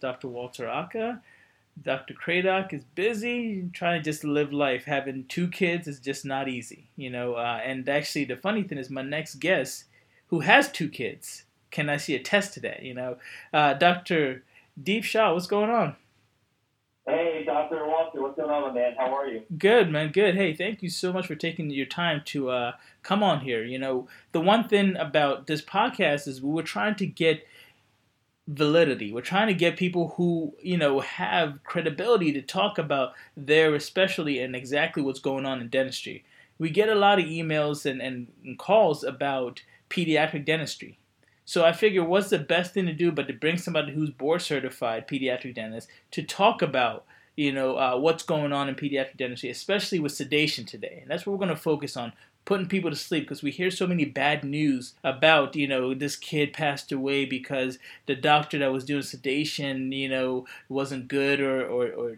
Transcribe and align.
Dr. 0.00 0.28
Walter 0.28 0.68
Aka. 0.68 1.20
Dr. 1.82 2.14
Cradock 2.14 2.72
is 2.72 2.84
busy 2.94 3.68
trying 3.72 4.00
to 4.00 4.04
just 4.04 4.24
live 4.24 4.52
life. 4.52 4.84
Having 4.84 5.26
two 5.28 5.48
kids 5.48 5.88
is 5.88 6.00
just 6.00 6.24
not 6.24 6.48
easy, 6.48 6.90
you 6.96 7.08
know. 7.08 7.34
Uh, 7.34 7.60
and 7.64 7.88
actually, 7.88 8.24
the 8.24 8.36
funny 8.36 8.62
thing 8.62 8.78
is, 8.78 8.90
my 8.90 9.02
next 9.02 9.36
guest, 9.36 9.84
who 10.26 10.40
has 10.40 10.70
two 10.70 10.88
kids, 10.88 11.44
can 11.70 11.88
I 11.88 11.96
see 11.96 12.14
a 12.14 12.18
test 12.18 12.54
to 12.54 12.60
that? 12.60 12.82
You 12.82 12.94
know, 12.94 13.16
uh, 13.52 13.74
Dr. 13.74 14.42
Deep 14.80 15.04
Shah, 15.04 15.32
what's 15.32 15.46
going 15.46 15.70
on? 15.70 15.96
Hey, 17.06 17.44
Dr. 17.46 17.86
Walter, 17.86 18.22
what's 18.22 18.36
going 18.36 18.50
on, 18.50 18.74
man? 18.74 18.94
How 18.96 19.16
are 19.16 19.26
you? 19.26 19.42
Good, 19.56 19.90
man. 19.90 20.12
Good. 20.12 20.36
Hey, 20.36 20.52
thank 20.52 20.82
you 20.82 20.90
so 20.90 21.12
much 21.12 21.26
for 21.26 21.34
taking 21.34 21.70
your 21.70 21.86
time 21.86 22.22
to 22.26 22.50
uh, 22.50 22.72
come 23.02 23.22
on 23.22 23.40
here. 23.40 23.64
You 23.64 23.78
know, 23.78 24.06
the 24.32 24.40
one 24.40 24.68
thing 24.68 24.96
about 24.96 25.46
this 25.46 25.62
podcast 25.62 26.28
is 26.28 26.42
we 26.42 26.52
were 26.52 26.62
trying 26.62 26.94
to 26.96 27.06
get 27.06 27.46
validity. 28.50 29.12
We're 29.12 29.20
trying 29.20 29.46
to 29.46 29.54
get 29.54 29.76
people 29.76 30.14
who, 30.16 30.54
you 30.60 30.76
know, 30.76 31.00
have 31.00 31.62
credibility 31.62 32.32
to 32.32 32.42
talk 32.42 32.78
about 32.78 33.12
their 33.36 33.74
especially 33.74 34.40
and 34.40 34.56
exactly 34.56 35.02
what's 35.02 35.20
going 35.20 35.46
on 35.46 35.60
in 35.60 35.68
dentistry. 35.68 36.24
We 36.58 36.70
get 36.70 36.88
a 36.88 36.94
lot 36.96 37.20
of 37.20 37.26
emails 37.26 37.88
and, 37.88 38.02
and, 38.02 38.26
and 38.44 38.58
calls 38.58 39.04
about 39.04 39.62
pediatric 39.88 40.44
dentistry. 40.44 40.98
So 41.44 41.64
I 41.64 41.72
figure 41.72 42.04
what's 42.04 42.30
the 42.30 42.38
best 42.38 42.74
thing 42.74 42.86
to 42.86 42.92
do 42.92 43.12
but 43.12 43.28
to 43.28 43.34
bring 43.34 43.56
somebody 43.56 43.92
who's 43.92 44.10
board 44.10 44.42
certified 44.42 45.08
pediatric 45.08 45.54
dentist 45.54 45.88
to 46.10 46.22
talk 46.22 46.60
about 46.60 47.06
you 47.36 47.52
know 47.52 47.76
uh, 47.76 47.96
what's 47.96 48.22
going 48.22 48.52
on 48.52 48.68
in 48.68 48.74
pediatric 48.74 49.16
dentistry, 49.16 49.50
especially 49.50 49.98
with 49.98 50.12
sedation 50.12 50.64
today. 50.64 50.98
And 51.00 51.10
that's 51.10 51.24
what 51.24 51.32
we're 51.32 51.46
going 51.46 51.56
to 51.56 51.60
focus 51.60 51.96
on 51.96 52.12
putting 52.44 52.66
people 52.66 52.90
to 52.90 52.96
sleep 52.96 53.24
because 53.24 53.42
we 53.42 53.50
hear 53.50 53.70
so 53.70 53.86
many 53.86 54.04
bad 54.04 54.44
news 54.44 54.94
about 55.04 55.54
you 55.56 55.68
know 55.68 55.94
this 55.94 56.16
kid 56.16 56.52
passed 56.52 56.90
away 56.92 57.24
because 57.24 57.78
the 58.06 58.16
doctor 58.16 58.58
that 58.58 58.72
was 58.72 58.84
doing 58.84 59.02
sedation 59.02 59.92
you 59.92 60.08
know 60.08 60.46
wasn't 60.68 61.08
good 61.08 61.40
or 61.40 61.64
or, 61.64 61.88
or 61.88 62.16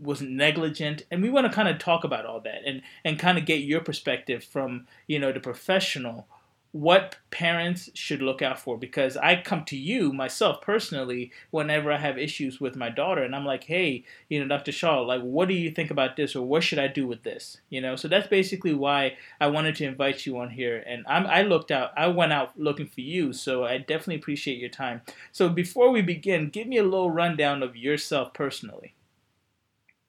wasn't 0.00 0.30
negligent. 0.30 1.02
And 1.10 1.22
we 1.22 1.30
want 1.30 1.46
to 1.46 1.52
kind 1.52 1.68
of 1.68 1.78
talk 1.78 2.04
about 2.04 2.26
all 2.26 2.40
that 2.40 2.62
and 2.64 2.82
and 3.04 3.18
kind 3.18 3.38
of 3.38 3.46
get 3.46 3.60
your 3.60 3.80
perspective 3.80 4.44
from 4.44 4.86
you 5.06 5.18
know 5.18 5.32
the 5.32 5.40
professional 5.40 6.26
what 6.72 7.16
parents 7.30 7.90
should 7.92 8.22
look 8.22 8.40
out 8.40 8.58
for 8.58 8.78
because 8.78 9.18
I 9.18 9.40
come 9.40 9.64
to 9.66 9.76
you 9.76 10.10
myself 10.10 10.62
personally 10.62 11.30
whenever 11.50 11.92
I 11.92 11.98
have 11.98 12.16
issues 12.16 12.60
with 12.60 12.76
my 12.76 12.88
daughter 12.88 13.22
and 13.22 13.36
I'm 13.36 13.44
like, 13.44 13.64
hey, 13.64 14.04
you 14.30 14.40
know, 14.40 14.48
Dr. 14.48 14.72
Shah, 14.72 15.00
like, 15.00 15.20
what 15.20 15.48
do 15.48 15.54
you 15.54 15.70
think 15.70 15.90
about 15.90 16.16
this 16.16 16.34
or 16.34 16.46
what 16.46 16.64
should 16.64 16.78
I 16.78 16.88
do 16.88 17.06
with 17.06 17.24
this? 17.24 17.58
You 17.68 17.82
know, 17.82 17.94
so 17.94 18.08
that's 18.08 18.26
basically 18.26 18.72
why 18.72 19.18
I 19.38 19.48
wanted 19.48 19.76
to 19.76 19.84
invite 19.84 20.24
you 20.24 20.38
on 20.38 20.48
here. 20.48 20.82
And 20.86 21.04
I'm, 21.06 21.26
I 21.26 21.42
looked 21.42 21.70
out, 21.70 21.92
I 21.94 22.08
went 22.08 22.32
out 22.32 22.58
looking 22.58 22.86
for 22.86 23.02
you, 23.02 23.34
so 23.34 23.64
I 23.64 23.76
definitely 23.76 24.16
appreciate 24.16 24.58
your 24.58 24.70
time. 24.70 25.02
So 25.30 25.50
before 25.50 25.90
we 25.90 26.00
begin, 26.00 26.48
give 26.48 26.66
me 26.66 26.78
a 26.78 26.82
little 26.82 27.10
rundown 27.10 27.62
of 27.62 27.76
yourself 27.76 28.32
personally. 28.32 28.94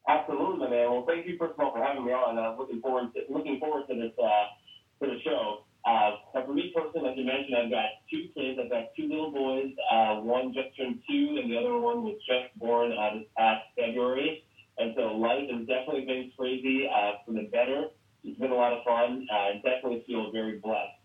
Absolutely, 0.08 0.70
man. 0.70 0.92
Well, 0.92 1.06
thank 1.06 1.28
you 1.28 1.38
first 1.38 1.54
of 1.54 1.60
all 1.60 1.74
for 1.74 1.84
having 1.84 2.06
me 2.06 2.12
on. 2.12 2.38
I'm 2.38 2.58
looking 2.58 2.82
forward 2.82 3.14
to 3.16 3.34
looking 3.34 3.60
forward 3.60 3.88
to 3.88 3.96
this 3.96 4.12
uh, 4.22 5.04
to 5.04 5.12
the 5.12 5.20
show. 5.24 5.63
Uh, 5.86 6.12
for 6.32 6.54
me 6.54 6.72
personally, 6.76 7.10
like 7.10 7.18
you 7.18 7.26
mentioned, 7.26 7.56
I've 7.56 7.70
got 7.70 7.92
two 8.10 8.30
kids. 8.34 8.60
I've 8.62 8.70
got 8.70 8.96
two 8.96 9.08
little 9.10 9.32
boys. 9.32 9.72
Uh, 9.92 10.24
one 10.24 10.54
just 10.54 10.76
turned 10.78 11.04
two, 11.10 11.40
and 11.42 11.52
the 11.52 11.58
other 11.58 11.78
one 11.78 12.04
was 12.04 12.16
just 12.28 12.58
born 12.58 12.94
uh, 12.94 13.20
this 13.20 13.28
past 13.38 13.64
February. 13.76 14.44
And 14.78 14.94
so 14.96 15.18
life 15.18 15.50
has 15.52 15.68
definitely 15.68 16.06
been 16.06 16.32
crazy 16.38 16.88
uh, 16.88 17.20
for 17.26 17.34
the 17.34 17.50
better. 17.52 17.92
It's 18.24 18.40
been 18.40 18.52
a 18.52 18.56
lot 18.56 18.72
of 18.72 18.84
fun. 18.86 19.28
Uh, 19.32 19.36
I 19.36 19.54
definitely 19.56 20.04
feel 20.08 20.32
very 20.32 20.58
blessed. 20.60 21.04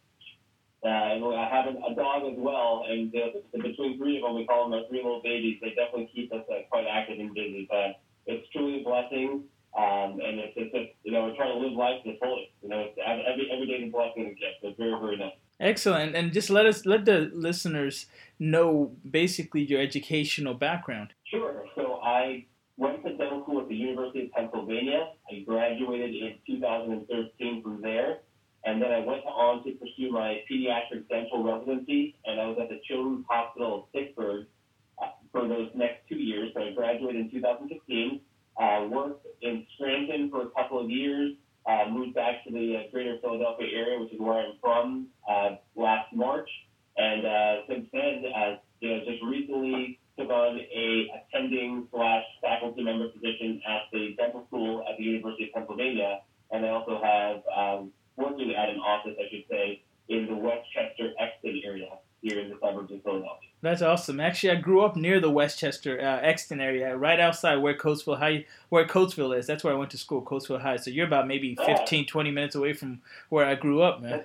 Uh, 0.84 0.89
and 0.89 1.25
I 1.34 1.49
have 1.51 1.67
a 1.67 1.95
dog 1.97 2.23
as 2.31 2.39
well, 2.39 2.87
and 2.89 3.12
uh, 3.12 3.43
between 3.51 3.99
three 3.99 4.19
of 4.19 4.23
them, 4.23 4.37
we 4.37 4.47
call 4.47 4.71
them 4.71 4.79
our 4.79 4.87
three 4.89 5.03
little 5.03 5.21
babies. 5.25 5.59
They 5.61 5.71
definitely 5.71 6.09
keep 6.15 6.33
us 6.33 6.47
uh, 6.49 6.62
quite 6.71 6.87
active 6.87 7.19
and 7.19 7.34
busy. 7.34 7.67
But 7.69 7.99
it's 8.27 8.49
truly 8.53 8.83
a 8.83 8.84
blessing. 8.84 9.43
Um, 9.77 10.19
and 10.25 10.39
it's, 10.41 10.55
it's 10.56 10.73
just, 10.73 10.91
you 11.05 11.12
know, 11.12 11.25
we're 11.25 11.37
trying 11.37 11.53
to 11.53 11.59
live 11.59 11.77
life 11.77 12.03
to 12.05 12.12
the 12.12 12.19
fullest. 12.19 12.51
You 12.62 12.69
know, 12.69 12.81
it's 12.81 12.99
every, 13.05 13.51
every 13.53 13.67
day 13.67 13.84
is 13.84 13.89
a 13.89 13.93
blessing 13.93 14.27
and 14.27 14.37
gift. 14.37 14.62
It's 14.62 14.79
very, 14.79 14.99
very 14.99 15.17
nice. 15.17 15.33
Excellent. 15.61 16.15
And 16.15 16.33
just 16.33 16.51
let 16.51 16.67
us, 16.67 16.87
let 16.87 17.05
the 17.05 17.31
listeners 17.34 18.06
know 18.39 18.93
basically 19.09 19.62
your 19.62 19.81
educational 19.81 20.55
background. 20.55 21.15
Sure. 21.25 21.65
So 21.75 22.01
I 22.03 22.47
went 22.77 23.05
to 23.05 23.17
dental 23.17 23.43
school 23.43 23.61
at 23.61 23.69
the 23.69 23.75
University 23.75 24.27
of 24.27 24.33
Pennsylvania. 24.33 25.11
I 25.31 25.45
graduated 25.47 26.15
in 26.15 26.35
2013 26.47 27.62
from 27.62 27.83
there. 27.83 28.21
And 28.65 28.83
then 28.83 28.91
I 28.91 28.99
went 28.99 29.25
on 29.25 29.65
to 29.65 29.73
pursue 29.73 30.11
my 30.11 30.43
pediatric 30.50 31.09
dental 31.09 31.43
residency, 31.43 32.17
and 32.27 32.41
I 32.41 32.47
was 32.47 32.59
at 32.61 32.69
the 32.69 32.81
Children's 32.87 33.25
Hospital 33.29 33.85
of 33.85 33.93
Pittsburgh 33.93 34.47
uh, 35.00 35.06
for 35.33 35.47
those 35.47 35.71
next 35.75 36.09
two 36.09 36.17
years. 36.17 36.50
So 36.55 36.62
I 36.62 36.73
graduated 36.73 37.21
in 37.21 37.31
2016 37.31 38.21
uh, 38.58 38.86
worked 38.91 39.26
in 39.42 39.66
Scranton 39.74 40.30
for 40.30 40.42
a 40.42 40.50
couple 40.50 40.80
of 40.82 40.91
years, 40.91 41.34
uh, 41.66 41.84
moved 41.91 42.14
back 42.14 42.44
to 42.44 42.52
the 42.52 42.76
uh, 42.76 42.91
greater 42.91 43.19
Philadelphia 43.20 43.69
area, 43.72 44.00
which 44.00 44.12
is 44.12 44.20
where 44.20 44.38
I'm 44.38 44.54
from, 44.60 45.08
uh, 45.28 45.56
last 45.76 46.12
March. 46.14 46.48
And 46.96 47.24
uh, 47.24 47.54
since 47.69 47.86
then, 47.92 48.24
uh, 48.34 48.56
you 48.80 48.91
know, 48.91 49.04
just 49.04 49.22
recently 49.22 50.00
took 50.19 50.30
on 50.30 50.58
a 50.58 51.06
attending 51.14 51.86
slash 51.92 52.24
faculty 52.42 52.82
member 52.82 53.08
position 53.08 53.62
at 53.69 53.82
the 53.92 54.14
dental 54.16 54.44
school 54.48 54.84
at 54.90 54.98
the 54.98 55.04
University 55.04 55.44
of 55.44 55.54
Pennsylvania. 55.54 56.20
And 56.50 56.66
I 56.66 56.70
also 56.70 57.00
have 57.02 57.42
um, 57.54 57.92
working 58.16 58.52
at 58.54 58.69
an 58.69 58.80
office, 58.80 59.14
I 59.19 59.30
should 59.30 59.44
say, 59.48 59.82
in 60.08 60.26
the 60.26 60.34
West 60.34 60.66
Chester 60.75 61.12
Exton 61.20 61.60
area 61.64 61.90
here 62.23 62.41
in 62.41 62.51
the 62.51 62.56
suburbs 62.61 62.93
of 62.93 63.03
Philadelphia. 63.03 63.49
That's 63.61 63.83
awesome. 63.83 64.21
Actually, 64.21 64.51
I 64.53 64.56
grew 64.56 64.83
up 64.83 64.97
near 64.97 65.21
the 65.21 65.31
West 65.31 65.59
Chester 65.59 66.01
uh, 66.01 66.21
Exton 66.21 66.61
area, 66.61 66.97
right 66.97 67.19
outside 67.19 67.56
where 67.56 67.77
Coatesville 67.77 68.19
High, 68.19 68.47
where 68.69 68.87
Coatesville 68.87 69.37
is. 69.37 69.47
That's 69.47 69.65
where 69.65 69.73
I 69.73 69.77
went 69.77 69.91
to 69.91 69.99
school, 69.99 70.23
Coatesville 70.23 70.61
High. 70.61 70.77
So 70.77 70.91
you're 70.91 71.06
about 71.06 71.27
maybe 71.27 71.56
15, 71.56 72.06
20 72.06 72.31
minutes 72.31 72.55
away 72.55 72.73
from 72.73 73.03
where 73.31 73.47
I 73.47 73.56
grew 73.56 73.83
up, 73.83 74.01
man. 74.01 74.25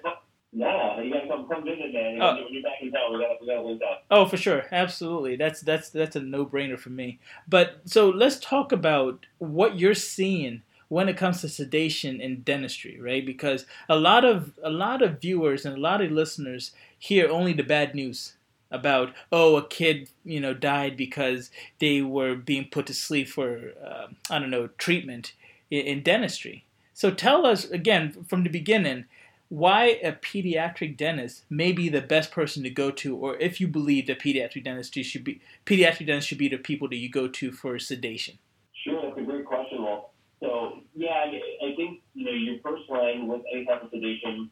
Yeah, 0.55 1.01
you 1.01 1.11
gotta 1.11 1.27
come, 1.27 1.47
come 1.47 1.63
visit, 1.63 1.91
man. 1.93 2.21
Oh. 2.21 2.35
When 2.35 2.53
you're 2.53 2.61
back 2.61 2.73
in 2.79 2.91
town, 2.91 3.11
we 3.11 3.19
gotta, 3.19 3.37
we 3.41 3.47
gotta 3.47 3.61
link 3.63 3.81
up. 3.81 4.03
Oh, 4.11 4.27
for 4.27 4.37
sure, 4.37 4.65
absolutely. 4.71 5.35
That's 5.35 5.61
that's 5.61 5.89
that's 5.89 6.15
a 6.15 6.19
no-brainer 6.19 6.77
for 6.77 6.91
me. 6.91 7.19
But 7.47 7.81
so 7.85 8.09
let's 8.09 8.39
talk 8.39 8.71
about 8.71 9.25
what 9.39 9.79
you're 9.79 9.95
seeing 9.95 10.61
when 10.89 11.09
it 11.09 11.17
comes 11.17 11.41
to 11.41 11.49
sedation 11.49 12.21
in 12.21 12.41
dentistry, 12.41 12.99
right? 13.01 13.25
Because 13.25 13.65
a 13.89 13.95
lot 13.95 14.23
of 14.23 14.51
a 14.61 14.69
lot 14.69 15.01
of 15.01 15.19
viewers 15.19 15.65
and 15.65 15.75
a 15.75 15.81
lot 15.81 16.01
of 16.01 16.11
listeners 16.11 16.71
hear 17.03 17.29
only 17.29 17.51
the 17.51 17.63
bad 17.63 17.93
news 17.93 18.37
about 18.71 19.13
oh 19.29 19.57
a 19.57 19.67
kid 19.67 20.09
you 20.23 20.39
know 20.39 20.53
died 20.53 20.95
because 20.95 21.51
they 21.79 22.01
were 22.01 22.33
being 22.33 22.65
put 22.71 22.85
to 22.87 22.93
sleep 22.93 23.27
for 23.27 23.73
uh, 23.85 24.07
I 24.29 24.39
don't 24.39 24.49
know 24.49 24.67
treatment 24.77 25.33
in, 25.69 25.85
in 25.85 26.03
dentistry. 26.03 26.65
So 26.93 27.11
tell 27.11 27.45
us 27.45 27.65
again 27.65 28.23
from 28.27 28.43
the 28.43 28.49
beginning 28.49 29.05
why 29.49 29.99
a 30.01 30.13
pediatric 30.13 30.95
dentist 30.95 31.43
may 31.49 31.73
be 31.73 31.89
the 31.89 32.01
best 32.01 32.31
person 32.31 32.63
to 32.63 32.69
go 32.69 32.89
to, 32.89 33.15
or 33.15 33.35
if 33.35 33.59
you 33.59 33.67
believe 33.67 34.07
that 34.07 34.19
pediatric 34.19 34.63
dentistry 34.63 35.03
should 35.03 35.25
be 35.25 35.41
pediatric 35.65 36.07
dentists 36.07 36.29
should 36.29 36.37
be 36.37 36.47
the 36.47 36.57
people 36.57 36.87
that 36.87 36.95
you 36.95 37.09
go 37.09 37.27
to 37.27 37.51
for 37.51 37.77
sedation. 37.77 38.39
Sure, 38.83 39.01
that's 39.03 39.19
a 39.19 39.23
great 39.23 39.45
question, 39.45 39.83
Well, 39.83 40.13
So 40.41 40.79
yeah, 40.95 41.25
I 41.25 41.75
think 41.75 42.01
you 42.15 42.23
know 42.25 42.31
your 42.31 42.59
first 42.63 42.89
line 42.89 43.27
with 43.27 43.41
any 43.53 43.65
type 43.65 43.83
of 43.83 43.89
sedation 43.91 44.49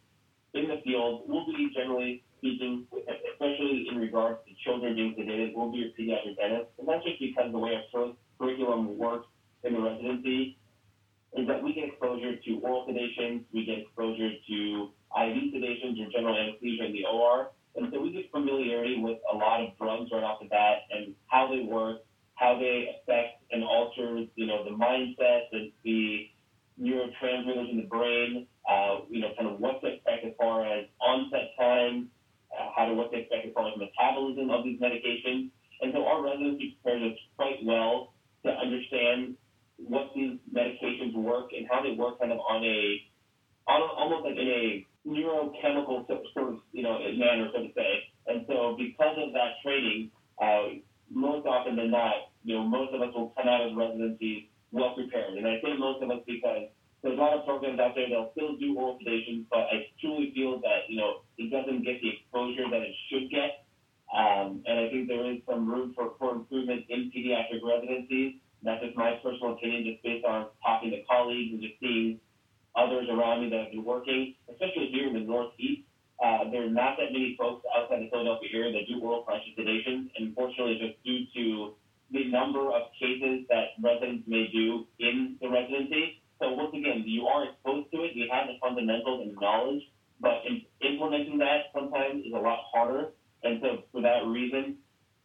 in 0.54 0.68
the 0.68 0.82
field 0.84 1.24
will 1.30 1.46
be 1.46 1.72
generally 1.74 2.24
speaking, 2.42 2.88
especially 3.34 3.88
in 3.90 3.98
regards 3.98 4.40
to 4.48 4.54
children 4.66 4.96
being 4.96 5.14
sedated, 5.14 5.54
will 5.54 5.72
be 5.72 5.86
a 5.86 5.94
pediatric 5.94 6.36
dentist. 6.38 6.74
And 6.80 6.88
that's 6.88 7.06
just 7.06 7.20
because 7.20 7.52
the 7.52 7.60
way 7.60 7.78
our 7.78 8.14
curriculum 8.40 8.98
works 8.98 9.28
in 9.64 9.74
the 9.74 9.80
residency 9.80 10.58
is 11.38 11.48
that 11.48 11.64
we 11.64 11.74
get 11.74 11.86
exposure 11.86 12.36
to 12.36 12.60
oral 12.60 12.88
sedations, 12.90 13.46
we 13.54 13.64
get 13.64 13.80
exposure 13.80 14.32
to 14.50 14.90
IV 15.16 15.54
sedations 15.54 16.02
or 16.02 16.12
general 16.12 16.36
anesthesia 16.36 16.86
in 16.86 16.94
the 16.94 17.06
OR. 17.06 17.52
And 17.76 17.88
so 17.94 18.02
we 18.02 18.12
get 18.12 18.30
familiarity 18.32 19.00
with 19.00 19.20
a 19.32 19.36
lot 19.38 19.62
of 19.62 19.78
drugs 19.78 20.10
right 20.12 20.24
off 20.24 20.42
the 20.42 20.48
bat 20.48 20.90
and 20.90 21.14
how 21.28 21.48
they 21.48 21.62
work, 21.62 22.02
how 22.36 22.58
they 22.60 22.90
affect 23.00 23.44
and 23.52 23.64
alter, 23.64 24.26
you 24.36 24.48
know, 24.48 24.66
the 24.66 24.72
mindset, 24.72 25.44
the, 25.52 25.72
the 25.86 26.28
neurotransmitters 26.82 27.70
in 27.70 27.78
the 27.78 27.88
brain, 27.88 28.48
uh, 28.70 29.00
you 29.10 29.22
know, 29.22 29.30
kind 29.38 29.50
of 29.50 29.60
what 29.60 29.80
to 29.82 29.88
expect 29.88 30.26
as 30.26 30.34
far 30.38 30.66
as 30.66 30.86
onset 31.00 31.52
time, 31.58 32.10
how 32.76 32.86
to 32.86 32.94
what 32.94 33.12
to 33.12 33.20
expect 33.20 33.48
as 33.48 33.54
far 33.54 33.68
as 33.68 33.78
metabolism 33.78 34.50
of 34.50 34.64
these 34.64 34.80
medications. 34.80 35.50
And 35.82 35.92
so 35.94 36.06
our 36.06 36.22
residency 36.22 36.78
prepares 36.82 37.12
us 37.12 37.18
quite 37.36 37.64
well 37.66 38.14
to 38.46 38.52
understand 38.52 39.36
what 39.78 40.12
these 40.16 40.38
medications 40.54 41.14
work 41.16 41.50
and 41.58 41.68
how 41.70 41.82
they 41.82 41.92
work 41.98 42.20
kind 42.20 42.32
of 42.32 42.40
on 42.40 42.64
a, 42.64 43.02
on 43.68 43.82
a, 43.82 43.88
almost 43.98 44.26
like 44.26 44.38
in 44.38 44.48
a 44.48 44.86
neurochemical 45.08 46.06
sort 46.08 46.54
of, 46.54 46.60
you 46.72 46.84
know, 46.84 47.00
manner, 47.18 47.50
so 47.54 47.64
to 47.64 47.70
say. 47.76 47.92
And 48.28 48.46
so 48.48 48.78
because 48.78 49.18
of 49.18 49.34
that 49.34 49.58
training, 49.64 50.12
uh, 50.42 50.82
most 51.10 51.46
often 51.48 51.76
than 51.76 51.92
not, 51.92 52.32
you 52.44 52.56
know, 52.56 52.64
most 52.64 52.94
of 52.94 53.02
us 53.02 53.14
will 53.14 53.34
come 53.38 53.48
out 53.48 53.62
of 53.62 53.76
residency 53.76 54.50
well 54.72 54.94
prepared. 54.96 55.38
And 55.38 55.48
I 55.48 55.60
say 55.62 55.76
most 55.78 56.02
of 56.02 56.10
us 56.10 56.22
because 56.26 56.70
there's 57.02 57.18
a 57.18 57.22
lot 57.22 57.34
of 57.34 57.46
programs 57.46 57.80
out 57.80 57.94
there 57.96 58.08
that'll 58.08 58.32
still 58.32 58.56
do 58.58 58.78
oral 58.78 58.98
sedation, 59.00 59.46
but 59.50 59.66
I 59.74 59.90
truly 60.00 60.32
feel 60.36 60.62
that, 60.62 60.86
you 60.88 60.98
know, 60.98 61.26
doesn't 61.52 61.84
get 61.84 62.02
the 62.02 62.10
exposure 62.10 62.70
that 62.70 62.82
it 62.82 62.96
should 63.10 63.30
get. 63.30 63.66
Um, 64.12 64.64
and 64.66 64.80
I 64.80 64.90
think 64.90 65.08
there 65.08 65.24
is 65.32 65.40
some 65.48 65.70
room 65.70 65.94
for, 65.96 66.14
for 66.20 66.36
improvement 66.36 66.86
in 66.90 67.12
pediatrics 67.16 67.62
psychiatric 67.62 67.64
residencies. 67.64 68.36
That's 68.64 68.84
just 68.84 68.98
my 68.98 69.20
personal 69.24 69.54
opinion, 69.54 69.86
just 69.86 70.04
based 70.04 70.26
on 70.26 70.48
talking 70.64 70.92
to 70.92 71.04
colleagues 71.04 71.54
and 71.54 71.62
just 71.62 71.80
seeing 71.80 72.20
others 72.76 73.08
around 73.10 73.42
me 73.42 73.50
that 73.50 73.60
have 73.60 73.72
been 73.72 73.84
working, 73.84 74.36
especially 74.52 74.90
here 74.92 75.08
in 75.08 75.14
the 75.14 75.22
Northeast. 75.22 75.88
Uh, 76.22 76.50
there 76.52 76.68
are 76.68 76.70
not 76.70 76.98
that 76.98 77.12
many 77.12 77.36
folks 77.40 77.66
outside 77.76 78.02
the 78.02 78.10
Philadelphia 78.12 78.50
area 78.54 78.72
that 78.72 78.86
do 78.88 79.02
oral 79.02 79.24
conscious 79.24 79.56
sedation, 79.58 80.12
and 80.16 80.30
unfortunately, 80.30 80.78
just 80.78 81.02
due 81.04 81.26
to 81.34 81.74
the 82.12 82.30
number 82.30 82.70
of 82.70 82.92
cases 83.00 83.48
that 83.50 83.74
residents 83.82 84.28
may 84.28 84.48
do 84.54 84.86
in 85.00 85.38
the 85.42 85.50
residency. 85.50 86.22
So 86.40 86.54
once 86.54 86.76
again, 86.76 87.04
you 87.06 87.26
are 87.26 87.50
exposed 87.50 87.92
to 87.92 88.04
it, 88.04 88.12
you 88.14 88.30
have 88.32 88.48
the 88.48 88.60
fundamentals 88.62 89.26
and 89.26 89.36
knowledge, 89.40 89.82
but 90.20 90.46
in 90.46 90.62
implementing 90.86 91.40
that 91.40 91.74
sometimes 91.74 92.26
is 92.26 92.34
a 92.34 92.38
lot 92.38 92.60
harder. 92.72 93.14
And 93.44 93.60
so 93.62 93.84
for 93.92 94.02
that 94.02 94.26
reason, 94.28 94.78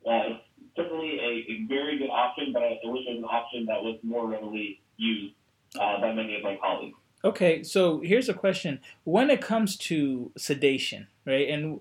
uh, 0.06 0.38
it's 0.38 0.40
certainly 0.76 1.18
a, 1.18 1.52
a, 1.52 1.66
very 1.68 1.98
good 1.98 2.10
option, 2.10 2.52
but 2.52 2.62
I, 2.62 2.78
I 2.84 2.88
wish 2.88 3.02
it 3.06 3.16
was 3.16 3.18
an 3.18 3.24
option 3.24 3.66
that 3.66 3.82
was 3.82 3.98
more 4.02 4.28
readily 4.28 4.80
used 4.96 5.34
uh, 5.78 6.00
by 6.00 6.12
many 6.12 6.36
of 6.36 6.42
my 6.42 6.56
colleagues. 6.60 6.96
Okay, 7.36 7.62
so 7.62 8.00
here's 8.00 8.30
a 8.30 8.34
question. 8.34 8.80
When 9.04 9.28
it 9.28 9.42
comes 9.42 9.76
to 9.88 10.32
sedation, 10.38 11.08
right, 11.26 11.46
and 11.50 11.80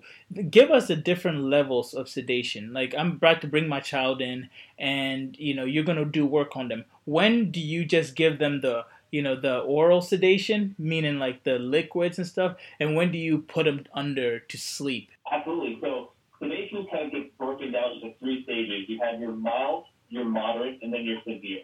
give 0.52 0.70
us 0.70 0.90
the 0.90 0.98
different 0.98 1.44
levels 1.44 1.94
of 1.94 2.10
sedation. 2.10 2.74
Like, 2.74 2.94
I'm 2.94 3.12
about 3.12 3.40
to 3.40 3.48
bring 3.48 3.70
my 3.70 3.80
child 3.80 4.22
in, 4.22 4.50
and, 4.78 5.34
you 5.40 5.54
know, 5.56 5.64
you're 5.64 5.86
going 5.86 5.98
to 5.98 6.04
do 6.04 6.26
work 6.26 6.58
on 6.58 6.68
them. 6.68 6.84
When 7.06 7.52
do 7.52 7.62
you 7.62 7.86
just 7.86 8.18
give 8.18 8.38
them 8.38 8.60
the, 8.60 8.84
you 9.14 9.22
know, 9.22 9.40
the 9.40 9.60
oral 9.60 10.02
sedation, 10.02 10.76
meaning 10.78 11.20
like 11.20 11.46
the 11.46 11.58
liquids 11.58 12.18
and 12.18 12.28
stuff, 12.28 12.58
and 12.82 12.94
when 12.94 13.14
do 13.14 13.18
you 13.18 13.38
put 13.38 13.64
them 13.64 13.86
under 13.94 14.40
to 14.40 14.58
sleep? 14.58 15.10
Absolutely. 15.32 15.78
So, 15.80 16.12
sedation 16.38 16.86
kind 16.92 17.06
of 17.06 17.12
gets 17.14 17.30
broken 17.38 17.72
down 17.72 17.92
into 17.94 18.14
three 18.20 18.44
stages. 18.44 18.90
You 18.90 19.00
have 19.02 19.22
your 19.22 19.32
mild, 19.32 19.86
your 20.10 20.26
moderate, 20.26 20.80
and 20.82 20.94
then 20.94 21.06
your 21.06 21.20
severe. 21.22 21.64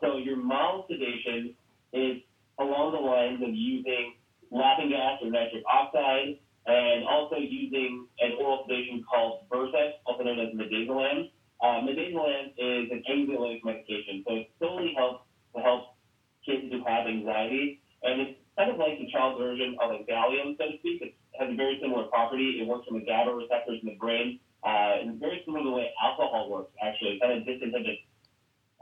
So, 0.00 0.18
your 0.18 0.36
mild 0.36 0.84
sedation 0.88 1.56
is 1.92 2.22
along 2.58 2.92
the 2.92 3.00
lines 3.00 3.42
of 3.42 3.54
using 3.54 4.14
laughing 4.50 4.90
gas 4.90 5.18
or 5.22 5.30
nitrous 5.30 5.64
oxide, 5.66 6.38
and 6.66 7.04
also 7.08 7.36
using 7.36 8.06
an 8.20 8.32
oral 8.38 8.64
sedation 8.68 9.02
called 9.08 9.46
Versed, 9.50 9.98
also 10.06 10.22
known 10.22 10.38
as 10.38 10.54
midazolam. 10.54 11.30
Uh, 11.60 11.80
midazolam 11.82 12.52
is 12.58 12.90
an 12.90 13.02
anxiolytic 13.10 13.64
medication, 13.64 14.22
so 14.26 14.36
it 14.36 14.50
solely 14.60 14.94
helps 14.96 15.24
to 15.56 15.62
help 15.62 15.96
kids 16.44 16.70
who 16.70 16.84
have 16.84 17.06
anxiety, 17.06 17.80
and 18.02 18.20
it's 18.20 18.38
kind 18.58 18.70
of 18.70 18.76
like 18.78 18.98
the 18.98 19.08
child's 19.10 19.38
version 19.38 19.76
of 19.80 19.90
a 19.90 20.04
Valium, 20.04 20.56
so 20.58 20.70
to 20.70 20.78
speak. 20.78 21.00
It 21.02 21.14
has 21.38 21.50
a 21.50 21.54
very 21.54 21.78
similar 21.80 22.04
property. 22.04 22.60
It 22.60 22.66
works 22.66 22.86
from 22.86 22.98
the 22.98 23.06
GABA 23.06 23.32
receptors 23.32 23.80
in 23.82 23.88
the 23.88 23.96
brain, 23.96 24.38
uh, 24.62 25.00
and 25.00 25.18
very 25.18 25.40
similar 25.44 25.64
to 25.64 25.70
the 25.70 25.74
way 25.74 25.90
alcohol 26.02 26.50
works, 26.50 26.72
actually. 26.82 27.16
It 27.16 27.20
kind 27.22 27.32
of 27.32 27.46
disinhibits 27.48 28.04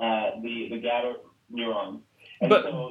uh, 0.00 0.40
the, 0.42 0.68
the 0.70 0.80
GABA 0.80 1.14
neurons 1.50 2.00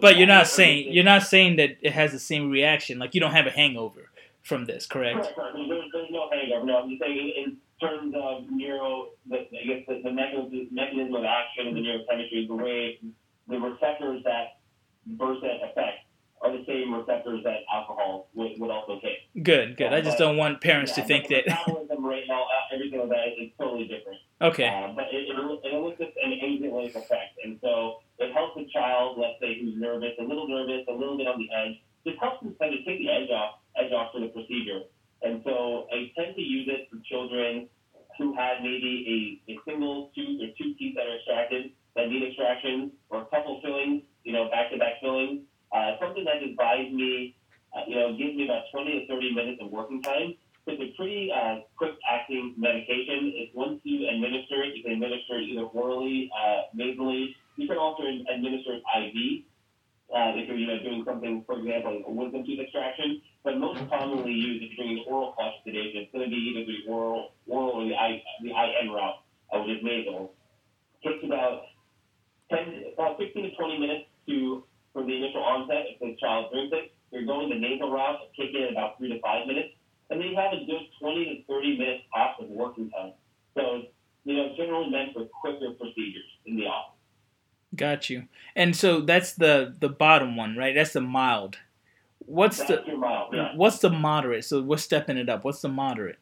but 0.09 0.17
you're 0.17 0.27
not 0.27 0.47
saying 0.47 0.91
you're 0.93 1.03
not 1.03 1.23
saying 1.23 1.57
that 1.57 1.77
it 1.81 1.93
has 1.93 2.11
the 2.11 2.19
same 2.19 2.49
reaction. 2.49 2.99
Like 2.99 3.13
you 3.15 3.21
don't 3.21 3.33
have 3.33 3.47
a 3.47 3.51
hangover 3.51 4.09
from 4.41 4.65
this, 4.65 4.85
correct? 4.85 5.35
Correct. 5.35 5.55
There's, 5.55 5.85
there's 5.93 6.11
no 6.11 6.29
hangover. 6.31 6.65
No, 6.65 6.79
I'm 6.79 6.89
just 6.89 7.01
saying 7.01 7.33
in 7.37 7.57
terms 7.79 8.13
of 8.15 8.43
neuro, 8.49 9.09
the, 9.29 9.37
I 9.37 9.65
guess 9.67 9.83
the, 9.87 10.01
the 10.03 10.11
mechanism, 10.11 11.15
of 11.15 11.23
action 11.23 11.67
and 11.67 11.77
the 11.77 11.81
neurochemistry, 11.81 12.47
the 12.47 12.55
way 12.55 12.99
the 13.47 13.59
receptors 13.59 14.23
that 14.23 14.59
Versed 15.17 15.43
affect 15.43 16.05
are 16.41 16.51
the 16.51 16.63
same 16.65 16.93
receptors 16.93 17.43
that 17.43 17.67
alcohol 17.73 18.29
would, 18.33 18.51
would 18.59 18.71
also 18.71 18.99
hit. 19.01 19.43
Good, 19.43 19.75
good. 19.75 19.91
Uh, 19.91 19.97
I 19.97 20.01
just 20.01 20.17
don't 20.17 20.37
want 20.37 20.61
parents 20.61 20.93
yeah, 20.95 21.03
to 21.03 21.07
think 21.07 21.27
that. 21.27 21.47
Metabolism 21.47 22.05
rate 22.05 22.23
and 22.23 22.31
all, 22.31 22.47
everything 22.73 22.99
like 22.99 23.09
that 23.09 23.27
is 23.41 23.51
totally 23.59 23.87
different. 23.87 24.19
Okay. 24.41 24.67
Uh, 24.67 24.93
but 24.95 25.05
it, 25.11 25.27
it, 25.27 25.35
it 25.35 25.73
elicits 25.73 26.15
an 26.23 26.31
anxiolytic 26.31 26.95
effect, 26.95 27.35
and 27.43 27.59
so 27.61 27.99
it 28.19 28.31
helps 28.33 28.55
a 28.55 28.65
child, 28.71 29.17
let's 29.19 29.35
say, 29.41 29.59
who's 29.59 29.75
nervous, 29.75 30.15
a 30.19 30.23
little 30.23 30.47
nervous, 30.47 30.85
a 30.87 30.93
little 30.93 31.17
bit 31.17 31.27
on 31.27 31.39
the 31.39 31.49
edge. 31.51 31.75
Just 32.05 32.19
helps 32.19 32.41
them 32.41 32.55
kind 32.59 32.73
of 32.73 32.85
take 32.85 32.99
the 32.99 33.09
edge 33.11 33.29
off, 33.31 33.59
edge 33.75 33.91
off 33.91 34.13
for 34.13 34.21
the 34.21 34.27
procedure. 34.27 34.87
And 35.21 35.41
so 35.43 35.87
I 35.91 36.11
tend 36.15 36.35
to 36.35 36.41
use 36.41 36.69
it 36.71 36.87
for 36.87 37.03
children 37.03 37.67
who 38.17 38.33
had 38.35 38.63
maybe 38.63 39.41
a, 39.47 39.51
a 39.51 39.59
single 39.67 40.11
tooth 40.15 40.39
or 40.39 40.47
two 40.55 40.71
teeth 40.79 40.95
that 40.95 41.03
are 41.03 41.17
extracted 41.17 41.71
that 41.97 42.07
need 42.07 42.23
extraction, 42.23 42.91
or 43.09 43.23
a 43.23 43.25
couple 43.25 43.59
fillings, 43.61 44.03
you 44.23 44.31
know, 44.31 44.47
back-to-back 44.49 45.01
fillings. 45.01 45.41
Uh, 45.71 45.97
something 45.99 46.23
that 46.23 46.41
just 46.41 46.55
buys 46.57 46.91
me, 46.91 47.35
uh, 47.75 47.81
you 47.87 47.95
know, 47.95 48.15
gives 48.17 48.35
me 48.35 48.45
about 48.45 48.63
20 49.49 49.57
to 49.57 49.57
30 49.57 49.57
minutes 49.57 49.61
of 49.63 49.71
working 49.71 50.01
time. 50.01 50.35
It's 50.67 50.81
a 50.81 50.95
pretty 50.97 51.31
uh, 51.33 51.65
quick-acting 51.77 52.55
medication. 52.57 53.33
It's 53.33 53.55
once 53.55 53.79
you 53.83 54.07
administer 54.07 54.61
it, 54.61 54.75
you 54.75 54.83
can 54.83 54.93
administer 54.93 55.39
it 55.39 55.49
either 55.49 55.65
orally, 55.65 56.29
uh, 56.29 56.69
nasally, 56.73 57.35
you 57.57 57.67
can 57.67 57.77
also 57.77 58.03
administer 58.05 58.77
it 58.77 58.83
IV 58.85 59.45
uh, 60.13 60.33
if 60.37 60.47
you're 60.47 60.57
you 60.57 60.67
know, 60.67 60.79
doing 60.79 61.03
something, 61.05 61.43
for 61.45 61.59
example, 61.59 62.03
a 62.05 62.11
wisdom 62.11 62.45
tooth 62.45 62.59
extraction. 62.59 63.21
But 63.43 63.57
most 63.57 63.81
commonly 63.89 64.31
used 64.31 64.63
if 64.63 64.77
you're 64.77 64.85
doing 64.85 65.05
oral 65.07 65.33
conscious 65.37 65.61
sedation, 65.65 66.05
it's 66.05 66.11
going 66.11 66.25
to 66.25 66.29
be 66.29 66.37
either 66.37 66.65
the 66.65 66.91
oral, 66.91 67.31
oral 67.47 67.81
or 67.81 67.85
the, 67.85 67.95
I, 67.95 68.21
the 68.41 68.49
IN 68.49 68.91
route, 68.91 69.21
uh, 69.53 69.59
which 69.61 69.77
is 69.77 69.83
nasal. 69.83 70.33
It 71.01 71.09
takes 71.09 71.25
about 71.25 71.73
10, 72.51 72.93
about 72.93 73.17
15 73.17 73.43
to 73.43 73.55
20 73.55 73.79
minutes 73.79 74.05
to 74.27 74.63
from 74.93 75.07
the 75.07 75.15
initial 75.15 75.41
onset 75.41 75.85
if 75.89 75.99
the 75.99 76.15
child 76.19 76.51
drinks 76.51 76.75
it. 76.75 76.93
You're 77.11 77.25
going 77.25 77.49
the 77.49 77.55
nasal 77.55 77.91
route, 77.91 78.19
take 78.37 78.53
it 78.53 78.71
about 78.71 78.97
three 78.97 79.09
to 79.09 79.19
five 79.21 79.47
minutes, 79.47 79.69
and 80.09 80.19
then 80.19 80.29
you 80.29 80.37
have 80.37 80.53
a 80.53 80.65
good 80.65 80.85
20 81.01 81.45
to 81.47 81.53
30 81.53 81.77
minutes 81.77 82.03
off 82.13 82.39
of 82.39 82.49
working 82.49 82.89
time. 82.91 83.13
So, 83.55 83.83
you 84.25 84.35
know, 84.35 84.53
generally 84.57 84.89
meant 84.89 85.13
for 85.13 85.25
quicker 85.25 85.73
procedures 85.73 86.23
in 86.45 86.57
the 86.57 86.65
office. 86.65 86.95
Got 87.75 88.09
you. 88.09 88.23
And 88.55 88.75
so 88.75 89.01
that's 89.01 89.33
the 89.33 89.75
the 89.79 89.89
bottom 89.89 90.35
one, 90.35 90.57
right? 90.57 90.73
That's 90.73 90.93
the 90.93 91.01
mild. 91.01 91.57
What's 92.19 92.57
that's 92.57 92.85
the 92.85 92.97
mild, 92.97 93.33
yeah. 93.33 93.51
what's 93.55 93.79
the 93.79 93.89
moderate? 93.89 94.45
So 94.45 94.61
we're 94.61 94.77
stepping 94.77 95.17
it 95.17 95.29
up. 95.29 95.43
What's 95.43 95.61
the 95.61 95.69
moderate? 95.69 96.17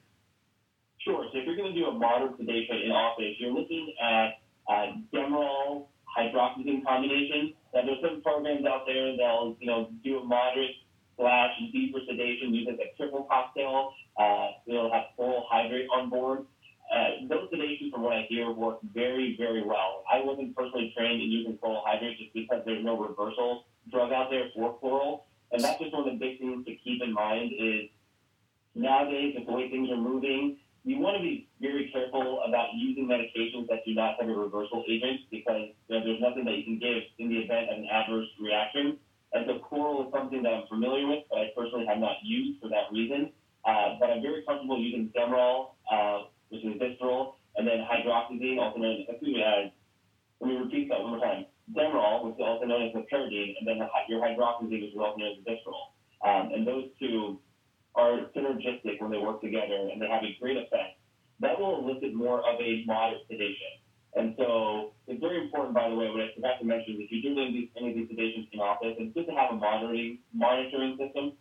Sure. 1.00 1.26
So 1.32 1.40
if 1.40 1.46
you're 1.46 1.56
going 1.56 1.74
to 1.74 1.80
do 1.80 1.86
a 1.88 1.92
moderate 1.92 2.38
sedation 2.38 2.82
in 2.84 2.92
office, 2.92 3.36
you're 3.40 3.54
looking 3.54 3.94
at 4.02 4.40
uh, 4.70 4.92
Demerol 5.14 5.88
hydroxyzine 6.18 6.86
combination. 6.86 7.54
Now 7.78 7.86
there's 7.86 8.02
some 8.02 8.24
programs 8.24 8.66
out 8.66 8.88
there 8.88 9.16
that'll 9.16 9.56
you 9.60 9.68
know 9.68 9.92
do 10.04 10.18
a 10.18 10.24
moderate 10.24 10.72
slash 11.16 11.52
deeper 11.72 12.00
sedation 12.10 12.52
using 12.52 12.76
a 12.82 12.98
triple 12.98 13.28
cocktail. 13.30 13.94
Uh, 14.20 14.48
they'll 14.66 14.92
have 14.92 15.14
chloral 15.16 15.46
hydrate 15.48 15.88
on 15.94 16.10
board. 16.10 16.40
Uh, 16.92 17.28
those 17.30 17.50
sedations, 17.54 17.92
from 17.92 18.02
what 18.02 18.14
I 18.14 18.26
hear, 18.30 18.50
work 18.50 18.80
very, 18.94 19.36
very 19.38 19.62
well. 19.62 20.04
I 20.12 20.24
wasn't 20.24 20.56
personally 20.56 20.92
trained 20.98 21.22
in 21.22 21.30
using 21.30 21.56
chloral 21.60 21.84
hydrate 21.86 22.18
just 22.18 22.34
because 22.34 22.64
there's 22.66 22.84
no 22.84 22.98
reversal 22.98 23.66
drug 23.92 24.12
out 24.12 24.32
there 24.32 24.46
for 24.56 24.76
chloral. 24.80 25.26
And 25.52 25.64
that's 25.64 25.80
just 25.80 25.94
one 25.94 26.08
of 26.08 26.12
the 26.12 26.18
big 26.18 26.40
things 26.40 26.66
to 26.66 26.76
keep 26.78 27.04
in 27.04 27.14
mind 27.14 27.52
is 27.60 27.90
nowadays, 28.74 29.36
with 29.38 29.46
the 29.46 29.54
way 29.54 29.70
things 29.70 29.92
are 29.92 29.98
moving, 29.98 30.58
you 30.88 31.00
want 31.00 31.18
to 31.18 31.22
be 31.22 31.50
very 31.60 31.92
careful 31.92 32.40
about 32.48 32.72
using 32.74 33.12
medications 33.12 33.68
that 33.68 33.84
do 33.86 33.94
not 33.94 34.16
have 34.20 34.30
a 34.30 34.34
reversal 34.34 34.88
agent 34.88 35.28
because 35.30 35.76
you 35.90 36.00
know, 36.00 36.06
there's 36.06 36.22
nothing 36.22 36.46
that 36.46 36.56
you 36.56 36.64
can 36.64 36.80
give 36.80 37.04
in 37.20 37.28
the 37.28 37.44
event 37.44 37.68
of 37.70 37.84
an 37.84 37.88
adverse 37.92 38.28
reaction. 38.40 38.96
And 39.34 39.44
so 39.46 39.60
chloral 39.60 40.08
is 40.08 40.14
something 40.16 40.42
that 40.44 40.54
I'm 40.54 40.68
familiar 40.72 41.06
with, 41.06 41.28
but 41.30 41.40
I 41.40 41.52
personally 41.52 41.86
have 41.92 42.00
not 42.00 42.24
used 42.24 42.62
for 42.62 42.70
that 42.70 42.88
reason. 42.92 43.36
Uh, 43.68 44.00
but 44.00 44.10
I'm 44.10 44.22
very 44.22 44.48
comfortable 44.48 44.80
using 44.80 45.12
Demerol, 45.12 45.76
uh, 45.92 46.32
which 46.48 46.64
is 46.64 46.80
Vistaril, 46.80 47.36
and 47.58 47.68
then 47.68 47.84
hydroxyzine, 47.84 48.58
also 48.58 48.80
known 48.80 49.04
as, 49.04 49.12
excuse 49.12 49.36
me, 49.36 49.44
uh, 49.44 49.68
let 50.40 50.48
me 50.48 50.56
repeat 50.56 50.88
that 50.88 51.02
one 51.02 51.12
more 51.12 51.20
time. 51.20 51.46
Demerol, 51.76 52.24
which 52.24 52.36
is 52.36 52.48
also 52.48 52.64
known 52.64 52.88
as 52.88 52.96
meperidine, 52.96 53.60
and 53.60 53.68
then 53.68 53.80
the, 53.80 53.88
your 54.08 54.22
hydroxyzine, 54.24 54.72
which 54.72 54.96
is 54.96 54.98
also 54.98 55.20
known 55.20 55.36
as 55.36 55.44
Vistaril. 55.44 55.92
Um, 56.24 56.54
and 56.56 56.66
those 56.66 56.88
two 56.98 57.40
are 57.98 58.30
synergistic 58.36 59.02
when 59.02 59.12
they 59.12 59.18
work 59.18 59.42
together, 59.42 59.90
and 59.92 60.02
they 60.02 60.08
have 60.08 60.24
a 60.24 60.38
great 60.40 60.58
effect. 60.58 61.02
That 61.40 61.60
will 61.60 61.82
elicit 61.82 62.14
more 62.14 62.40
of 62.40 62.62
a 62.62 62.84
moderate 62.86 63.26
sedation. 63.28 63.82
And 64.16 64.34
so 64.38 64.94
it's 65.06 65.22
very 65.22 65.42
important, 65.42 65.76
by 65.76 65.90
the 65.90 65.96
way, 65.96 66.10
what 66.10 66.22
I 66.22 66.34
forgot 66.34 66.58
to 66.60 66.66
mention, 66.66 66.96
is 66.96 67.06
if 67.06 67.12
you 67.12 67.22
do 67.22 67.38
any 67.38 67.50
of 67.50 67.54
these, 67.54 67.70
of 67.78 68.10
sedations 68.10 68.48
in 68.52 68.60
office, 68.60 68.96
it's 68.98 69.14
good 69.14 69.28
to 69.28 69.34
have 69.34 69.52
a 69.52 69.58
monitoring, 69.58 70.20
monitoring 70.34 70.98
system. 70.98 71.34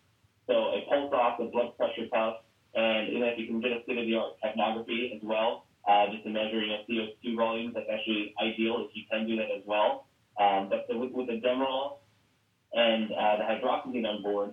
So 0.47 0.77
a 0.77 0.85
pulse 0.89 1.13
ox, 1.13 1.41
a 1.41 1.49
blood 1.49 1.77
pressure 1.77 2.09
cuff, 2.13 2.45
and 2.75 3.09
if 3.09 3.39
you 3.39 3.47
can 3.47 3.61
get 3.61 3.73
a 3.73 3.83
state-of-the-art 3.85 4.37
capnography 4.45 5.17
as 5.17 5.21
well, 5.23 5.67
uh, 5.89 6.11
just 6.13 6.25
to 6.25 6.31
measure 6.31 6.61
you 6.61 6.69
know, 6.69 6.85
CO2 6.85 7.37
volumes, 7.37 7.73
that's 7.75 7.89
actually 7.91 8.35
ideal 8.43 8.85
if 8.85 8.95
you 8.95 9.05
can 9.11 9.27
do 9.27 9.37
that 9.37 9.49
as 9.55 9.63
well. 9.65 10.07
Um, 10.39 10.69
but 10.69 10.85
so 10.91 10.99
with, 10.99 11.13
with 11.13 11.29
the 11.29 11.41
Demerol 11.41 12.05
and 12.75 13.11
uh, 13.13 13.41
the 13.41 13.45
hydroxyzine 13.49 14.05
on 14.05 14.23
board, 14.23 14.53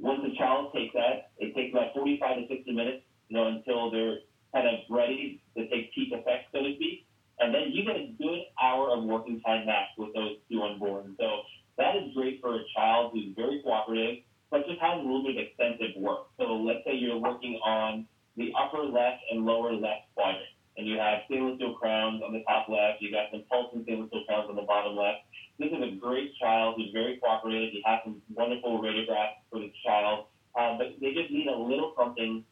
once 0.00 0.20
the 0.24 0.34
child 0.36 0.72
takes 0.74 0.94
that, 0.94 1.30
it 1.38 1.54
takes 1.54 1.72
about 1.72 1.92
45 1.94 2.36
to 2.36 2.48
60 2.48 2.72
minutes, 2.72 3.04
you 3.28 3.36
know, 3.36 3.48
until 3.48 3.90
they're 3.90 4.18
kind 4.52 4.66
of 4.66 4.80
ready 4.88 5.42
to 5.56 5.68
take 5.68 5.94
peak 5.94 6.12
effect, 6.12 6.48
so 6.52 6.62
to 6.62 6.74
speak. 6.74 7.06
And 7.38 7.54
then 7.54 7.72
you 7.72 7.84
get 7.84 7.96
a 7.96 8.12
good 8.18 8.40
hour 8.60 8.90
of 8.90 9.04
working 9.04 9.40
time 9.40 9.66
max 9.66 9.92
with 9.96 10.12
those 10.14 10.36
two 10.50 10.60
on 10.60 10.78
board. 10.78 11.14
So 11.18 11.42
that 11.78 11.96
is 11.96 12.12
great 12.14 12.40
for 12.40 12.56
a 12.56 12.64
child 12.76 13.12
who's 13.12 13.34
very 13.36 13.62
cooperative, 13.62 14.24
but 14.50 14.66
just 14.66 14.80
has 14.80 14.98
a 14.98 15.02
little 15.02 15.22
bit 15.22 15.36
of 15.36 15.44
extensive 15.44 15.96
work. 15.96 16.28
So 16.38 16.44
let's 16.56 16.80
say 16.84 16.94
you're 16.94 17.18
working 17.18 17.60
on 17.64 18.06
the 18.36 18.52
upper 18.58 18.82
left 18.82 19.22
and 19.30 19.44
lower 19.44 19.72
left 19.72 20.12
quadrant, 20.14 20.52
and 20.76 20.86
you 20.86 20.98
have 20.98 21.20
stainless 21.26 21.56
steel 21.56 21.74
crowns 21.74 22.22
on 22.24 22.32
the 22.32 22.42
top 22.48 22.68
left, 22.68 23.00
you 23.00 23.12
got 23.12 23.30
some 23.30 23.44
but 30.80 30.96
they 31.00 31.12
just 31.12 31.30
need 31.30 31.46
a 31.46 31.56
little 31.56 31.92
something 31.96 32.44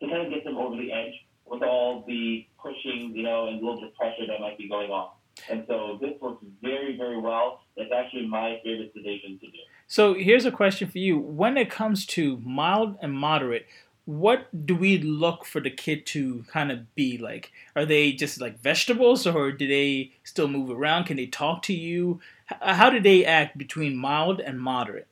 to 0.00 0.08
kind 0.08 0.26
of 0.26 0.32
get 0.32 0.44
them 0.44 0.56
over 0.56 0.76
the 0.76 0.92
edge 0.92 1.14
with 1.46 1.62
all 1.62 2.04
the 2.06 2.46
pushing, 2.60 3.12
you 3.14 3.22
know, 3.22 3.48
and 3.48 3.60
a 3.60 3.64
little 3.64 3.80
bit 3.80 3.90
of 3.90 3.94
pressure 3.94 4.26
that 4.26 4.40
might 4.40 4.58
be 4.58 4.68
going 4.68 4.90
on. 4.90 5.10
And 5.48 5.64
so 5.68 5.98
this 6.00 6.12
works 6.20 6.44
very, 6.60 6.96
very 6.96 7.18
well. 7.18 7.62
It's 7.76 7.92
actually 7.92 8.26
my 8.26 8.60
favorite 8.64 8.92
sedation 8.94 9.38
to 9.38 9.46
do. 9.46 9.58
So 9.90 10.14
here's 10.14 10.44
a 10.44 10.52
question 10.52 10.88
for 10.88 10.98
you. 10.98 11.18
When 11.18 11.56
it 11.56 11.68
comes 11.68 12.06
to 12.14 12.40
mild 12.44 12.96
and 13.02 13.12
moderate, 13.12 13.66
what 14.04 14.46
do 14.64 14.76
we 14.76 14.98
look 14.98 15.44
for 15.44 15.60
the 15.60 15.68
kid 15.68 16.06
to 16.14 16.44
kind 16.46 16.70
of 16.70 16.94
be 16.94 17.18
like? 17.18 17.50
Are 17.74 17.84
they 17.84 18.12
just 18.12 18.40
like 18.40 18.60
vegetables 18.60 19.26
or 19.26 19.50
do 19.50 19.66
they 19.66 20.12
still 20.22 20.46
move 20.46 20.70
around? 20.70 21.06
Can 21.06 21.16
they 21.16 21.26
talk 21.26 21.62
to 21.62 21.74
you? 21.74 22.20
How 22.46 22.88
do 22.88 23.00
they 23.00 23.24
act 23.24 23.58
between 23.58 23.96
mild 23.96 24.38
and 24.38 24.60
moderate? 24.60 25.08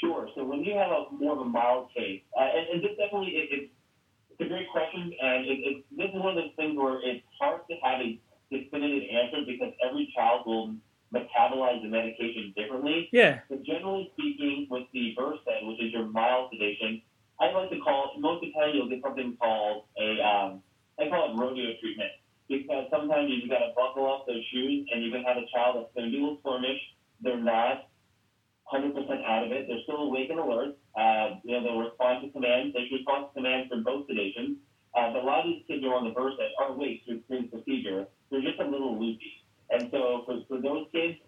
Sure. 0.00 0.28
So 0.36 0.44
when 0.44 0.62
you 0.62 0.74
have 0.74 0.92
a 0.92 1.06
more 1.18 1.32
of 1.32 1.40
a 1.40 1.44
mild 1.44 1.88
case, 1.92 2.22
uh, 2.38 2.44
and, 2.44 2.74
and, 2.74 2.82
this 2.84 2.96
definitely 2.96 3.32
it, 3.34 3.48
it, 3.50 3.70
it's 4.30 4.40
a 4.40 4.44
great 4.44 4.70
question, 4.70 5.12
and 5.20 5.44
it, 5.46 5.58
it, 5.66 5.84
this 5.96 6.10
is 6.14 6.22
one 6.22 6.38
of 6.38 6.44
those 6.44 6.54
things 6.54 6.78
where 6.78 7.00
it's 7.02 7.26
hard 7.40 7.62
to 7.68 7.74
have 7.82 8.00
a 8.02 8.20
definitive 8.52 9.02
answer 9.10 9.38
because 9.44 9.72
every 9.84 10.12
child 10.14 10.46
will 10.46 10.76
metabolize 11.14 11.82
the 11.82 11.88
medication 11.88 12.52
differently. 12.56 13.08
Yeah. 13.12 13.40
But 13.48 13.62
generally 13.62 14.10
speaking, 14.12 14.66
with 14.70 14.84
the 14.92 15.14
Versed, 15.18 15.42
which 15.62 15.80
is 15.80 15.92
your 15.92 16.06
mild 16.06 16.50
sedation, 16.52 17.02
I 17.40 17.50
like 17.52 17.70
to 17.70 17.78
call 17.78 18.14
most 18.18 18.44
of 18.44 18.50
the 18.50 18.52
time 18.52 18.74
you'll 18.74 18.88
get 18.88 19.00
something 19.02 19.36
called 19.40 19.84
a 19.96 20.20
um, 20.20 20.62
I 20.98 21.08
call 21.08 21.32
it 21.32 21.38
rodeo 21.38 21.70
treatment 21.80 22.10
because 22.48 22.90
sometimes 22.90 23.30
you 23.30 23.38
just 23.38 23.50
got 23.50 23.60
to 23.60 23.72
buckle 23.76 24.10
up 24.10 24.26
those 24.26 24.42
shoes 24.52 24.86
and 24.90 25.04
you 25.04 25.12
can 25.12 25.22
have 25.22 25.36
a 25.36 25.46
child 25.54 25.76
that's 25.76 25.94
going 25.94 26.10
to 26.10 26.12
be 26.12 26.18
a 26.18 26.22
little 26.26 26.42
squirmish. 26.42 26.80
They're 27.20 27.38
not 27.38 27.88
100% 28.72 28.96
out 29.24 29.44
of 29.44 29.52
it. 29.52 29.66
They're 29.68 29.84
still 29.84 30.08
awake 30.08 30.30
and 30.30 30.40
alert. 30.40 30.76
Uh, 30.98 31.38
you 31.44 31.52
know, 31.54 31.62
they'll 31.62 31.78
respond 31.78 32.24
to 32.24 32.32
commands. 32.32 32.74
They 32.74 32.88
should 32.88 33.06
respond 33.06 33.30
to 33.30 33.34
commands 33.34 33.68
for 33.70 33.80
both 33.80 34.08
sedations. 34.08 34.56
Uh, 34.96 35.12
but 35.12 35.22
a 35.22 35.26
lot 35.26 35.40
of 35.40 35.46
these 35.46 35.62
kids 35.68 35.84
are 35.84 35.94
on 35.94 36.04
the 36.04 36.12
Versed 36.12 36.40
are 36.58 36.72
awake 36.72 37.02
through 37.06 37.22
the 37.28 37.42
procedure. 37.48 38.08
They're 38.30 38.42
just 38.42 38.58
a 38.58 38.64
little 38.64 38.98
loopy. 38.98 39.37
And 39.70 39.88
so 39.90 40.22
for, 40.26 40.40
for 40.48 40.60
those 40.60 40.86
kids, 40.92 41.18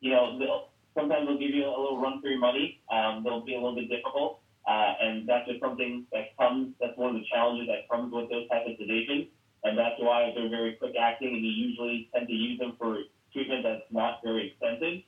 you 0.00 0.12
know, 0.12 0.38
they'll, 0.38 0.68
sometimes 0.94 1.26
they'll 1.26 1.38
give 1.38 1.50
you 1.50 1.64
a 1.64 1.70
little 1.70 2.00
run 2.00 2.20
for 2.20 2.28
your 2.28 2.38
money. 2.38 2.80
Um, 2.92 3.22
they'll 3.24 3.44
be 3.44 3.54
a 3.54 3.60
little 3.60 3.74
bit 3.74 3.88
difficult. 3.88 4.40
Uh, 4.68 4.92
and 5.00 5.28
that's 5.28 5.48
just 5.48 5.60
something 5.60 6.06
that 6.12 6.36
comes, 6.38 6.74
that's 6.80 6.96
one 6.96 7.16
of 7.16 7.20
the 7.20 7.26
challenges 7.32 7.68
that 7.68 7.88
comes 7.88 8.12
with 8.12 8.28
those 8.30 8.48
types 8.48 8.68
of 8.68 8.76
sedation. 8.78 9.28
And 9.64 9.76
that's 9.76 9.96
why 9.98 10.32
they're 10.34 10.48
very 10.48 10.74
quick 10.74 10.94
acting, 10.98 11.28
and 11.36 11.44
you 11.44 11.52
usually 11.52 12.08
tend 12.14 12.28
to 12.28 12.32
use 12.32 12.58
them 12.58 12.76
for 12.78 12.96
treatment 13.32 13.62
that's 13.62 13.84
not 13.90 14.20
very 14.24 14.48
expensive. 14.48 15.04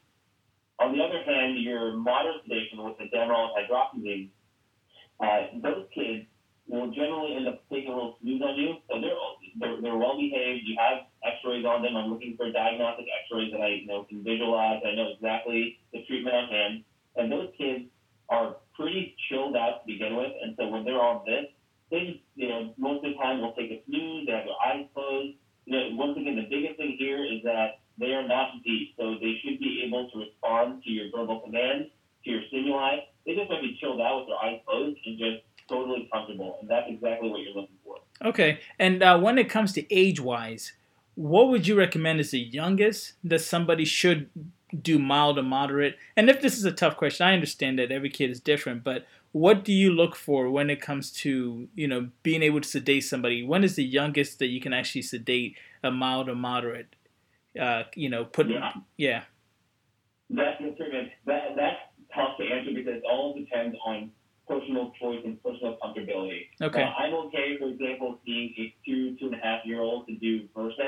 On 0.78 0.96
the 0.96 1.02
other 1.02 1.22
hand, 1.24 1.58
your 1.58 1.96
moderate 1.96 2.42
sedation 2.44 2.82
with 2.82 2.98
the 2.98 3.04
Demerol 3.14 3.50
hydroxyzine, 3.56 4.28
uh, 5.20 5.46
those 5.62 5.86
kids 5.94 6.26
will 6.66 6.90
generally 6.90 7.36
end 7.36 7.48
up 7.48 7.62
taking 7.70 7.92
a 7.92 7.94
little 7.94 8.16
snooze 8.20 8.42
on 8.42 8.56
you. 8.56 8.74
So 8.90 9.00
they're, 9.00 9.16
they're, 9.58 9.80
they're 9.80 9.96
well 9.96 10.16
behaved. 10.18 10.64
You 10.66 10.76
have 10.78 11.06
x-rays 11.24 11.64
on 11.64 11.82
them. 11.82 11.96
I'm 11.96 12.10
looking 12.10 12.36
for 12.36 12.50
diagnostic 12.50 13.06
x-rays 13.24 13.52
that 13.52 13.60
I 13.60 13.68
you 13.82 13.86
know, 13.86 14.04
can 14.04 14.22
visualize. 14.22 14.82
I 14.86 14.94
know 14.94 15.08
exactly 15.14 15.78
the 15.92 16.04
treatment 16.06 16.34
on 16.34 16.48
hand. 16.48 16.84
And 17.16 17.30
those 17.30 17.50
kids 17.56 17.84
are 18.28 18.56
pretty 18.74 19.14
chilled 19.28 19.56
out 19.56 19.82
to 19.82 19.86
begin 19.86 20.16
with. 20.16 20.32
And 20.42 20.54
so 20.58 20.68
when 20.68 20.84
they're 20.84 21.00
on 21.00 21.22
this, 21.26 21.46
they 21.90 22.06
just, 22.06 22.24
you 22.34 22.48
know, 22.48 22.72
most 22.78 23.04
of 23.04 23.12
the 23.12 23.18
time 23.18 23.40
will 23.40 23.52
take 23.52 23.70
a 23.70 23.82
snooze. 23.86 24.26
They 24.26 24.32
have 24.32 24.44
their 24.44 24.60
eyes 24.66 24.86
closed. 24.94 25.36
You 25.66 25.72
know, 25.72 25.88
once 25.92 26.16
again, 26.18 26.36
the 26.36 26.48
biggest 26.48 26.76
thing 26.78 26.96
here 26.98 27.22
is 27.24 27.42
that 27.44 27.80
they 27.98 28.12
are 28.14 28.26
not 28.26 28.62
deep, 28.64 28.94
so 28.96 29.14
they 29.20 29.38
should 29.44 29.58
be 29.60 29.84
able 29.86 30.10
to 30.10 30.18
respond 30.18 30.82
to 30.82 30.90
your 30.90 31.10
verbal 31.14 31.40
commands, 31.40 31.90
to 32.24 32.30
your 32.30 32.40
stimuli. 32.48 32.96
They 33.26 33.34
just 33.34 33.50
might 33.50 33.60
be 33.60 33.76
chilled 33.78 34.00
out 34.00 34.20
with 34.20 34.28
their 34.28 34.38
eyes 34.42 34.60
closed 34.66 34.98
and 35.04 35.18
just 35.18 35.42
totally 35.68 36.08
comfortable, 36.12 36.58
and 36.60 36.68
that's 36.68 36.86
exactly 36.88 37.28
what 37.28 37.40
you're 37.40 37.54
looking 37.54 37.76
for. 37.84 37.96
Okay, 38.24 38.60
and 38.78 39.02
uh, 39.02 39.18
when 39.18 39.38
it 39.38 39.48
comes 39.48 39.72
to 39.74 39.94
age-wise, 39.94 40.72
what 41.14 41.48
would 41.48 41.66
you 41.66 41.76
recommend 41.76 42.20
is 42.20 42.30
the 42.30 42.40
youngest 42.40 43.14
that 43.24 43.40
somebody 43.40 43.84
should 43.84 44.30
do 44.80 44.98
mild 44.98 45.38
or 45.38 45.42
moderate? 45.42 45.96
And 46.16 46.30
if 46.30 46.40
this 46.40 46.56
is 46.56 46.64
a 46.64 46.72
tough 46.72 46.96
question, 46.96 47.26
I 47.26 47.34
understand 47.34 47.78
that 47.78 47.92
every 47.92 48.10
kid 48.10 48.30
is 48.30 48.40
different, 48.40 48.82
but 48.82 49.06
what 49.32 49.64
do 49.64 49.72
you 49.72 49.90
look 49.90 50.14
for 50.14 50.50
when 50.50 50.70
it 50.70 50.80
comes 50.80 51.10
to 51.10 51.68
you 51.74 51.88
know 51.88 52.10
being 52.22 52.42
able 52.42 52.60
to 52.60 52.68
sedate 52.68 53.04
somebody? 53.04 53.42
When 53.42 53.64
is 53.64 53.76
the 53.76 53.84
youngest 53.84 54.38
that 54.38 54.48
you 54.48 54.60
can 54.60 54.72
actually 54.72 55.02
sedate 55.02 55.56
a 55.82 55.90
mild 55.90 56.28
or 56.28 56.34
moderate? 56.34 56.94
Uh, 57.60 57.84
you 57.94 58.08
know, 58.08 58.24
put 58.24 58.48
yeah. 58.48 58.72
yeah. 58.96 59.22
That's 60.30 60.62
that 61.26 61.56
that's 61.56 61.76
tough 62.14 62.36
to 62.38 62.44
answer 62.44 62.72
because 62.74 62.96
it 62.96 63.02
all 63.10 63.34
depends 63.34 63.76
on 63.84 64.10
personal 64.52 64.92
choice 65.00 65.20
and 65.24 65.42
personal 65.42 65.76
comfortability. 65.82 66.46
Okay. 66.60 66.82
Uh, 66.82 67.02
I'm 67.02 67.14
okay, 67.26 67.56
for 67.58 67.68
example, 67.68 68.18
seeing 68.24 68.54
a 68.58 68.74
two 68.84 69.16
two 69.18 69.26
and 69.26 69.34
a 69.34 69.38
half 69.38 69.60
year 69.64 69.80
old 69.80 70.06
to 70.08 70.14
do 70.16 70.48
Versed. 70.54 70.80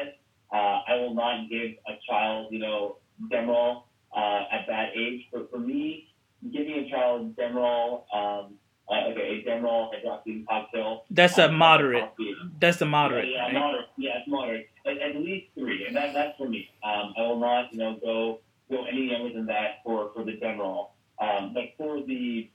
Uh, 0.52 0.80
I 0.86 0.96
will 0.96 1.14
not 1.14 1.48
give 1.50 1.72
a 1.88 1.98
child, 2.08 2.48
you 2.52 2.58
know, 2.58 2.98
Demerol 3.30 3.84
uh, 4.16 4.42
at 4.52 4.66
that 4.68 4.90
age. 4.96 5.22
But 5.32 5.50
for 5.50 5.58
me, 5.58 6.08
giving 6.52 6.74
a 6.74 6.90
child 6.90 7.36
Demerol, 7.36 8.04
um, 8.14 8.54
uh, 8.88 9.08
okay, 9.10 9.42
a 9.44 9.48
Demerol 9.48 9.90
hydroxyzine 9.92 10.46
cocktail. 10.46 11.04
That's 11.10 11.38
a 11.38 11.50
moderate. 11.50 12.10
That's 12.60 12.80
a 12.80 12.86
moderate. 12.86 13.28
Yeah, 13.28 13.36
yeah, 13.36 13.42
right? 13.44 13.54
moderate. 13.54 13.86
Yeah, 13.96 14.10
it's 14.18 14.28
moderate. 14.28 14.68
At, 14.86 14.98
at, 14.98 15.16
least 15.16 15.46
three, 15.54 15.86
and 15.86 15.96
that, 15.96 16.12
that's 16.12 16.36
for 16.36 16.48
me. 16.48 16.68
Um, 16.84 17.14
I 17.16 17.22
will 17.22 17.40
not, 17.40 17.72
you 17.72 17.78
know, 17.78 17.96
go 18.00 18.40
go 18.70 18.84
any 18.84 19.10
younger 19.10 19.34
than 19.34 19.46
that 19.46 19.80
for 19.84 20.10
for 20.14 20.24
the 20.24 20.32
Demerol. 20.32 20.90
Um, 21.20 21.54
but 21.54 21.64
for 21.78 22.02
the 22.02 22.50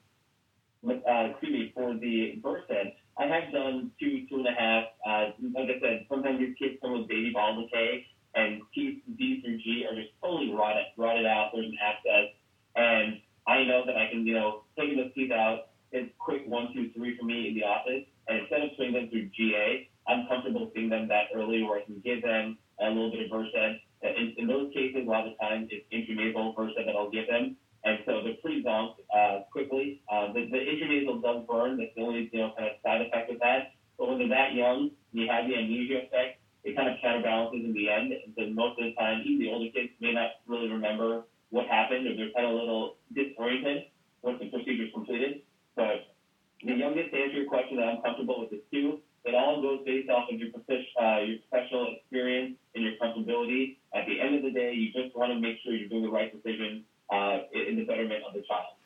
uh, 0.87 1.31
excuse 1.31 1.51
me, 1.51 1.71
for 1.75 1.93
the 1.93 2.39
Versed, 2.41 2.71
I 3.17 3.25
have 3.25 3.51
done 3.51 3.91
two, 3.99 4.25
two 4.29 4.37
and 4.37 4.47
a 4.47 4.53
half. 4.57 4.85
Uh, 5.05 5.31
like 5.53 5.69
I 5.69 5.79
said, 5.81 6.05
sometimes 6.09 6.39
these 6.39 6.55
kids 6.57 6.79
come 6.81 6.97
with 6.97 7.07
baby 7.07 7.31
ball 7.33 7.61
decay, 7.61 8.05
and 8.35 8.61
teeth 8.73 9.01
D 9.17 9.41
through 9.43 9.57
G 9.57 9.85
are 9.89 9.95
just 9.95 10.13
totally 10.21 10.53
rotted, 10.53 10.85
rotted 10.97 11.25
out. 11.25 11.51
There's 11.53 11.67
an 11.67 11.77
abscess, 11.81 12.35
and 12.75 13.19
I 13.47 13.63
know 13.63 13.83
that 13.85 13.97
I 13.97 14.09
can, 14.09 14.25
you 14.25 14.33
know, 14.33 14.63
taking 14.77 14.97
those 14.97 15.13
teeth 15.13 15.31
out 15.31 15.69
is 15.91 16.07
quick 16.19 16.43
one, 16.45 16.69
two, 16.73 16.91
three 16.95 17.17
for 17.17 17.25
me 17.25 17.49
in 17.49 17.55
the 17.55 17.63
office. 17.63 18.05
And 18.27 18.39
instead 18.39 18.61
of 18.61 18.69
seeing 18.77 18.93
them 18.93 19.09
through 19.09 19.29
GA, 19.35 19.89
I'm 20.07 20.27
comfortable 20.27 20.71
seeing 20.75 20.89
them 20.89 21.07
that 21.07 21.33
early 21.33 21.63
where 21.63 21.79
I 21.79 21.83
can 21.83 21.99
give 22.05 22.21
them 22.21 22.57
a 22.79 22.89
little 22.89 23.11
bit 23.11 23.25
of 23.25 23.31
Versed. 23.31 23.81
In, 24.01 24.35
in 24.37 24.47
those 24.47 24.71
cases, 24.73 25.01
a 25.05 25.09
lot 25.09 25.27
of 25.27 25.33
times 25.39 25.69
it's 25.71 25.85
intranasal 25.91 26.55
Versed 26.55 26.75
that 26.77 26.95
I'll 26.95 27.09
give 27.09 27.27
them. 27.27 27.57
And 27.83 27.99
so 28.05 28.21
they're 28.23 28.39
pretty 28.41 28.63
zonked 28.63 28.99
uh, 29.15 29.43
quickly. 29.51 30.01
Uh, 30.11 30.33
the, 30.33 30.47
the 30.51 30.57
intranasal 30.57 31.21
does 31.21 31.45
burn. 31.47 31.77
That's 31.77 31.91
the 31.95 32.01
only 32.01 32.29
you 32.31 32.39
know, 32.39 32.51
kind 32.57 32.69
of 32.69 32.75
side 32.83 33.01
effect 33.01 33.31
of 33.31 33.39
that. 33.39 33.73
But 33.97 34.09
when 34.09 34.19
they're 34.19 34.29
that 34.29 34.53
young, 34.53 34.91
you 35.11 35.27
have 35.29 35.47
the 35.47 35.55
amnesia 35.55 36.07
effect, 36.07 36.39
it 36.63 36.75
kind 36.75 36.89
of 36.89 36.95
counterbalances 37.01 37.65
in 37.65 37.73
the 37.73 37.89
end. 37.89 38.11
And 38.11 38.33
so 38.35 38.47
most 38.53 38.79
of 38.79 38.85
the 38.85 38.93
time, 38.95 39.23
even 39.25 39.39
the 39.39 39.51
older 39.51 39.71
kids 39.71 39.91
may 39.99 40.13
not 40.13 40.43
really 40.47 40.69
remember 40.69 41.23
what 41.49 41.67
happened 41.67 42.07
or 42.07 42.15
they're 42.15 42.31
kind 42.35 42.45
of 42.45 42.53
a 42.53 42.55
little 42.55 42.97
disoriented 43.13 43.85
once 44.21 44.39
the 44.39 44.49
procedure 44.49 44.83
is 44.83 44.93
completed. 44.93 45.41
But 45.75 46.15
the 46.63 46.73
youngest, 46.73 47.11
to 47.11 47.17
answer 47.17 47.37
your 47.37 47.47
question, 47.47 47.77
that 47.77 47.87
I'm 47.87 48.01
comfortable 48.01 48.41
with 48.41 48.53
is 48.53 48.63
two. 48.71 48.99
It 49.25 49.35
all 49.35 49.61
goes 49.61 49.79
based 49.85 50.09
off 50.09 50.29
of 50.31 50.39
your, 50.39 50.49
uh, 50.49 51.19
your 51.19 51.37
professional 51.49 51.95
experience 51.95 52.55
and 52.75 52.83
your 52.83 52.93
comfortability. 53.01 53.77
At 53.93 54.05
the 54.07 54.19
end 54.19 54.35
of 54.35 54.43
the 54.43 54.51
day, 54.51 54.73
you 54.73 54.91
just 54.91 55.15
want 55.15 55.31
to 55.33 55.39
make 55.39 55.57
sure 55.63 55.73
you're 55.73 55.89
doing 55.89 56.03
the 56.03 56.11
right 56.11 56.31
decision 56.31 56.83
uh, 57.11 57.39
in 57.53 57.75
the 57.75 57.85
betterment 57.85 58.23
of 58.27 58.33
the 58.33 58.43
child. 58.47 58.79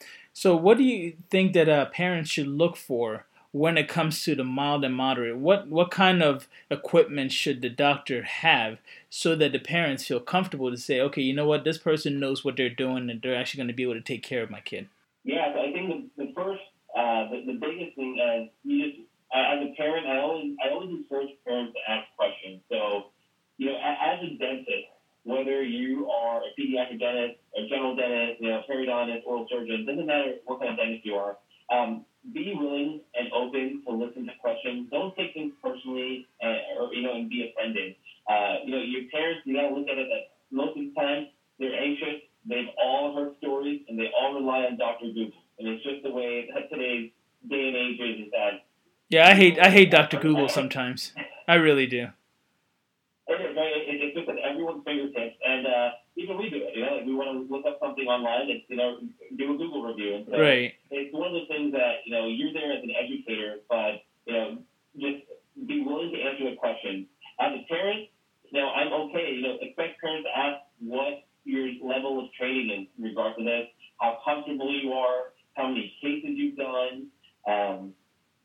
So, 0.44 0.58
what 0.58 0.78
do 0.78 0.84
you 0.84 1.14
think 1.30 1.54
that 1.54 1.70
uh, 1.70 1.86
parents 1.86 2.30
should 2.30 2.48
look 2.48 2.76
for 2.76 3.26
when 3.54 3.78
it 3.78 3.88
comes 3.88 4.26
to 4.26 4.36
the 4.36 4.44
mild 4.44 4.84
and 4.84 4.94
moderate? 4.94 5.38
What 5.38 5.70
what 5.70 5.90
kind 5.90 6.22
of 6.22 6.50
equipment 6.70 7.32
should 7.32 7.62
the 7.62 7.70
doctor 7.70 8.24
have 8.24 8.80
so 9.10 9.38
that 9.38 9.54
the 9.54 9.60
parents 9.60 10.06
feel 10.06 10.20
comfortable 10.20 10.70
to 10.70 10.76
say, 10.76 11.00
okay, 11.00 11.22
you 11.22 11.34
know 11.34 11.48
what, 11.48 11.64
this 11.64 11.78
person 11.78 12.20
knows 12.20 12.44
what 12.44 12.58
they're 12.58 12.68
doing 12.68 13.10
and 13.10 13.22
they're 13.22 13.38
actually 13.38 13.60
going 13.60 13.70
to 13.70 13.74
be 13.74 13.84
able 13.84 13.94
to 13.94 14.02
take 14.02 14.22
care 14.22 14.44
of 14.44 14.50
my 14.50 14.60
kid? 14.60 14.90
Yeah, 15.24 15.56
I 15.58 15.72
think 15.72 16.12
the, 16.18 16.26
the 16.26 16.34
first, 16.36 16.64
uh, 16.94 17.30
the, 17.30 17.44
the 17.48 17.58
biggest 17.58 17.96
thing 17.96 18.20
is 18.20 18.50
you 18.66 18.84
just 18.84 19.00
as 19.34 19.60
a 19.64 19.74
parent, 19.78 20.08
I 20.08 20.20
always 20.20 20.58
I 20.62 20.74
always 20.74 20.90
encourage 20.90 21.30
parents 21.48 21.72
to 21.72 21.90
ask 21.90 22.06
questions. 22.18 22.60
So, 22.70 23.14
you 23.58 23.68
know, 23.68 23.78
as 23.80 24.20
a 24.20 24.38
dentist, 24.38 24.92
whether 25.24 25.64
you 25.64 26.10
are 26.10 26.42
a 26.44 26.52
pediatric 26.60 27.00
dentist, 27.00 27.40
a 27.56 27.68
general 27.70 27.96
dentist, 27.96 28.42
you 28.42 28.50
know, 28.50 28.62
periodontist, 28.70 29.22
oral 29.26 29.48
surgeon, 29.50 29.83
doesn't 29.96 30.08
matter 30.08 30.36
what 30.46 30.60
kind 30.60 30.72
of 30.72 30.78
dentist 30.78 31.06
you 31.06 31.16
are. 31.16 31.38
Um, 31.70 32.06
be 32.34 32.54
willing 32.56 33.02
and 33.16 33.32
open 33.34 33.84
to 33.86 33.92
listen 33.94 34.26
to 34.26 34.32
questions. 34.40 34.88
Don't 34.92 35.16
take 35.16 35.34
things 35.34 35.54
personally, 35.62 36.28
and, 36.42 36.58
or 36.80 36.94
you 36.94 37.04
know, 37.04 37.14
and 37.16 37.30
be 37.30 37.52
offended. 37.52 37.96
Uh, 38.30 38.64
you 38.66 38.72
know, 38.72 38.82
your 38.82 39.10
parents, 39.12 39.42
you 39.46 39.56
gotta 39.56 39.74
look 39.76 39.88
at 39.88 39.98
it 39.98 40.08
that 40.08 40.32
most 40.52 40.78
of 40.78 40.84
the 40.84 40.94
time 40.96 41.28
they're 41.60 41.76
anxious. 41.76 42.24
They've 42.46 42.72
all 42.82 43.16
heard 43.16 43.36
stories, 43.38 43.82
and 43.88 43.98
they 43.98 44.12
all 44.18 44.34
rely 44.34 44.68
on 44.68 44.78
Dr. 44.78 45.08
Google. 45.08 45.40
And 45.60 45.68
it's 45.68 45.84
just 45.84 46.04
the 46.04 46.12
way 46.12 46.50
that 46.54 46.70
today's 46.70 47.12
day 47.50 47.68
and 47.68 47.76
age 47.76 48.00
is. 48.00 48.26
Is 48.28 48.32
that 48.32 48.64
yeah, 49.10 49.28
I 49.28 49.36
hate 49.36 49.60
I 49.60 49.70
hate 49.70 49.92
Dr. 49.92 50.20
Google 50.20 50.50
sometimes. 50.50 51.14
I 51.48 51.56
really 51.56 51.88
do. 51.88 52.08
It 53.28 54.02
is 54.02 54.14
just 54.16 54.28
at 54.28 54.38
everyone's 54.40 54.84
fingertips, 54.84 55.38
and 55.46 55.68
uh, 55.68 55.90
even 56.16 56.38
we 56.38 56.50
do 56.50 56.58
it. 56.58 56.76
You 56.76 56.86
know, 56.86 56.96
like 56.96 57.06
we 57.06 57.14
want 57.14 57.48
to 57.48 57.54
look 57.54 57.66
up 57.66 57.80
something 57.80 58.08
online 58.08 58.50
and 58.50 58.62
you 58.68 58.76
know 58.76 58.98
do 59.38 59.54
a 59.54 59.58
Google 59.58 59.84
review. 59.84 60.16
And 60.16 60.25
so 60.30 60.40
right. 60.40 60.74
it's 60.92 61.13
one 61.13 61.28
of 61.28 61.34
the 61.34 61.48
things 61.48 61.72
that 61.74 62.06
you 62.06 62.13
know 62.13 62.28
you're 62.28 62.54
there 62.54 62.72
as 62.72 62.84
an 62.84 62.92
educator, 62.92 63.58
but 63.70 64.04
you 64.25 64.34
know 64.34 64.58
just 64.96 65.24
be 65.68 65.84
willing 65.84 66.12
to 66.12 66.20
answer 66.22 66.50
the 66.50 66.56
question. 66.56 67.08
As 67.40 67.52
a 67.54 67.66
parent, 67.68 68.10
you 68.50 68.60
know 68.60 68.70
I'm 68.70 68.94
okay. 69.10 69.34
You 69.34 69.42
know, 69.42 69.58
expect 69.62 70.02
parents 70.02 70.28
to 70.28 70.38
ask 70.38 70.58
what 70.80 71.25
your 71.46 71.68
level 71.82 72.20
of 72.20 72.32
training 72.34 72.70
is 72.72 72.88
in 72.98 73.04
regards 73.04 73.38
to 73.38 73.44
this, 73.44 73.68
how 74.00 74.20
comfortable 74.24 74.72
you 74.72 74.94
are, 74.94 75.34
how 75.56 75.68
many 75.68 75.94
cases 76.02 76.32
you've 76.36 76.56
done. 76.56 77.08
Um, 77.48 77.94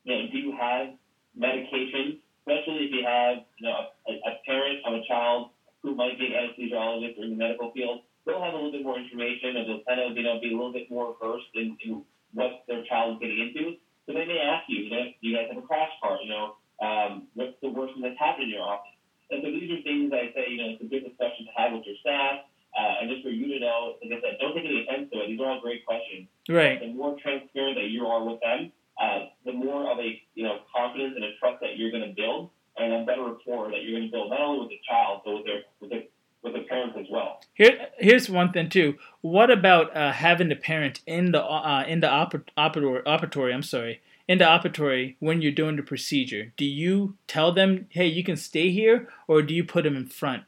you 0.03 0.15
know, 0.15 0.27
do 0.31 0.37
you 0.37 0.53
have 0.59 0.95
medications, 1.37 2.19
especially 2.41 2.85
if 2.85 2.91
you 2.91 3.05
have 3.05 3.45
you 3.57 3.67
know 3.67 3.93
a, 4.07 4.11
a 4.11 4.33
parent 4.45 4.79
of 4.85 4.93
a 4.93 5.01
child 5.07 5.51
who 5.81 5.95
might 5.95 6.17
be 6.19 6.27
an 6.27 6.33
anesthesiologist 6.33 7.17
or 7.17 7.23
in 7.23 7.31
the 7.31 7.35
medical 7.35 7.71
field, 7.71 8.01
they'll 8.25 8.43
have 8.43 8.53
a 8.53 8.57
little 8.57 8.71
bit 8.71 8.83
more 8.83 8.99
information 8.99 9.55
and 9.55 9.67
they'll 9.67 9.83
kind 9.87 9.99
of, 9.99 10.15
you 10.15 10.23
know, 10.23 10.39
be 10.39 10.48
a 10.48 10.48
little 10.59 10.73
bit 10.73 10.91
more 10.91 11.15
versed 11.21 11.47
in, 11.55 11.77
in 11.83 12.03
what 12.33 12.63
their 12.67 12.83
child 12.85 13.15
is 13.15 13.19
getting 13.23 13.39
into. 13.39 13.79
So 14.05 14.13
they 14.13 14.25
may 14.25 14.39
ask 14.43 14.67
you, 14.67 14.83
you 14.83 14.91
know, 14.91 15.03
do 15.05 15.23
you 15.23 15.35
guys 15.35 15.47
have 15.53 15.63
a 15.63 15.65
crash 15.65 15.91
cart? 16.01 16.19
You 16.23 16.29
know, 16.29 16.45
um, 16.81 17.27
what's 17.33 17.55
the 17.61 17.69
worst 17.69 17.93
thing 17.93 18.03
that's 18.03 18.19
happened 18.19 18.49
in 18.49 18.57
your 18.57 18.65
office? 18.65 18.93
And 19.29 19.41
so 19.45 19.51
these 19.51 19.69
are 19.69 19.81
things 19.85 20.11
I 20.11 20.33
say, 20.33 20.49
you 20.49 20.57
know, 20.57 20.73
it's 20.73 20.81
a 20.81 20.89
good 20.89 21.05
discussion 21.05 21.45
to 21.45 21.53
have 21.55 21.71
with 21.73 21.85
your 21.85 21.95
staff. 22.01 22.49
Uh, 22.73 23.01
and 23.01 23.09
just 23.09 23.23
for 23.23 23.29
you 23.29 23.47
to 23.53 23.59
know, 23.59 23.97
like 24.01 24.17
I 24.17 24.21
said, 24.21 24.37
don't 24.41 24.53
take 24.53 24.65
any 24.65 24.85
offense 24.85 25.09
to 25.13 25.21
it. 25.21 25.27
These 25.27 25.39
are 25.41 25.49
all 25.49 25.61
great 25.61 25.85
questions. 25.85 26.29
Right. 26.49 26.79
The 26.79 26.93
more 26.93 27.17
transparent 27.21 27.77
that 27.77 27.89
you 27.89 28.05
are 28.05 28.21
with 28.23 28.41
them, 28.41 28.71
uh, 28.99 29.29
the 29.45 29.53
more 29.53 29.89
of 29.89 29.97
a 29.97 30.21
you 30.35 30.43
know 30.43 30.59
confidence 30.75 31.13
and 31.15 31.23
a 31.23 31.31
trust 31.39 31.61
that 31.61 31.77
you're 31.77 31.91
going 31.91 32.03
to 32.03 32.13
build, 32.13 32.49
and 32.77 32.93
a 32.93 33.05
better 33.05 33.23
rapport 33.23 33.71
that 33.71 33.81
you're 33.83 33.97
going 33.97 34.09
to 34.09 34.11
build 34.11 34.29
not 34.29 34.41
only 34.41 34.59
with 34.59 34.69
the 34.69 34.79
child 34.87 35.21
but 35.23 35.33
with 35.35 35.45
their 35.45 35.61
with 35.79 35.89
the 35.89 36.07
with 36.43 36.53
the 36.53 36.67
parents 36.69 36.95
as 36.99 37.05
well. 37.11 37.41
Here, 37.53 37.87
here's 37.97 38.29
one 38.29 38.51
thing 38.51 38.69
too. 38.69 38.95
What 39.29 39.51
about 39.51 39.95
uh, 39.95 40.11
having 40.11 40.49
the 40.49 40.55
parent 40.55 41.01
in 41.05 41.33
the 41.33 41.43
uh, 41.43 41.83
in 41.87 41.99
the 41.99 42.07
oper- 42.07 42.49
operatory? 42.57 43.53
I'm 43.53 43.61
sorry, 43.61 44.01
in 44.27 44.39
the 44.39 44.45
operatory 44.45 45.17
when 45.19 45.39
you're 45.43 45.51
doing 45.51 45.75
the 45.75 45.83
procedure. 45.83 46.51
Do 46.57 46.65
you 46.65 47.15
tell 47.27 47.51
them, 47.51 47.85
hey, 47.89 48.07
you 48.07 48.23
can 48.23 48.37
stay 48.37 48.71
here, 48.71 49.07
or 49.27 49.43
do 49.43 49.53
you 49.53 49.63
put 49.63 49.83
them 49.83 49.95
in 49.95 50.07
front, 50.07 50.45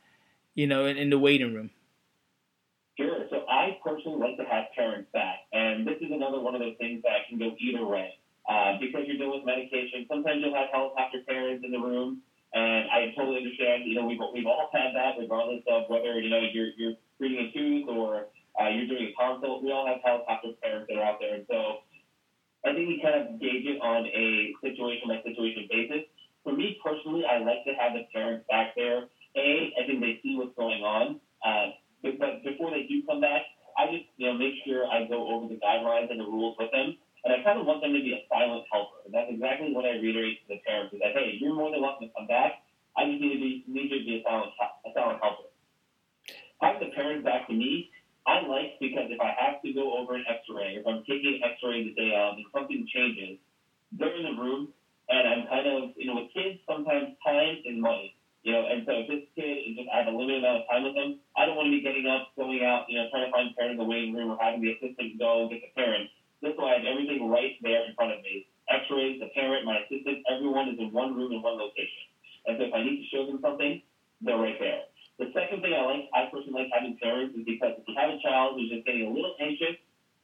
you 0.55 0.65
know, 0.65 0.87
in, 0.87 0.97
in 0.97 1.11
the 1.11 1.19
waiting 1.19 1.53
room? 1.53 1.69
Sure. 2.97 3.27
So 3.29 3.45
I 3.47 3.77
personally 3.85 4.17
like 4.17 4.37
to 4.37 4.51
have 4.51 4.73
parents 4.75 5.11
back, 5.13 5.45
and 5.53 5.85
this 5.85 6.01
is 6.01 6.09
another 6.09 6.39
one 6.39 6.55
of 6.55 6.61
those 6.61 6.75
things 6.79 7.03
that 7.03 7.29
can 7.29 7.37
go 7.37 7.53
either 7.61 7.85
way. 7.85 8.17
Uh, 8.49 8.81
because 8.81 9.05
you're 9.05 9.17
dealing 9.17 9.37
with 9.37 9.45
medication, 9.45 10.07
sometimes 10.09 10.41
you'll 10.41 10.57
have 10.57 10.73
helicopter 10.73 11.19
parents 11.29 11.63
in 11.63 11.69
the 11.69 11.77
room, 11.77 12.23
and 12.55 12.89
I 12.89 13.13
totally 13.15 13.37
understand. 13.37 13.85
You 13.85 14.01
know, 14.01 14.07
we've 14.07 14.17
we've 14.33 14.47
all 14.47 14.71
had 14.73 14.97
that, 14.97 15.21
regardless 15.21 15.61
of 15.69 15.83
whether 15.87 16.19
you 16.19 16.31
know 16.31 16.41
you're 16.51 16.73
you're 16.81 16.97
treating 17.19 17.45
a 17.45 17.51
tooth 17.53 17.85
or 17.87 18.25
uh, 18.59 18.67
you're 18.69 18.87
doing 18.87 19.11
a 19.11 19.13
consult. 19.15 19.63
We 19.63 19.71
all 19.71 19.85
have 19.85 19.99
helicopter 20.03 20.49
parents 20.61 20.87
that 20.89 20.97
are 20.99 21.05
out 21.05 21.19
there, 21.19 21.35
and 21.35 21.45
so 21.49 21.85
I 22.65 22.73
think 22.73 22.87
we 22.87 23.01
kind 23.01 23.15
of 23.15 23.39
gauge 23.39 23.65
it 23.65 23.81
on 23.81 24.05
a 24.05 24.53
situation 24.61 25.07
by 25.07 25.21
situation 25.23 25.67
basis. 25.69 26.05
For 26.43 26.53
me 26.53 26.77
personally, 26.83 27.23
I 27.25 27.37
like 27.39 27.63
to 27.65 27.73
have 27.77 27.93
the 27.93 28.05
parents 28.13 28.45
back 28.49 28.73
there. 28.75 29.07
A, 29.37 29.73
I 29.79 29.85
think 29.87 30.01
they 30.01 30.19
see 30.21 30.35
what's 30.35 30.55
going 30.57 30.83
on, 30.83 31.19
uh, 31.45 31.71
but, 32.03 32.19
but 32.19 32.43
before 32.43 32.69
they 32.71 32.83
do 32.89 33.01
come 33.07 33.21
back, 33.21 33.41
I 33.77 33.87
just 33.87 34.05
you 34.17 34.27
know 34.27 34.35
make 34.35 34.53
sure 34.65 34.85
I 34.87 35.07
go 35.07 35.31
over 35.31 35.47
the 35.47 35.59
guidelines 35.59 36.11
and 36.11 36.19
the 36.19 36.27
rules 36.27 36.55
with 36.59 36.71
them. 36.71 36.97
And 37.23 37.29
I 37.33 37.43
kind 37.45 37.59
of 37.59 37.69
want 37.69 37.81
them 37.85 37.93
to 37.93 38.01
be 38.01 38.17
a 38.17 38.21
silent 38.33 38.65
helper. 38.73 39.05
And 39.05 39.13
that's 39.13 39.29
exactly 39.29 39.73
what 39.77 39.85
I 39.85 40.01
reiterate 40.01 40.41
to 40.41 40.57
the 40.57 40.59
parents 40.65 40.89
is 40.89 40.99
that, 41.05 41.13
hey, 41.13 41.37
you're 41.37 41.53
more 41.53 41.69
than 41.69 41.81
welcome 41.81 42.09
to 42.09 42.13
come 42.17 42.25
back. 42.25 42.65
I 42.97 43.05
just 43.05 43.21
need 43.21 43.37
to 43.37 43.39
be 43.39 43.63
need 43.69 43.93
you 43.93 43.99
to 43.99 44.05
be 44.05 44.15
a 44.19 44.23
silent 44.25 44.51
a 44.57 44.89
silent 44.93 45.19
helper. 45.21 45.47
Having 46.61 46.89
the 46.89 46.93
parents 46.95 47.23
back 47.23 47.47
to 47.47 47.53
me, 47.53 47.89
I 48.27 48.45
like 48.45 48.77
because 48.79 49.09
if 49.09 49.19
I 49.19 49.33
have 49.33 49.61
to 49.65 49.73
go 49.73 49.97
over 49.97 50.13
an 50.13 50.25
X-ray, 50.29 50.77
if 50.77 50.85
I'm 50.85 51.01
taking 51.09 51.41
an 51.41 51.51
X-ray 51.51 51.89
the 51.89 51.93
day 51.97 52.13
of 52.13 52.37
and 52.37 52.45
something 52.53 52.85
changes, 52.93 53.41
they're 53.97 54.13
in 54.13 54.23
the 54.23 54.37
room, 54.41 54.69
and 55.09 55.27
I'm 55.27 55.47
kind 55.49 55.67
of 55.67 55.97
you 55.97 56.05
know 56.07 56.21
with 56.21 56.33
kids 56.33 56.61
sometimes 56.69 57.17
time 57.25 57.57
is 57.65 57.77
money. 57.81 58.15
You 58.43 58.53
know, 58.53 58.65
and 58.65 58.81
so 58.89 58.93
if 58.97 59.05
this 59.05 59.25
kid 59.37 59.69
is 59.69 59.77
just 59.77 59.89
I 59.93 60.01
have 60.01 60.09
a 60.09 60.17
limited 60.17 60.41
amount 60.41 60.65
of 60.65 60.69
time 60.69 60.81
with 60.85 60.97
them, 60.97 61.21
I 61.37 61.45
don't 61.45 61.57
want 61.57 61.69
to 61.69 61.75
be 61.77 61.85
getting 61.85 62.09
up, 62.09 62.33
going 62.33 62.65
out, 62.65 62.89
you 62.89 62.97
know, 62.97 63.05
trying 63.13 63.29
to 63.29 63.33
find 63.33 63.49
a 63.49 63.53
parent 63.53 63.77
in 63.77 63.81
the 63.81 63.85
waiting 63.85 64.17
room 64.17 64.33
or 64.33 64.37
having 64.41 64.65
the 64.65 64.73
assistant 64.73 65.21
go 65.21 65.45
get 65.45 65.61
the 65.61 65.69
parent. 65.77 66.09
This 66.41 66.57
way 66.57 66.73
I 66.73 66.81
have 66.81 66.89
everything 66.89 67.29
right 67.29 67.53
there 67.61 67.85
in 67.85 67.93
front 67.93 68.17
of 68.17 68.21
me. 68.25 68.49
X-rays, 68.69 69.21
the 69.21 69.29
parent, 69.37 69.65
my 69.65 69.85
assistant, 69.85 70.25
everyone 70.25 70.73
is 70.73 70.79
in 70.81 70.89
one 70.89 71.13
room 71.13 71.33
in 71.33 71.41
one 71.41 71.57
location. 71.61 72.09
And 72.49 72.57
so 72.57 72.65
if 72.65 72.73
I 72.73 72.81
need 72.81 72.97
to 72.97 73.07
show 73.13 73.29
them 73.29 73.37
something, 73.45 73.81
they're 74.25 74.41
right 74.41 74.57
there. 74.57 74.89
The 75.21 75.29
second 75.37 75.61
thing 75.61 75.77
I 75.77 75.85
like, 75.85 76.09
I 76.17 76.33
personally 76.33 76.65
like 76.65 76.73
having 76.73 76.97
parents 76.97 77.37
is 77.37 77.45
because 77.45 77.77
if 77.77 77.85
you 77.85 77.93
have 77.93 78.09
a 78.09 78.17
child 78.25 78.57
who's 78.57 78.73
just 78.73 78.81
getting 78.89 79.05
a 79.05 79.13
little 79.13 79.37
anxious, 79.37 79.77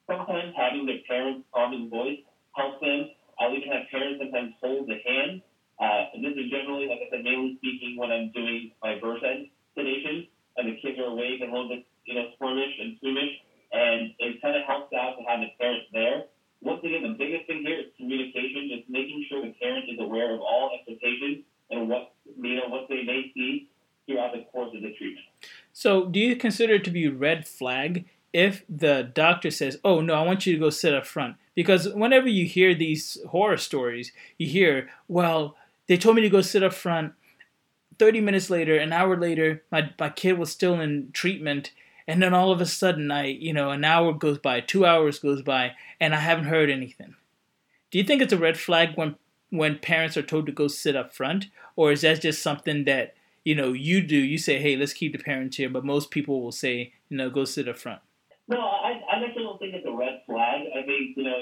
sometimes 0.09 0.57
having 0.57 0.89
their 0.89 1.05
parents' 1.05 1.45
calming 1.53 1.85
voice 1.85 2.17
helps 2.57 2.81
them. 2.81 3.05
I'll 3.37 3.53
even 3.53 3.69
have 3.69 3.85
parents 3.93 4.17
sometimes 4.17 4.57
hold 4.57 4.89
the 4.89 4.97
hand. 5.05 5.45
Uh, 5.77 6.17
and 6.17 6.25
this 6.25 6.33
is 6.33 6.49
generally, 6.49 6.89
like 6.89 7.05
I 7.05 7.13
said, 7.13 7.21
mainly 7.21 7.61
speaking 7.61 7.93
when 8.01 8.09
I'm 8.09 8.33
doing 8.33 8.73
my 8.81 8.97
Versed 8.97 9.53
sedation 9.77 10.25
and 10.57 10.65
the 10.65 10.73
kids 10.81 10.97
are 10.97 11.13
awake 11.13 11.45
and 11.45 11.53
a 11.53 11.53
little 11.53 11.69
bit, 11.69 11.85
you 12.09 12.17
know, 12.17 12.33
squirmish 12.33 12.73
and 12.81 12.97
squeamish 12.97 13.37
and 13.69 14.09
it 14.17 14.41
kind 14.41 14.57
of 14.57 14.65
helps 14.65 14.89
out 14.97 15.13
to 15.21 15.23
have 15.29 15.45
the 15.45 15.53
parents 15.61 15.93
there. 15.93 16.25
Once 16.65 16.81
again, 16.81 17.05
the 17.05 17.13
biggest 17.13 17.45
thing 17.45 17.61
here 17.61 17.85
is 17.85 17.93
communication, 18.01 18.65
just 18.73 18.89
making 18.89 19.21
sure 19.29 19.45
the 19.45 19.53
parent 19.61 19.85
is 19.93 20.01
aware 20.01 20.33
of 20.33 20.41
all 20.41 20.73
expectations 20.73 21.45
and 21.69 21.85
what 21.85 22.17
you 22.25 22.57
know 22.57 22.65
what 22.73 22.89
they 22.89 23.05
may 23.05 23.29
see 23.37 23.69
throughout 24.07 24.31
the 24.33 24.43
course 24.51 24.73
of 24.73 24.81
the 24.81 24.93
treatment. 24.97 25.27
So, 25.79 26.07
do 26.07 26.19
you 26.19 26.35
consider 26.35 26.73
it 26.73 26.83
to 26.85 26.89
be 26.89 27.05
a 27.05 27.11
red 27.11 27.47
flag 27.47 28.05
if 28.33 28.65
the 28.67 29.11
doctor 29.13 29.51
says, 29.51 29.79
"Oh 29.83 30.01
no, 30.01 30.15
I 30.15 30.23
want 30.23 30.47
you 30.47 30.53
to 30.53 30.59
go 30.59 30.71
sit 30.71 30.91
up 30.91 31.05
front"? 31.05 31.35
Because 31.53 31.87
whenever 31.93 32.27
you 32.27 32.47
hear 32.47 32.73
these 32.73 33.19
horror 33.29 33.57
stories, 33.57 34.11
you 34.39 34.47
hear, 34.47 34.89
"Well, 35.07 35.55
they 35.85 35.95
told 35.95 36.15
me 36.15 36.23
to 36.23 36.31
go 36.31 36.41
sit 36.41 36.63
up 36.63 36.73
front." 36.73 37.13
30 37.99 38.21
minutes 38.21 38.49
later, 38.49 38.75
an 38.75 38.91
hour 38.91 39.15
later, 39.15 39.61
my, 39.71 39.91
my 39.99 40.09
kid 40.09 40.39
was 40.39 40.51
still 40.51 40.81
in 40.81 41.11
treatment 41.11 41.73
and 42.07 42.23
then 42.23 42.33
all 42.33 42.51
of 42.51 42.61
a 42.61 42.65
sudden 42.65 43.11
i 43.11 43.25
you 43.25 43.51
know 43.53 43.69
an 43.69 43.83
hour 43.83 44.13
goes 44.13 44.37
by 44.37 44.61
two 44.61 44.85
hours 44.85 45.19
goes 45.19 45.41
by 45.41 45.73
and 45.99 46.15
i 46.15 46.19
haven't 46.19 46.45
heard 46.45 46.69
anything 46.69 47.15
do 47.91 47.97
you 47.97 48.03
think 48.05 48.21
it's 48.21 48.31
a 48.31 48.37
red 48.37 48.57
flag 48.57 48.95
when 48.95 49.15
when 49.49 49.77
parents 49.77 50.15
are 50.15 50.21
told 50.21 50.45
to 50.45 50.51
go 50.53 50.69
sit 50.69 50.95
up 50.95 51.13
front 51.13 51.47
or 51.75 51.91
is 51.91 52.01
that 52.01 52.21
just 52.21 52.41
something 52.41 52.85
that 52.85 53.13
you 53.47 53.55
know 53.55 53.71
you 53.71 54.01
do 54.01 54.17
you 54.17 54.37
say 54.37 54.59
hey 54.59 54.75
let's 54.75 54.93
keep 54.93 55.11
the 55.15 55.23
parents 55.23 55.57
here 55.57 55.69
but 55.69 55.83
most 55.83 56.11
people 56.11 56.41
will 56.41 56.51
say 56.51 56.93
you 57.09 57.17
know 57.17 57.29
go 57.29 57.45
sit 57.45 57.67
up 57.67 57.77
front 57.77 58.01
no 58.47 58.59
i, 58.59 58.99
I 59.11 59.23
actually 59.23 59.43
don't 59.43 59.59
think 59.59 59.73
it's 59.73 59.87
a 59.87 59.95
red 60.03 60.21
flag 60.25 60.67
i 60.75 60.81
think 60.83 61.15
you 61.15 61.23
know 61.23 61.39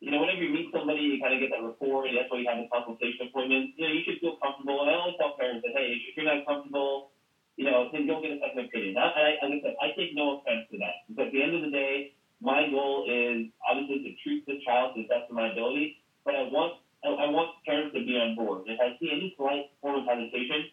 you 0.00 0.12
know, 0.12 0.20
whenever 0.22 0.38
you 0.38 0.54
meet 0.54 0.70
somebody, 0.70 1.02
you 1.02 1.18
kind 1.18 1.34
of 1.34 1.42
get 1.42 1.50
that 1.50 1.58
rapport, 1.58 2.06
and 2.06 2.14
that's 2.14 2.30
why 2.30 2.38
you 2.38 2.46
have 2.46 2.62
the 2.62 2.70
consultation 2.70 3.26
appointment. 3.26 3.74
You 3.74 3.82
know, 3.82 3.92
you 3.98 4.06
should 4.06 4.22
feel 4.22 4.38
comfortable. 4.38 4.86
And 4.86 4.94
I 4.94 4.94
always 4.94 5.18
tell 5.18 5.34
parents 5.34 5.66
that, 5.66 5.74
hey, 5.74 5.90
if 5.90 6.14
you're 6.14 6.22
not 6.22 6.46
comfortable, 6.46 7.10
you 7.58 7.66
know, 7.66 7.90
then 7.90 8.06
go 8.06 8.22
get 8.22 8.30
a 8.30 8.38
second 8.38 8.70
opinion. 8.70 8.94
I, 8.96 9.34
I, 9.42 9.50
like 9.50 9.58
I 9.58 9.74
said, 9.74 9.76
I 9.82 9.86
take 9.98 10.14
no 10.14 10.38
offense 10.38 10.70
to 10.70 10.78
that. 10.78 11.02
Because 11.10 11.26
at 11.26 11.32
the 11.34 11.42
end 11.42 11.58
of 11.58 11.66
the 11.66 11.74
day, 11.74 12.14
my 12.38 12.70
goal 12.70 13.02
is 13.10 13.50
obviously 13.66 14.06
to 14.06 14.10
treat 14.22 14.46
the 14.46 14.62
child 14.62 14.94
to 14.94 15.02
the 15.02 15.10
best 15.10 15.26
of 15.26 15.34
my 15.34 15.50
ability, 15.50 15.98
but 16.24 16.38
I 16.38 16.46
want 16.46 16.78
I, 17.02 17.10
I 17.10 17.26
want 17.30 17.58
parents 17.66 17.98
to 17.98 18.02
be 18.06 18.14
on 18.14 18.38
board. 18.38 18.70
If 18.70 18.78
I 18.78 18.94
see 19.02 19.10
any 19.10 19.34
slight 19.34 19.74
form 19.82 20.02
of 20.02 20.06
hesitation, 20.06 20.70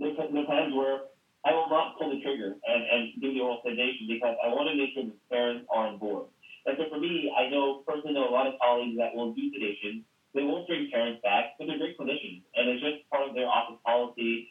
there's, 0.00 0.16
there's 0.16 0.48
times 0.48 0.72
where 0.72 1.12
I 1.44 1.52
will 1.52 1.68
not 1.68 2.00
pull 2.00 2.12
the 2.12 2.20
trigger 2.24 2.56
and, 2.56 2.82
and 2.92 3.02
do 3.20 3.32
the 3.32 3.40
oral 3.40 3.60
sedation 3.60 4.08
because 4.08 4.36
I 4.40 4.48
want 4.52 4.72
to 4.72 4.76
make 4.76 4.96
sure 4.96 5.04
the 5.04 5.16
parents 5.28 5.68
are 5.68 5.88
on 5.88 6.00
board. 6.00 6.32
And 6.64 6.76
so 6.76 6.88
for 6.92 7.00
me, 7.00 7.32
I 7.32 7.48
know 7.48 7.84
personally 7.88 8.16
know 8.16 8.28
a 8.28 8.32
lot 8.32 8.48
of 8.48 8.56
colleagues 8.60 8.96
that 9.00 9.16
will 9.16 9.32
do 9.32 9.48
sedation. 9.52 10.04
They 10.32 10.44
won't 10.44 10.68
bring 10.68 10.92
parents 10.92 11.20
back, 11.24 11.56
but 11.56 11.68
they're 11.68 11.80
great 11.80 11.96
clinicians, 11.96 12.44
and 12.56 12.68
it's 12.72 12.80
just 12.80 13.04
part 13.12 13.28
of 13.28 13.32
their 13.36 13.48
office 13.48 13.80
policy 13.84 14.48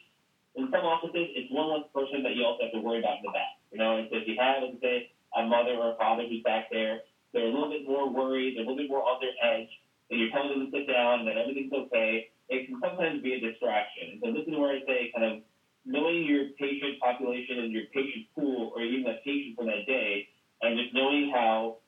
in 0.56 0.66
some 0.70 0.82
offices, 0.82 1.30
it's 1.38 1.50
one 1.52 1.70
less 1.70 1.86
person 1.94 2.22
that 2.22 2.34
you 2.34 2.42
also 2.42 2.66
have 2.66 2.74
to 2.74 2.82
worry 2.82 2.98
about 2.98 3.22
in 3.22 3.30
the 3.30 3.34
back. 3.34 3.54
You 3.70 3.78
know, 3.78 4.02
so 4.10 4.18
if 4.18 4.26
you 4.26 4.34
have, 4.38 4.62
let's 4.66 4.82
say, 4.82 5.10
a 5.36 5.46
mother 5.46 5.78
or 5.78 5.94
a 5.94 5.96
father 5.96 6.26
who's 6.26 6.42
back 6.42 6.66
there, 6.74 7.06
they're 7.32 7.46
a 7.46 7.54
little 7.54 7.70
bit 7.70 7.86
more 7.86 8.10
worried, 8.10 8.56
they're 8.56 8.66
a 8.66 8.66
little 8.66 8.82
bit 8.82 8.90
more 8.90 9.02
on 9.06 9.22
their 9.22 9.36
edge, 9.38 9.70
and 10.10 10.18
you're 10.18 10.34
telling 10.34 10.50
them 10.50 10.66
to 10.66 10.70
sit 10.74 10.90
down 10.90 11.22
and 11.22 11.28
that 11.28 11.38
everything's 11.38 11.72
okay. 11.72 12.34
It 12.50 12.66
can 12.66 12.82
sometimes 12.82 13.22
be 13.22 13.38
a 13.38 13.40
distraction. 13.40 14.18
And 14.18 14.18
so 14.18 14.26
this 14.34 14.42
is 14.50 14.58
where 14.58 14.74
I 14.74 14.82
say 14.82 15.14
kind 15.14 15.22
of 15.22 15.34
knowing 15.86 16.26
your 16.26 16.50
patient 16.58 16.98
population 16.98 17.62
and 17.62 17.70
your 17.70 17.86
patient 17.94 18.26
pool, 18.34 18.74
or 18.74 18.82
even 18.82 19.06
that 19.06 19.22
patient 19.22 19.54
for 19.54 19.64
that 19.70 19.86
day, 19.86 20.26
and 20.62 20.74
just 20.74 20.90
knowing 20.92 21.30
how 21.30 21.78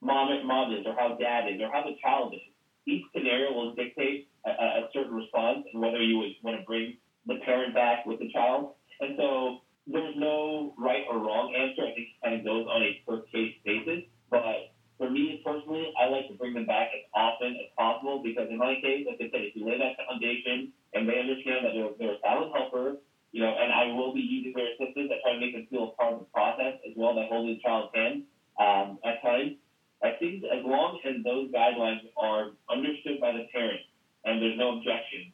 mom, 0.00 0.30
mom 0.46 0.70
is, 0.72 0.86
or 0.86 0.94
how 0.94 1.18
dad 1.18 1.50
is, 1.50 1.58
or 1.60 1.66
how 1.74 1.82
the 1.82 1.98
child 1.98 2.32
is. 2.32 2.46
Each 2.86 3.04
scenario 3.10 3.52
will 3.52 3.74
dictate 3.74 4.30
a, 4.46 4.50
a 4.86 4.88
certain 4.94 5.12
response 5.12 5.66
and 5.74 5.82
whether 5.82 6.00
you 6.00 6.16
would 6.18 6.38
want 6.46 6.56
to 6.56 6.64
bring 6.64 6.96
the 7.28 7.36
parent 7.44 7.74
back 7.74 8.06
with 8.06 8.18
the 8.18 8.30
child. 8.32 8.74
And 9.00 9.14
so 9.16 9.58
there's 9.86 10.16
no 10.16 10.74
right 10.78 11.04
or 11.08 11.18
wrong 11.18 11.54
answer. 11.54 11.82
I 11.82 11.94
think 11.94 12.08
it 12.08 12.24
kind 12.24 12.34
of 12.40 12.44
goes 12.44 12.66
on 12.66 12.82
a 12.82 13.00
per 13.06 13.22
case 13.30 13.54
basis. 13.64 14.08
But 14.30 14.72
for 14.96 15.08
me 15.08 15.40
personally, 15.44 15.92
I 16.00 16.08
like 16.08 16.26
to 16.28 16.34
bring 16.34 16.54
them 16.54 16.66
back 16.66 16.88
as 16.96 17.04
often 17.14 17.54
as 17.54 17.70
possible 17.76 18.22
because 18.48 18.52
in 18.52 18.58
my 18.58 18.80
case, 18.80 19.06
like 19.06 19.20
I 19.20 19.30
said, 19.30 19.44
if 19.44 19.56
you 19.56 19.66
lay 19.66 19.78
that 19.78 19.96
foundation 20.08 20.72
and 20.94 21.08
they 21.08 21.20
understand 21.20 21.66
that 21.66 21.72
they're, 21.74 21.92
they're 21.98 22.16
a 22.16 22.20
silent 22.24 22.52
helper, 22.56 22.96
you 23.32 23.42
know, 23.42 23.52
and 23.52 23.72
I 23.72 23.92
will 23.92 24.14
be 24.14 24.20
using 24.20 24.52
their 24.56 24.72
assistance. 24.72 25.12
I 25.12 25.20
try 25.22 25.32
to 25.34 25.40
make 25.40 25.52
them 25.52 25.66
feel 25.70 25.94
part 25.98 26.14
of 26.14 26.20
the 26.20 26.24
process 26.32 26.80
as 26.88 26.94
well 26.96 27.14
by 27.14 27.26
holding 27.28 27.56
the 27.56 27.60
child's 27.60 27.94
hand 27.94 28.24
um, 28.58 28.98
at 29.04 29.20
times. 29.22 29.56
I 30.02 30.12
think 30.18 30.44
as 30.44 30.64
long 30.64 30.98
as 31.04 31.22
those 31.24 31.50
guidelines 31.50 32.08
are 32.16 32.52
understood 32.70 33.20
by 33.20 33.32
the 33.32 33.46
parent 33.52 33.80
and 34.24 34.40
there's 34.40 34.56
no 34.56 34.78
objection, 34.78 35.32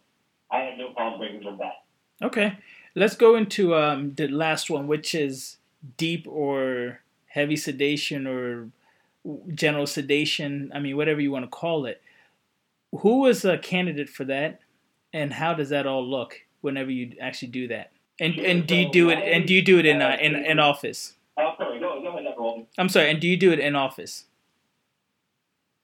I 0.50 0.60
have 0.60 0.78
no 0.78 0.90
problem 0.92 1.20
bringing 1.20 1.44
them 1.44 1.58
back. 1.58 1.84
Okay, 2.22 2.58
let's 2.94 3.16
go 3.16 3.36
into 3.36 3.74
um, 3.74 4.14
the 4.14 4.28
last 4.28 4.70
one, 4.70 4.86
which 4.86 5.14
is 5.14 5.58
deep 5.96 6.26
or 6.28 7.00
heavy 7.28 7.56
sedation 7.56 8.26
or 8.26 8.70
general 9.54 9.86
sedation. 9.86 10.72
I 10.74 10.78
mean, 10.78 10.96
whatever 10.96 11.20
you 11.20 11.30
want 11.30 11.44
to 11.44 11.50
call 11.50 11.86
it. 11.86 12.00
Who 13.00 13.20
was 13.20 13.44
a 13.44 13.58
candidate 13.58 14.08
for 14.08 14.24
that, 14.24 14.60
and 15.12 15.32
how 15.32 15.54
does 15.54 15.70
that 15.70 15.86
all 15.86 16.06
look 16.06 16.42
whenever 16.60 16.90
you 16.90 17.16
actually 17.20 17.48
do 17.48 17.68
that? 17.68 17.92
And 18.20 18.38
and 18.38 18.66
do 18.66 18.76
you 18.76 18.90
do 18.90 19.10
it? 19.10 19.18
And 19.18 19.46
do 19.46 19.54
you 19.54 19.62
do 19.62 19.78
it 19.78 19.86
in 19.86 20.00
uh, 20.00 20.16
in 20.20 20.36
in 20.36 20.58
office? 20.58 21.14
Oh, 21.36 21.52
sorry. 21.58 21.80
Go, 21.80 22.00
go 22.00 22.16
ahead, 22.16 22.32
Roland. 22.38 22.66
I'm 22.78 22.88
sorry. 22.88 23.10
And 23.10 23.20
do 23.20 23.26
you 23.26 23.36
do 23.36 23.52
it 23.52 23.58
in 23.58 23.74
office? 23.74 24.26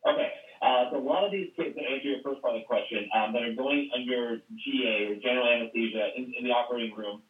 Okay. 0.07 0.31
Uh, 0.62 0.90
so 0.90 0.99
a 0.99 1.03
lot 1.03 1.25
of 1.25 1.33
these 1.33 1.49
kids, 1.57 1.75
to 1.75 1.83
answer 1.83 2.09
your 2.09 2.23
first 2.23 2.40
part 2.42 2.55
of 2.55 2.62
the 2.62 2.66
question, 2.66 3.09
um, 3.16 3.33
that 3.33 3.42
are 3.42 3.55
going 3.55 3.90
under 3.94 4.42
GA 4.57 5.07
or 5.09 5.14
general 5.16 5.49
anesthesia 5.49 6.11
in, 6.16 6.33
in 6.38 6.44
the 6.44 6.51
operating 6.51 6.94
room, 6.94 7.23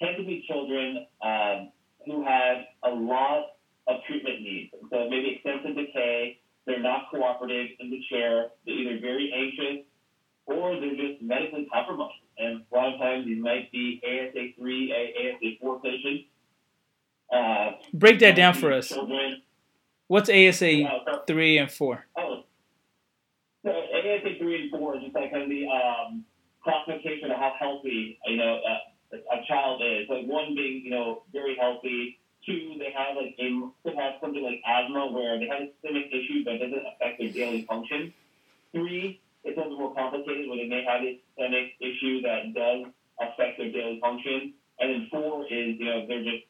tend 0.00 0.16
to 0.18 0.24
be 0.24 0.44
children 0.46 1.06
um, 1.22 1.72
who 2.06 2.24
have 2.24 2.58
a 2.84 2.90
lot 2.90 3.56
of 3.86 3.96
treatment 4.06 4.42
needs. 4.42 4.70
So 4.90 5.08
maybe 5.08 5.34
extensive 5.36 5.76
decay, 5.76 6.38
they're 6.66 6.82
not 6.82 7.10
cooperative 7.10 7.68
in 7.80 7.90
the 7.90 8.00
chair, 8.10 8.48
they're 8.66 8.74
either 8.74 9.00
very 9.00 9.32
anxious 9.34 9.84
or 10.46 10.78
they're 10.80 10.96
just 10.96 11.22
medically 11.22 11.66
compromised. 11.72 12.12
And 12.38 12.62
a 12.72 12.74
lot 12.76 12.92
of 12.94 13.00
times 13.00 13.26
these 13.26 13.42
might 13.42 13.70
be 13.72 14.00
ASA 14.04 14.60
3, 14.60 14.92
ASA 14.92 15.58
4 15.60 15.80
patients. 15.80 16.24
Uh, 17.32 17.70
Break 17.92 18.18
that 18.20 18.36
down 18.36 18.54
for 18.54 18.72
us. 18.72 18.88
Children, 18.88 19.42
What's 20.08 20.28
ASA 20.28 20.84
uh, 20.84 20.98
so- 21.06 21.22
3 21.26 21.58
and 21.58 21.70
4? 21.70 22.06
Oh, 22.18 22.44
so 23.64 23.70
ASA 23.70 24.36
three 24.38 24.60
and 24.60 24.70
four 24.70 24.94
is 24.96 25.02
just 25.02 25.14
like 25.14 25.30
kind 25.32 25.44
of 25.44 25.48
the 25.48 25.66
um, 25.66 26.22
classification 26.62 27.30
of 27.30 27.38
how 27.38 27.54
healthy 27.58 28.18
you 28.26 28.36
know 28.36 28.60
uh, 28.60 29.16
a 29.16 29.46
child 29.48 29.80
is. 29.82 30.06
Like 30.10 30.26
one 30.26 30.54
being 30.54 30.82
you 30.84 30.90
know 30.90 31.22
very 31.32 31.56
healthy. 31.58 32.20
Two, 32.46 32.76
they 32.78 32.92
have 32.92 33.16
like 33.16 33.34
a 33.38 33.48
could 33.82 33.96
have 33.96 34.20
something 34.20 34.42
like 34.42 34.60
asthma 34.68 35.08
where 35.12 35.38
they 35.38 35.48
have 35.48 35.62
a 35.62 35.72
systemic 35.72 36.12
issue 36.12 36.44
but 36.44 36.60
doesn't 36.60 36.84
affect 36.94 37.18
their 37.18 37.32
daily 37.32 37.64
function. 37.64 38.12
Three, 38.72 39.20
it's 39.44 39.56
a 39.56 39.60
little 39.60 39.78
more 39.78 39.94
complicated 39.94 40.48
where 40.48 40.58
they 40.58 40.68
may 40.68 40.84
have 40.84 41.00
a 41.00 41.20
systemic 41.24 41.72
issue 41.80 42.20
that 42.22 42.52
does 42.52 42.92
affect 43.20 43.58
their 43.58 43.72
daily 43.72 43.98
function. 44.00 44.52
And 44.80 44.90
then 44.90 45.08
four 45.10 45.44
is 45.44 45.78
you 45.78 45.86
know 45.86 46.04
they're 46.06 46.24
just 46.24 46.44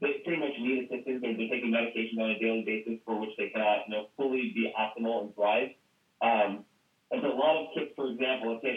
they 0.00 0.20
pretty 0.24 0.40
much 0.40 0.52
need 0.58 0.84
assistance. 0.84 1.22
They're, 1.22 1.36
they're 1.36 1.48
taking 1.48 1.72
medications 1.72 2.20
on 2.20 2.30
a 2.30 2.38
daily 2.38 2.64
basis 2.66 3.00
for 3.06 3.18
which 3.18 3.30
they 3.38 3.48
cannot 3.48 3.88
you 3.88 3.94
know 3.94 4.06
fully 4.16 4.52
be 4.52 4.72
optimal 4.76 5.22
and 5.22 5.34
thrive. 5.34 5.70
Um, 6.20 6.64
and 7.12 7.20
so 7.20 7.28
a 7.28 7.36
lot 7.36 7.56
of 7.56 7.66
kids, 7.74 7.90
for 7.94 8.08
example, 8.08 8.52
let's 8.52 8.62
say 8.62 8.72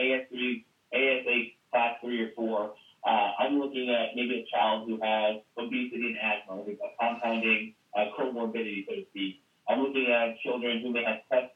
AS3, 0.00 0.64
ASA 0.92 1.36
class 1.70 1.96
three 2.00 2.22
or 2.22 2.30
four, 2.34 2.72
uh, 3.06 3.30
I'm 3.38 3.58
looking 3.58 3.88
at 3.90 4.08
maybe 4.14 4.40
a 4.40 4.56
child 4.56 4.88
who 4.88 4.98
has 5.02 5.36
obesity 5.58 6.14
and 6.14 6.16
asthma, 6.18 6.62
a 6.62 6.76
compounding 7.00 7.72
uh, 7.96 8.04
comorbidity, 8.18 8.84
so 8.86 8.94
to 8.94 9.02
speak. 9.10 9.40
I'm 9.68 9.80
looking 9.80 10.10
at 10.10 10.36
children 10.38 10.80
who 10.82 10.92
may 10.92 11.02
have 11.04 11.18
cleft, 11.28 11.52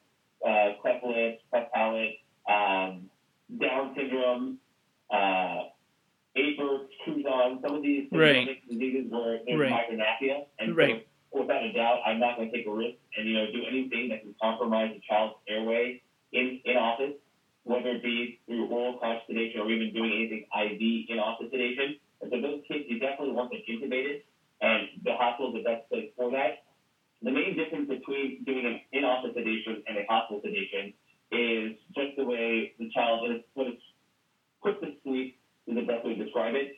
uh, 0.46 0.80
cleft 0.80 1.04
lips, 1.04 1.42
cleft 1.50 1.72
palate, 1.72 2.14
um, 2.48 3.08
Down 3.60 3.92
syndrome, 3.94 4.56
uh, 5.12 5.64
Apert, 6.36 6.86
Crouzon, 7.04 7.60
some 7.62 7.74
of 7.76 7.82
these 7.82 8.08
Right. 8.10 8.58
diseases 8.68 9.10
where 9.10 9.38
there's 9.46 9.58
Right. 9.60 9.72
micrognathia. 9.88 10.46
And 10.58 10.74
Right. 10.76 11.04
so 11.32 11.40
without 11.40 11.62
a 11.62 11.72
doubt, 11.72 12.00
I'm 12.04 12.18
not 12.18 12.36
going 12.36 12.50
to 12.50 12.56
take 12.56 12.66
a 12.66 12.70
risk 12.70 12.96
and 13.16 13.26
you 13.28 13.34
know 13.34 13.50
do 13.52 13.64
anything 13.66 14.08
that 14.08 14.22
can 14.22 14.34
compromise 14.40 14.92
a 14.94 14.98
child's 15.00 15.34
airway 15.46 16.00
in 16.32 16.58
in 16.64 16.76
office, 16.76 17.14
whether 17.64 17.96
it 17.96 18.02
be 18.02 18.40
through 18.46 18.66
oral 18.68 18.98
conscious 19.00 19.24
sedation 19.26 19.60
or 19.60 19.70
even 19.70 19.92
doing 19.92 20.12
anything 20.12 20.44
IV 20.52 21.10
in 21.10 21.18
office 21.18 21.48
sedation. 21.50 21.96
And 22.20 22.30
so 22.30 22.40
those 22.40 22.60
kids, 22.68 22.84
you 22.88 22.98
definitely 22.98 23.32
want 23.32 23.50
them 23.50 23.60
intubated, 23.68 24.22
and 24.60 24.88
the 25.02 25.14
hospital 25.16 25.56
is 25.56 25.64
the 25.64 25.68
best 25.68 25.88
place 25.88 26.10
for 26.16 26.30
that. 26.32 26.64
The 27.22 27.30
main 27.30 27.56
difference 27.56 27.88
between 27.88 28.44
doing 28.44 28.66
an 28.66 28.80
in 28.92 29.04
office 29.04 29.32
sedation 29.34 29.82
and 29.88 29.98
a 29.98 30.04
hospital 30.08 30.40
sedation 30.44 30.92
is 31.32 31.76
just 31.96 32.16
the 32.16 32.24
way 32.24 32.72
the 32.78 32.90
child 32.90 33.22
when 33.22 33.32
it's, 33.32 33.44
when 33.54 33.66
it's 33.68 33.82
put 34.62 34.80
to 34.80 34.92
sleep 35.02 35.38
is 35.66 35.74
the 35.74 35.82
best 35.82 36.04
way 36.04 36.14
to 36.14 36.24
describe 36.24 36.54
it. 36.54 36.76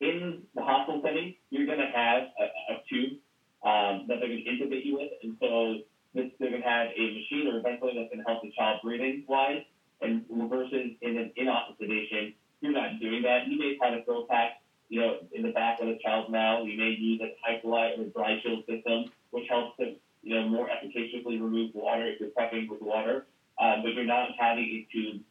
In 0.00 0.42
the 0.54 0.62
hospital 0.62 1.00
setting, 1.04 1.34
you're 1.50 1.66
going 1.66 1.78
to 1.78 1.90
have 1.94 2.22
a, 2.38 2.74
a 2.74 2.76
tube 2.90 3.18
um, 3.62 4.06
that 4.08 4.18
they're 4.18 4.28
going 4.28 4.42
to 4.42 4.50
intubate 4.50 4.84
you 4.84 4.98
with. 4.98 5.12
And 5.22 5.36
so 5.40 5.78
this, 6.14 6.30
they're 6.38 6.50
going 6.50 6.62
to 6.62 6.68
have 6.68 6.88
a 6.90 7.04
machine 7.14 7.46
or 7.46 7.58
a 7.58 7.62
ventilator 7.62 8.00
that's 8.00 8.10
going 8.10 8.24
to 8.24 8.28
help 8.28 8.42
the 8.42 8.52
child 8.56 8.80
breathing 8.82 9.24
wise. 9.28 9.62
And 10.00 10.24
versus 10.50 10.98
in 11.00 11.16
an 11.16 11.30
in-office 11.36 11.76
sedation, 11.78 12.34
you're 12.60 12.72
not 12.72 12.98
doing 13.00 13.22
that. 13.22 13.46
You 13.46 13.58
may 13.58 13.78
have 13.80 13.94
a 13.94 14.04
throat 14.04 14.28
pack, 14.28 14.62
you 14.88 15.00
know, 15.00 15.18
in 15.32 15.42
the 15.42 15.52
back 15.52 15.80
of 15.80 15.86
the 15.86 15.98
child's 16.04 16.30
mouth. 16.30 16.66
You 16.66 16.76
may 16.76 16.90
use 16.90 17.20
a 17.22 17.34
hyperlight 17.38 17.98
or 17.98 18.10
DryShield 18.10 18.66
system, 18.66 19.12
which 19.30 19.44
helps 19.48 19.76
to, 19.78 19.94
you 20.22 20.34
know, 20.34 20.48
more 20.48 20.68
efficaciously 20.68 21.40
remove 21.40 21.70
water 21.74 22.06
if 22.06 22.18
you're 22.18 22.30
prepping 22.30 22.68
with 22.68 22.82
water. 22.82 23.26
Um, 23.60 23.82
but 23.82 23.94
you're 23.94 24.04
not 24.04 24.30
having 24.38 24.64
a 24.64 24.88
tube 24.92 25.22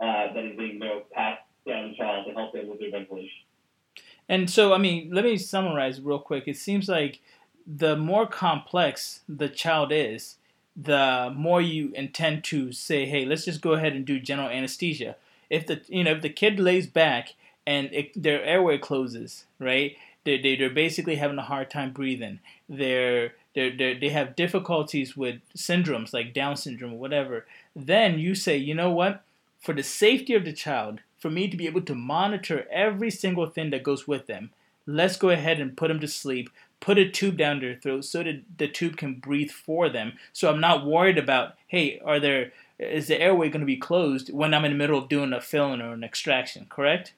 uh, 0.00 0.32
that 0.32 0.44
is 0.44 0.56
being, 0.56 0.74
you 0.74 0.78
know, 0.78 1.02
passed 1.12 1.42
down 1.66 1.90
the 1.90 1.96
child 1.96 2.26
to 2.26 2.32
help 2.32 2.52
them 2.54 2.68
with 2.68 2.80
their 2.80 2.90
ventilation. 2.90 3.44
So, 4.48 4.72
I 4.72 4.78
mean, 4.78 5.10
let 5.12 5.24
me 5.24 5.36
summarize 5.36 6.00
real 6.00 6.18
quick. 6.18 6.44
It 6.46 6.56
seems 6.56 6.88
like 6.88 7.20
the 7.66 7.96
more 7.96 8.26
complex 8.26 9.20
the 9.28 9.48
child 9.48 9.92
is, 9.92 10.36
the 10.76 11.32
more 11.34 11.60
you 11.60 11.92
intend 11.94 12.44
to 12.44 12.72
say, 12.72 13.04
"Hey, 13.06 13.24
let's 13.24 13.44
just 13.44 13.60
go 13.60 13.72
ahead 13.72 13.94
and 13.94 14.06
do 14.06 14.20
general 14.20 14.48
anesthesia." 14.48 15.16
If 15.50 15.66
the 15.66 15.82
you 15.88 16.04
know 16.04 16.12
if 16.12 16.22
the 16.22 16.30
kid 16.30 16.60
lays 16.60 16.86
back 16.86 17.34
and 17.66 17.90
it, 17.92 18.20
their 18.20 18.42
airway 18.44 18.78
closes, 18.78 19.44
right? 19.58 19.96
They 20.24 20.38
they 20.38 20.56
they're 20.56 20.70
basically 20.70 21.16
having 21.16 21.38
a 21.38 21.42
hard 21.42 21.70
time 21.70 21.92
breathing. 21.92 22.40
They're 22.68 23.32
they 23.54 23.70
they 23.70 23.94
they 23.94 24.08
have 24.10 24.36
difficulties 24.36 25.16
with 25.16 25.40
syndromes 25.56 26.12
like 26.12 26.32
Down 26.32 26.56
syndrome 26.56 26.94
or 26.94 26.98
whatever. 26.98 27.46
Then 27.74 28.18
you 28.18 28.34
say, 28.34 28.56
you 28.56 28.74
know 28.74 28.90
what? 28.90 29.24
For 29.60 29.74
the 29.74 29.82
safety 29.82 30.34
of 30.34 30.44
the 30.44 30.52
child, 30.52 31.00
for 31.18 31.30
me 31.30 31.48
to 31.48 31.56
be 31.56 31.66
able 31.66 31.82
to 31.82 31.94
monitor 31.94 32.66
every 32.70 33.10
single 33.10 33.46
thing 33.46 33.70
that 33.70 33.82
goes 33.82 34.06
with 34.06 34.26
them, 34.26 34.50
let's 34.86 35.16
go 35.16 35.30
ahead 35.30 35.60
and 35.60 35.76
put 35.76 35.88
them 35.88 36.00
to 36.00 36.08
sleep. 36.08 36.50
Put 36.80 36.98
a 36.98 37.10
tube 37.10 37.36
down 37.36 37.60
their 37.60 37.74
throat 37.74 38.04
so 38.04 38.22
that 38.22 38.42
the 38.56 38.68
tube 38.68 38.96
can 38.96 39.14
breathe 39.14 39.50
for 39.50 39.88
them. 39.88 40.12
So 40.32 40.48
I'm 40.48 40.60
not 40.60 40.86
worried 40.86 41.18
about, 41.18 41.54
hey, 41.66 42.00
are 42.04 42.20
there 42.20 42.52
is 42.78 43.08
the 43.08 43.20
airway 43.20 43.48
going 43.48 43.60
to 43.60 43.66
be 43.66 43.76
closed 43.76 44.32
when 44.32 44.54
I'm 44.54 44.64
in 44.64 44.70
the 44.70 44.78
middle 44.78 44.98
of 44.98 45.08
doing 45.08 45.32
a 45.32 45.40
filling 45.40 45.80
or 45.80 45.92
an 45.92 46.04
extraction? 46.04 46.66
Correct? 46.68 47.12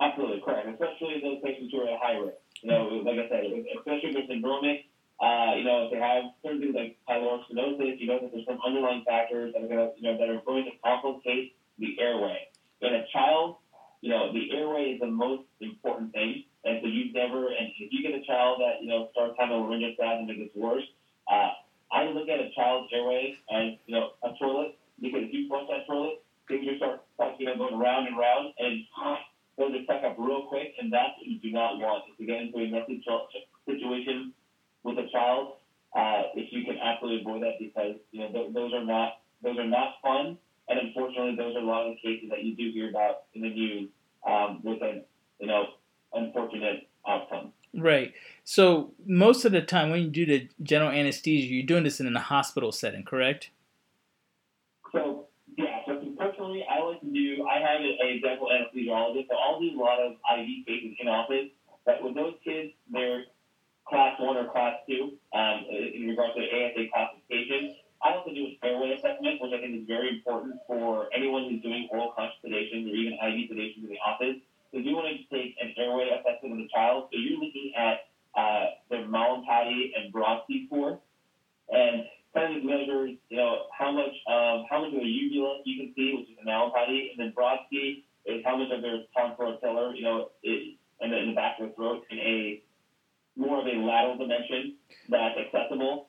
Absolutely 0.00 0.40
correct, 0.44 0.68
especially 0.68 1.20
those 1.20 1.42
patients 1.44 1.72
who 1.72 1.80
are 1.80 1.90
at 1.90 1.98
high 2.00 2.16
risk. 2.16 2.36
You 2.62 2.70
know, 2.70 3.02
like 3.04 3.18
I 3.18 3.28
said, 3.28 3.44
especially 3.78 4.10
if 4.10 4.28
they're 4.28 4.36
syndromic, 4.36 4.84
uh, 5.20 5.54
you 5.56 5.64
know, 5.64 5.86
if 5.86 5.92
they 5.92 5.98
have 5.98 6.24
certain 6.42 6.60
things 6.60 6.74
like 6.74 6.98
pyloric 7.08 7.42
stenosis, 7.50 7.98
you 7.98 8.06
know 8.06 8.18
that 8.20 8.30
there's 8.32 8.46
some 8.46 8.58
underlying 8.64 9.04
factors 9.06 9.52
that 9.52 9.62
are 9.62 9.68
going 9.68 9.78
to, 9.78 9.90
you 9.96 10.02
know, 10.02 10.18
that 10.18 10.28
are 10.28 10.40
going 10.46 10.64
to 10.64 10.70
complicate 10.84 11.56
the 11.78 11.96
airway. 12.00 12.48
In 12.82 12.94
a 12.94 13.06
child, 13.12 13.56
you 14.02 14.10
know, 14.10 14.32
the 14.32 14.50
airway 14.52 14.94
is 14.94 15.00
the 15.00 15.06
most 15.06 15.44
important 15.60 16.12
thing. 16.12 16.44
And 16.64 16.78
so 16.82 16.86
you 16.86 17.12
never, 17.12 17.48
and 17.48 17.70
if 17.78 17.90
you 17.90 18.02
get 18.02 18.18
a 18.18 18.24
child 18.26 18.60
that, 18.60 18.82
you 18.82 18.88
know, 18.88 19.08
starts 19.12 19.34
having 19.38 19.56
a 19.56 19.60
laryngospasm 19.60 20.26
and 20.26 20.30
it 20.30 20.38
gets 20.38 20.54
worse, 20.54 20.84
uh, 21.30 21.50
I 21.92 22.04
look 22.10 22.28
at 22.28 22.40
a 22.40 22.50
child's 22.54 22.90
airway 22.92 23.34
as, 23.50 23.78
you 23.86 23.94
know, 23.94 24.10
a 24.22 24.30
toilet, 24.38 24.78
because 25.00 25.22
if 25.26 25.32
you 25.32 25.48
flush 25.48 25.66
that 25.70 25.86
toilet, 25.86 26.22
things 26.48 26.66
just 26.66 26.78
start, 26.78 27.02
like, 27.18 27.34
you 27.38 27.46
know, 27.46 27.56
going 27.56 27.78
round 27.78 28.06
and 28.06 28.16
round, 28.18 28.54
and 28.58 28.82
those 29.58 29.74
are 29.74 29.84
stuck 29.84 30.02
up 30.02 30.16
real 30.18 30.46
quick, 30.46 30.74
and 30.78 30.92
that's 30.92 31.14
what 31.18 31.26
you 31.26 31.38
do 31.38 31.52
not 31.52 31.78
want, 31.78 32.04
is 32.10 32.16
to 32.18 32.26
get 32.26 32.42
into 32.42 32.58
a 32.58 32.70
messy 32.70 33.02
situation 33.66 34.32
with 34.82 34.98
a 34.98 35.06
child, 35.12 35.58
uh, 35.94 36.32
if 36.34 36.50
you 36.50 36.64
can 36.64 36.78
absolutely 36.82 37.22
avoid 37.22 37.42
that, 37.42 37.58
because, 37.58 37.94
you 38.10 38.20
know, 38.20 38.32
th- 38.32 38.54
those 38.54 38.72
are 38.72 38.84
not, 38.84 39.22
those 39.42 39.58
are 39.58 39.68
not 39.68 39.94
fun, 40.02 40.38
and 40.72 40.88
unfortunately, 40.88 41.36
those 41.36 41.54
are 41.54 41.60
a 41.60 41.64
lot 41.64 41.86
of 41.86 41.94
the 41.94 42.00
cases 42.00 42.30
that 42.30 42.42
you 42.42 42.56
do 42.56 42.70
hear 42.72 42.88
about 42.88 43.24
in 43.34 43.42
the 43.42 43.50
news 43.50 43.90
um, 44.26 44.60
with 44.64 44.80
a, 44.82 45.04
you 45.38 45.46
know, 45.46 45.64
unfortunate 46.14 46.88
outcome. 47.06 47.52
Right. 47.74 48.12
So 48.44 48.92
most 49.06 49.44
of 49.44 49.52
the 49.52 49.62
time 49.62 49.90
when 49.90 50.02
you 50.02 50.08
do 50.08 50.26
the 50.26 50.48
general 50.62 50.90
anesthesia, 50.90 51.46
you're 51.46 51.66
doing 51.66 51.84
this 51.84 52.00
in 52.00 52.14
a 52.14 52.20
hospital 52.20 52.72
setting, 52.72 53.04
correct? 53.04 53.50
So, 54.92 55.26
yeah, 55.56 55.80
so 55.86 56.00
personally, 56.18 56.64
I 56.70 56.82
like 56.82 57.00
to 57.00 57.06
do, 57.06 57.46
I 57.46 57.60
have 57.60 57.80
a, 57.80 57.96
a 58.04 58.20
dental 58.20 58.48
anesthesiologist, 58.48 59.28
so 59.28 59.36
I'll 59.36 59.60
do 59.60 59.70
a 59.78 59.80
lot 59.80 60.00
of 60.00 60.12
IV 60.12 60.66
cases 60.66 60.96
in 61.00 61.08
office. 61.08 61.48
But 61.84 62.02
with 62.02 62.14
those 62.14 62.34
kids, 62.44 62.72
they're 62.90 63.24
class 63.88 64.20
one 64.20 64.36
or 64.36 64.50
class 64.50 64.76
two 64.88 65.18
um, 65.34 65.64
in 65.68 66.08
regards 66.08 66.34
to 66.34 66.42
ASA 66.42 66.88
classification. 66.92 67.74
I 68.02 68.14
also 68.14 68.32
do 68.32 68.46
assessment, 68.92 69.40
which 69.40 69.52
I 69.52 69.60
think 69.60 69.80
is 69.80 69.86
very 69.86 70.08
important 70.08 70.60
for 70.66 71.08
anyone 71.14 71.48
who's 71.48 71.62
doing 71.62 71.88
oral 71.90 72.12
conscious 72.16 72.38
sedation 72.42 72.88
or 72.88 72.94
even 72.94 73.14
IV 73.14 73.48
sedation 73.48 73.84
in 73.84 73.90
the 73.90 74.00
office. 74.04 74.40
Because 74.70 74.86
you 74.86 74.96
want 74.96 75.08
to 75.08 75.16
take 75.28 75.56
an 75.60 75.74
airway 75.76 76.08
assessment 76.08 76.52
of 76.54 76.58
the 76.58 76.68
child. 76.72 77.08
So 77.12 77.18
you're 77.18 77.38
looking 77.38 77.72
at 77.76 78.08
uh, 78.34 78.80
their 78.88 79.04
Mallampati 79.04 79.92
and 79.96 80.12
Brodsky 80.12 80.66
score, 80.66 80.98
and 81.68 82.04
kind 82.34 82.56
of 82.56 82.64
measures, 82.64 83.16
you 83.28 83.36
know, 83.36 83.66
how 83.76 83.92
much 83.92 84.12
of 84.26 84.64
how 84.70 84.80
much 84.80 84.94
of 84.94 85.00
a 85.00 85.04
uvula 85.04 85.60
you 85.64 85.76
can 85.84 85.94
see, 85.94 86.14
which 86.16 86.30
is 86.30 86.36
the 86.42 86.50
Mallampati, 86.50 87.10
and 87.12 87.18
then 87.18 87.32
Brodsky 87.36 88.04
is 88.24 88.42
how 88.44 88.56
much 88.56 88.68
of 88.72 88.82
their 88.82 89.04
tonsillar, 89.16 89.96
you 89.96 90.02
know, 90.02 90.30
it, 90.42 90.76
and 91.00 91.12
in 91.12 91.28
the 91.28 91.34
back 91.34 91.60
of 91.60 91.68
the 91.68 91.74
throat 91.74 92.04
in 92.10 92.18
a 92.18 92.62
more 93.36 93.60
of 93.60 93.66
a 93.66 93.76
lateral 93.76 94.18
dimension 94.18 94.76
that's 95.08 95.36
accessible. 95.38 96.08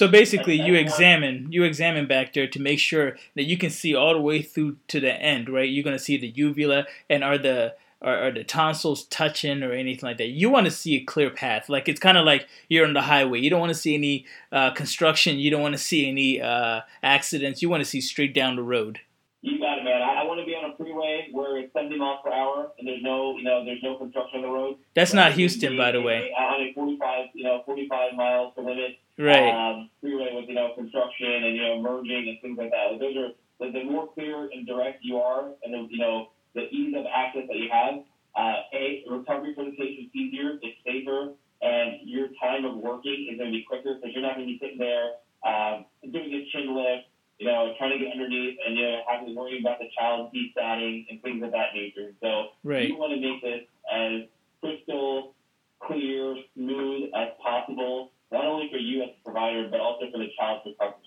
So 0.00 0.08
basically, 0.08 0.58
you 0.58 0.76
examine 0.76 1.48
you 1.52 1.62
examine 1.62 2.06
back 2.06 2.32
there 2.32 2.46
to 2.46 2.58
make 2.58 2.78
sure 2.78 3.18
that 3.36 3.44
you 3.44 3.58
can 3.58 3.68
see 3.68 3.94
all 3.94 4.14
the 4.14 4.20
way 4.22 4.40
through 4.40 4.78
to 4.88 4.98
the 4.98 5.12
end, 5.12 5.50
right? 5.50 5.68
You're 5.68 5.84
gonna 5.84 5.98
see 5.98 6.16
the 6.16 6.28
uvula 6.28 6.86
and 7.10 7.22
are 7.22 7.36
the 7.36 7.74
are, 8.00 8.28
are 8.28 8.32
the 8.32 8.42
tonsils 8.42 9.04
touching 9.04 9.62
or 9.62 9.72
anything 9.72 10.08
like 10.08 10.16
that. 10.16 10.28
You 10.28 10.48
want 10.48 10.64
to 10.64 10.70
see 10.70 10.96
a 10.96 11.04
clear 11.04 11.28
path, 11.28 11.68
like 11.68 11.86
it's 11.86 12.00
kind 12.00 12.16
of 12.16 12.24
like 12.24 12.48
you're 12.70 12.86
on 12.86 12.94
the 12.94 13.02
highway. 13.02 13.40
You 13.40 13.50
don't 13.50 13.60
want 13.60 13.74
to 13.74 13.78
see 13.78 13.94
any 13.94 14.24
uh, 14.50 14.70
construction. 14.70 15.38
You 15.38 15.50
don't 15.50 15.60
want 15.60 15.74
to 15.74 15.78
see 15.78 16.08
any 16.08 16.40
uh, 16.40 16.80
accidents. 17.02 17.60
You 17.60 17.68
want 17.68 17.82
to 17.82 17.90
see 17.90 18.00
straight 18.00 18.32
down 18.32 18.56
the 18.56 18.62
road. 18.62 19.00
You 19.42 19.58
got 19.58 19.76
it, 19.76 19.84
man. 19.84 20.00
I, 20.00 20.22
I 20.22 20.24
want 20.24 20.40
to 20.40 20.46
be 20.46 20.54
on 20.54 20.70
a 20.70 20.76
freeway 20.78 21.28
where 21.40 21.58
it's 21.58 21.72
70 21.72 21.96
miles 21.96 22.20
per 22.22 22.32
hour 22.32 22.70
and 22.78 22.86
there's 22.86 23.02
no, 23.02 23.36
you 23.36 23.44
know, 23.44 23.64
there's 23.64 23.82
no 23.82 23.96
construction 23.96 24.40
on 24.40 24.42
the 24.42 24.52
road. 24.52 24.76
That's 24.94 25.14
not 25.14 25.32
Houston, 25.32 25.76
by 25.76 25.92
the 25.92 26.02
way. 26.02 26.30
On 26.38 26.60
a 26.60 26.72
45, 26.74 27.28
you 27.34 27.44
know, 27.44 27.62
45 27.64 28.14
miles 28.14 28.52
per 28.54 28.62
limit. 28.62 28.98
Right. 29.20 29.52
Um, 29.52 29.90
freeway 30.00 30.32
with 30.32 30.48
you 30.48 30.54
know 30.54 30.72
construction 30.74 31.44
and 31.44 31.54
you 31.54 31.60
know 31.60 31.82
merging 31.82 32.28
and 32.28 32.40
things 32.40 32.56
like 32.56 32.70
that. 32.70 32.98
Those 32.98 33.16
are 33.16 33.28
the, 33.60 33.70
the 33.70 33.84
more 33.84 34.08
clear 34.14 34.48
and 34.50 34.66
direct 34.66 35.04
you 35.04 35.18
are, 35.18 35.50
and 35.62 35.74
the 35.74 35.86
you 35.90 35.98
know 35.98 36.30
the 36.54 36.62
ease 36.72 36.94
of 36.96 37.04
access 37.04 37.42
that 37.46 37.56
you 37.56 37.68
have. 37.70 38.00
Uh, 38.34 38.62
a 38.72 39.04
recovery 39.10 39.52
for 39.54 39.64
the 39.64 39.72
patient 39.72 40.08
is 40.08 40.14
easier, 40.14 40.56
it's 40.62 40.78
safer, 40.86 41.34
and 41.60 42.00
your 42.04 42.28
time 42.40 42.64
of 42.64 42.76
working 42.76 43.28
is 43.30 43.36
going 43.36 43.52
to 43.52 43.58
be 43.58 43.64
quicker 43.68 43.94
because 43.94 44.14
you're 44.14 44.22
not 44.22 44.36
going 44.36 44.46
to 44.46 44.52
be 44.54 44.58
sitting 44.62 44.78
there 44.78 45.20
um, 45.44 45.84
doing 46.00 46.32
a 46.32 46.46
chin 46.48 46.72
lift 46.72 47.09
you 47.40 47.46
know, 47.46 47.72
trying 47.78 47.98
to 47.98 47.98
get 47.98 48.12
underneath 48.12 48.58
and 48.66 48.76
you 48.76 48.84
know 48.84 49.00
having 49.10 49.28
to 49.28 49.34
worry 49.34 49.58
about 49.58 49.78
the 49.78 49.86
child 49.98 50.30
desatting 50.30 51.06
and 51.08 51.22
things 51.22 51.42
of 51.42 51.50
that 51.52 51.72
nature. 51.74 52.12
So 52.22 52.48
right. 52.62 52.86
you 52.86 52.96
want 52.98 53.14
to 53.14 53.20
make 53.20 53.40
this 53.42 53.66
as 53.90 54.28
crystal 54.60 55.34
clear, 55.80 56.36
smooth 56.54 57.08
as 57.16 57.28
possible, 57.42 58.12
not 58.30 58.44
only 58.44 58.68
for 58.70 58.76
you 58.76 59.02
as 59.02 59.08
a 59.08 59.24
provider, 59.24 59.68
but 59.70 59.80
also 59.80 60.10
for 60.12 60.18
the 60.18 60.28
child's 60.38 60.66
recovery. 60.66 61.00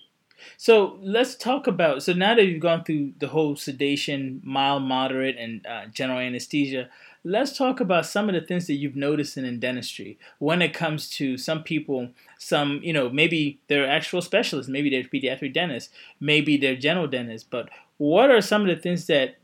So 0.56 0.98
let's 1.00 1.36
talk 1.36 1.68
about. 1.68 2.02
So 2.02 2.12
now 2.12 2.34
that 2.34 2.44
you've 2.44 2.60
gone 2.60 2.82
through 2.82 3.12
the 3.20 3.28
whole 3.28 3.54
sedation, 3.54 4.40
mild, 4.42 4.82
moderate, 4.82 5.36
and 5.38 5.64
uh, 5.64 5.86
general 5.92 6.18
anesthesia, 6.18 6.90
let's 7.24 7.56
talk 7.56 7.80
about 7.80 8.04
some 8.04 8.28
of 8.28 8.34
the 8.34 8.40
things 8.40 8.66
that 8.66 8.74
you've 8.74 8.96
noticed 8.96 9.36
in, 9.36 9.44
in 9.44 9.58
dentistry 9.58 10.18
when 10.38 10.60
it 10.60 10.74
comes 10.74 11.08
to 11.08 11.38
some 11.38 11.62
people 11.62 12.10
some 12.38 12.80
you 12.82 12.92
know 12.92 13.08
maybe 13.08 13.58
they're 13.68 13.88
actual 13.88 14.20
specialists 14.20 14.70
maybe 14.70 14.90
they're 14.90 15.02
pediatric 15.04 15.52
dentists 15.52 15.92
maybe 16.20 16.56
they're 16.56 16.76
general 16.76 17.06
dentists 17.06 17.48
but 17.48 17.68
what 17.96 18.30
are 18.30 18.40
some 18.40 18.62
of 18.62 18.68
the 18.68 18.76
things 18.76 19.06
that 19.06 19.36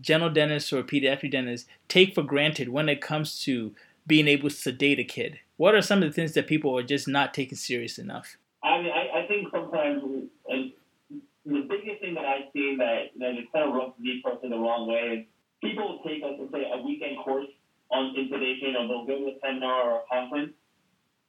general 0.00 0.30
dentists 0.30 0.72
or 0.72 0.82
pediatric 0.82 1.30
dentists 1.30 1.68
take 1.88 2.14
for 2.14 2.22
granted 2.22 2.68
when 2.68 2.88
it 2.88 3.00
comes 3.00 3.42
to 3.42 3.74
being 4.06 4.28
able 4.28 4.48
to 4.48 4.54
sedate 4.54 4.98
a 4.98 5.04
kid? 5.04 5.40
What 5.56 5.74
are 5.74 5.82
some 5.82 6.02
of 6.02 6.08
the 6.08 6.14
things 6.14 6.34
that 6.34 6.46
people 6.46 6.76
are 6.78 6.82
just 6.82 7.08
not 7.08 7.34
taking 7.34 7.58
serious 7.58 7.98
enough? 7.98 8.36
I 8.62 8.82
mean 8.82 8.92
i, 8.92 9.22
I 9.22 9.26
think 9.26 9.48
sometimes 9.50 10.02
and 10.48 10.72
the 11.44 11.66
biggest 11.68 12.00
thing 12.00 12.14
that 12.14 12.24
i've 12.24 12.50
seen 12.52 12.78
that 12.78 13.10
that 13.18 13.30
is 13.30 13.46
kind 13.52 13.68
of 13.68 13.74
rubs 13.74 13.98
me 14.00 14.20
personally 14.24 14.56
the 14.56 14.60
wrong 14.60 14.88
way 14.88 15.18
is 15.18 15.26
people 15.62 15.88
will 15.88 16.02
take, 16.04 16.22
let's 16.22 16.40
say, 16.52 16.64
a 16.72 16.82
weekend 16.82 17.18
course 17.24 17.48
on 17.90 18.12
sedation, 18.14 18.76
or 18.76 18.88
they'll 18.88 19.06
go 19.06 19.18
to 19.24 19.30
a 19.32 19.38
seminar 19.40 19.90
or 19.90 19.96
a 20.00 20.04
conference, 20.10 20.52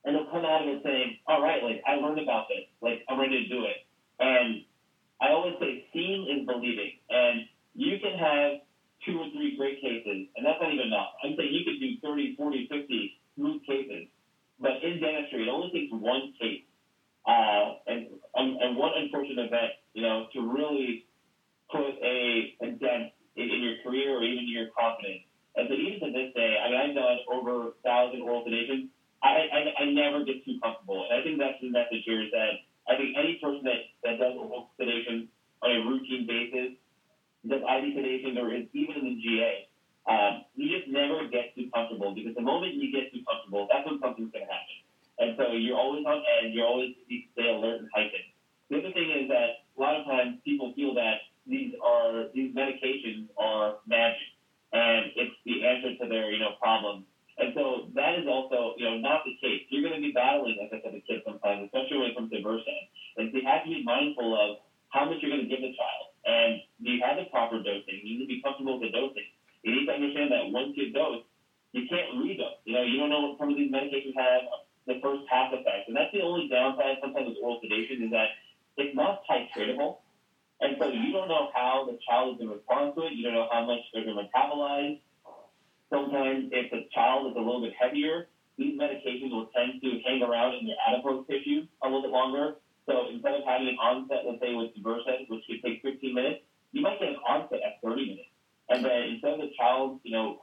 and 0.05 0.15
they'll 0.15 0.31
come 0.31 0.45
out 0.45 0.63
of 0.63 0.69
it 0.69 0.81
saying, 0.83 1.17
all 1.27 1.41
right, 1.41 1.63
like, 1.63 1.81
I 1.85 1.95
learned 1.95 2.19
about 2.19 2.47
this. 2.47 2.65
Like, 2.81 3.03
I'm 3.09 3.19
ready 3.19 3.43
to 3.43 3.49
do 3.49 3.65
it. 3.65 3.85
And 4.19 4.63
I 5.21 5.29
always 5.29 5.55
say, 5.59 5.85
seeing 5.93 6.27
is 6.27 6.45
believing. 6.45 6.97
And 7.09 7.45
you 7.75 7.99
can 7.99 8.17
have 8.17 8.61
two 9.05 9.19
or 9.19 9.29
three 9.31 9.55
great 9.57 9.81
cases, 9.81 10.27
and 10.35 10.45
that's 10.45 10.57
not 10.61 10.73
even 10.73 10.87
enough. 10.87 11.13
I'm 11.23 11.35
saying 11.37 11.53
you 11.53 11.63
could 11.63 11.79
do 11.79 12.01
30, 12.01 12.35
40, 12.35 12.67
50 12.71 13.21
smooth 13.35 13.61
cases. 13.65 14.09
But 14.59 14.81
in 14.81 14.99
dentistry, 14.99 15.43
it 15.45 15.49
only 15.49 15.69
takes 15.69 15.93
one 15.93 16.33
case 16.41 16.65
uh, 17.27 17.77
and, 17.85 18.07
and 18.33 18.77
one 18.77 18.91
unfortunate 18.95 19.45
event, 19.45 19.77
you 19.93 20.01
know, 20.01 20.25
to 20.33 20.41
really 20.41 21.05
put 21.69 21.93
a, 22.01 22.55
a 22.61 22.71
dent 22.79 23.11
in, 23.37 23.49
in 23.49 23.61
your 23.61 23.77
career 23.85 24.17
or 24.17 24.23
even 24.23 24.49
your 24.49 24.67
confidence. 24.73 25.23
And 25.55 25.69
so 25.69 25.73
even 25.73 25.97
to 26.01 26.09
this 26.13 26.33
day, 26.33 26.57
I 26.57 26.69
mean, 26.69 26.77
I've 26.77 26.95
done 26.97 27.17
over 27.33 27.69
a 27.69 27.77
thousand 27.81 28.21
oral 28.21 28.45
sedations. 28.45 28.89
I, 29.23 29.49
I, 29.49 29.59
I 29.81 29.85
never 29.89 30.25
get 30.25 30.45
too 30.45 30.61
comfortable. 30.61 31.05
And 31.09 31.17
I 31.17 31.23
think 31.25 31.41
that's 31.41 31.57
the 31.61 31.73
message 31.73 32.05
here 32.05 32.21
is 32.21 32.29
that 32.33 32.61
I 32.85 32.97
think 32.97 33.17
any 33.17 33.41
person 33.41 33.65
that, 33.65 33.81
that 34.05 34.21
does 34.21 34.37
oral 34.37 34.69
sedation 34.77 35.29
on 35.65 35.69
a 35.73 35.79
routine 35.89 36.29
basis, 36.29 36.77
does 37.49 37.61
IV 37.65 37.83
sedation 37.97 38.37
or 38.37 38.53
is 38.53 38.69
even 38.73 39.01
in 39.01 39.05
the 39.05 39.17
GA, 39.17 39.65
um, 40.07 40.45
you 40.55 40.69
just 40.71 40.87
never 40.87 41.27
get 41.27 41.51
too 41.57 41.67
comfortable 41.73 42.13
because 42.13 42.37
the 42.37 42.45
moment 42.45 42.77
you 42.77 42.93
get 42.93 43.11
too 43.11 43.25
comfortable, 43.25 43.67
that's 43.73 43.83
when 43.83 43.99
something's 43.99 44.31
going 44.31 44.45
to 44.45 44.51
happen. 44.51 44.77
And 45.19 45.29
so 45.35 45.57
you're 45.57 45.75
always 45.75 46.05
on 46.05 46.21
edge. 46.39 46.53
You're 46.53 46.69
always 46.69 46.93
to 46.93 47.15
stay 47.33 47.49
alert 47.49 47.81
and 47.81 47.89
heightened. 47.91 48.29
The 48.69 48.79
other 48.79 48.93
thing 48.93 49.09
is 49.09 49.25
that 49.33 49.65
a 49.73 49.77
lot 49.81 49.97
of 49.97 50.05
times 50.05 50.37
people 50.45 50.71
feel 50.77 50.93
that 50.95 51.27
these 51.49 51.73
are 51.83 52.27
these 52.33 52.53
medications 52.55 53.27
are 53.39 53.79
magic, 53.87 54.27
and 54.73 55.11
it's 55.15 55.35
the 55.45 55.65
answer 55.65 55.95
to 56.03 56.05
their 56.07 56.31
you 56.31 56.39
know 56.39 56.59
problems. 56.61 57.05
And 57.37 57.53
so 57.53 57.93
that 57.93 58.17
is 58.19 58.25
also 58.27 58.75
you 58.77 58.85
know 58.85 58.97
not 58.97 59.23
the 59.25 59.35
case. 59.41 59.65
You're 59.69 59.83
going 59.83 59.95
to 59.95 60.03
be 60.03 60.11
battling, 60.11 60.57
like 60.59 60.73
I 60.73 60.83
said, 60.83 60.93
the 60.93 61.03
kids 61.05 61.23
sometimes, 61.25 61.69
especially 61.69 61.97
when 61.97 62.07
it 62.11 62.15
comes 62.17 62.31
to 62.31 62.41
Versed. 62.41 62.67
And 63.17 63.31
so 63.31 63.37
you 63.37 63.45
have 63.45 63.63
to 63.63 63.69
be 63.69 63.81
mindful 63.83 64.33
of 64.35 64.61
how 64.89 65.05
much 65.05 65.19
you're 65.21 65.31
going 65.31 65.43
to 65.43 65.51
give 65.51 65.61
the 65.61 65.73
child, 65.75 66.05
and 66.25 66.61
do 66.83 66.91
you 66.91 66.99
have 67.03 67.17
the 67.19 67.27
proper 67.29 67.59
dosing? 67.59 68.03
You 68.03 68.19
need 68.19 68.27
to 68.27 68.31
be 68.31 68.41
comfortable 68.41 68.79
with 68.79 68.89
the 68.89 68.93
dosing. 68.95 69.27
You 69.63 69.75
need 69.75 69.85
to 69.87 69.93
understand 69.95 70.31
that 70.31 70.47
once 70.51 70.75
you 70.79 70.95
dose, 70.95 71.27
you 71.75 71.87
can't 71.91 72.23
redose. 72.23 72.61
You 72.63 72.73
know, 72.73 72.83
you 72.83 72.95
don't 72.99 73.11
know 73.11 73.31
what 73.31 73.39
some 73.39 73.51
of 73.51 73.57
these 73.59 73.71
medications 73.71 74.15
have 74.15 74.47
the 74.87 75.03
first 75.03 75.27
pass 75.27 75.51
effect, 75.51 75.91
and 75.91 75.95
that's 75.95 76.11
the 76.15 76.23
only 76.23 76.47
downside 76.47 77.03
sometimes 77.03 77.27
with 77.27 77.37
oral 77.43 77.59
sedation 77.59 78.07
is 78.07 78.11
that 78.15 78.31
it's 78.79 78.95
not 78.95 79.27
titratable. 79.27 79.99
And 80.59 80.75
so 80.79 80.87
you 80.87 81.11
don't 81.13 81.27
know 81.27 81.49
how 81.53 81.85
the 81.85 81.97
child 82.07 82.33
is 82.33 82.37
going 82.39 82.49
to 82.49 82.55
respond 82.55 82.95
to 82.95 83.05
it. 83.05 83.13
You 83.13 83.23
don't 83.23 83.33
know 83.33 83.47
how 83.51 83.65
much 83.65 83.79
they're 83.93 84.03
going 84.03 84.17
to 84.17 84.25
metabolize. 84.25 84.99
Sometimes 85.89 86.49
if 86.51 86.71
the 86.71 86.89
child 86.93 87.31
is 87.31 87.35
a 87.37 87.39
little 87.39 87.61
bit 87.61 87.73
heavier, 87.79 88.27
these 88.57 88.77
medications 88.77 89.31
will 89.31 89.47
tend 89.55 89.81
to 89.81 89.99
hang 90.05 90.23
around 90.23 90.55
in 90.55 90.67
your 90.67 90.77
adipose 90.89 91.25
tissue 91.27 91.67
a 91.83 91.85
little 91.85 92.01
bit 92.01 92.11
longer. 92.11 92.55
So 92.87 93.05
instead 93.13 93.35
of 93.35 93.43
having 93.45 93.69
an 93.69 93.77
onset, 93.77 94.25
let's 94.25 94.41
say 94.41 94.55
with 94.55 94.71
Versed, 94.81 95.29
which 95.29 95.43
could 95.45 95.61
take 95.63 95.81
15 95.83 96.13
minutes, 96.13 96.41
you 96.71 96.81
might 96.81 96.99
get 96.99 97.09
an 97.09 97.21
onset 97.27 97.59
at 97.61 97.79
30 97.83 98.17
minutes. 98.17 98.33
And 98.69 98.83
then 98.83 99.13
instead 99.13 99.33
of 99.33 99.39
the 99.39 99.51
child, 99.57 99.99
you 100.03 100.11
know, 100.11 100.41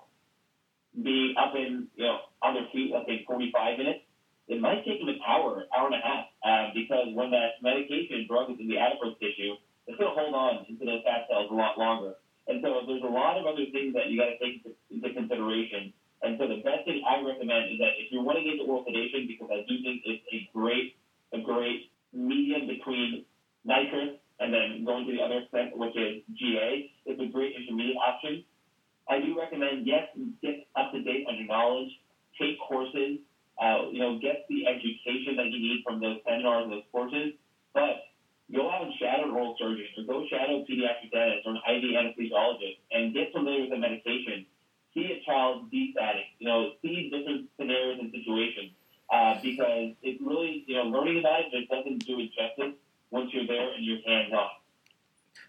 being 1.02 1.34
up 1.36 1.54
in, 1.56 1.88
you 1.96 2.06
know, 2.06 2.18
on 2.40 2.54
their 2.54 2.68
feet, 2.72 2.92
let's 2.94 3.06
say 3.06 3.24
45 3.26 3.78
minutes, 3.78 4.00
it 4.46 4.60
might 4.60 4.84
take 4.84 5.00
them 5.00 5.08
an 5.08 5.20
hour, 5.26 5.64
hour 5.76 5.86
and 5.86 5.96
a 5.96 6.04
half, 6.04 6.26
uh, 6.44 6.70
because 6.74 7.08
when 7.14 7.30
that 7.30 7.58
medication 7.62 8.26
drug 8.28 8.50
is 8.50 8.60
in 8.60 8.68
the 8.68 8.78
adipose 8.78 9.16
tissue, 9.18 9.56
it's 9.86 9.98
going 9.98 10.10
to 10.10 10.16
hold 10.16 10.34
on 10.34 10.66
into 10.68 10.84
those 10.84 11.02
fat 11.04 11.28
cells 11.28 11.50
a 11.50 11.54
lot 11.54 11.78
longer. 11.78 12.14
And 12.48 12.60
so 12.60 12.84
there's 12.86 13.04
a 13.04 13.12
lot 13.12 13.36
of 13.40 13.46
other 13.46 13.64
things 13.72 13.94
that 13.94 14.08
you 14.08 14.20
got 14.20 14.36
to 14.36 14.38
take 14.40 14.64
into 14.64 15.08
consideration. 15.12 15.92
And 16.22 16.36
so 16.40 16.48
the 16.48 16.60
best 16.64 16.84
thing 16.84 17.04
I 17.04 17.20
recommend 17.20 17.72
is 17.72 17.78
that 17.80 17.96
if 18.00 18.12
you're 18.12 18.24
wanting 18.24 18.48
into 18.48 18.64
oral 18.64 18.84
sedation, 18.84 19.28
because 19.28 19.48
I 19.52 19.64
do 19.68 19.74
think 19.84 20.04
it's 20.04 20.24
a 20.32 20.48
great, 20.52 20.96
a 21.32 21.40
great 21.40 21.92
medium 22.12 22.66
between 22.68 23.24
nitrous 23.64 24.16
and 24.40 24.52
then 24.52 24.84
going 24.84 25.06
to 25.06 25.12
the 25.12 25.20
other 25.20 25.44
extent, 25.44 25.76
which 25.76 25.96
is 25.96 26.24
GA, 26.36 26.90
it's 27.04 27.20
a 27.20 27.28
great 27.32 27.52
intermediate 27.56 27.96
option. 28.00 28.44
I 29.08 29.20
do 29.20 29.36
recommend, 29.36 29.86
yes, 29.86 30.08
get 30.40 30.66
up 30.76 30.92
to 30.92 31.02
date 31.02 31.28
on 31.28 31.36
your 31.36 31.46
knowledge, 31.46 31.92
take 32.40 32.56
courses, 32.60 33.20
uh, 33.60 33.92
you 33.92 34.00
know, 34.00 34.18
get 34.18 34.48
the 34.48 34.66
education 34.66 35.36
that 35.36 35.46
you 35.52 35.60
need 35.60 35.82
from 35.84 36.00
those 36.00 36.18
seminars 36.26 36.64
and 36.64 36.72
those 36.72 36.88
courses, 36.90 37.34
but 37.72 38.13
go 38.52 38.70
out 38.70 38.82
and 38.84 38.92
shadow 38.98 39.30
oral 39.30 39.56
surgeon 39.58 39.86
or 39.96 40.04
go 40.04 40.26
shadow 40.28 40.60
a 40.60 40.64
pediatric 40.64 41.10
dentist 41.12 41.46
or 41.46 41.52
an 41.52 41.62
IV 41.68 41.84
anesthesiologist 41.96 42.78
and 42.92 43.14
get 43.14 43.32
familiar 43.32 43.62
with 43.62 43.70
the 43.70 43.78
medication. 43.78 44.46
See 44.92 45.10
a 45.10 45.24
child 45.24 45.70
desatting, 45.72 46.28
you 46.38 46.48
know, 46.48 46.72
see 46.82 47.10
different 47.10 47.48
scenarios 47.58 47.98
and 48.00 48.12
situations 48.12 48.70
uh, 49.12 49.34
because 49.42 49.94
it 50.02 50.20
really, 50.20 50.64
you 50.66 50.76
know, 50.76 50.84
learning 50.84 51.20
about 51.20 51.40
it 51.40 51.52
just 51.52 51.70
doesn't 51.70 52.06
do 52.06 52.20
it 52.20 52.30
justice 52.34 52.74
once 53.10 53.30
you're 53.32 53.46
there 53.46 53.72
and 53.72 53.84
you're 53.84 53.98
hands 54.06 54.32
on. 54.32 54.48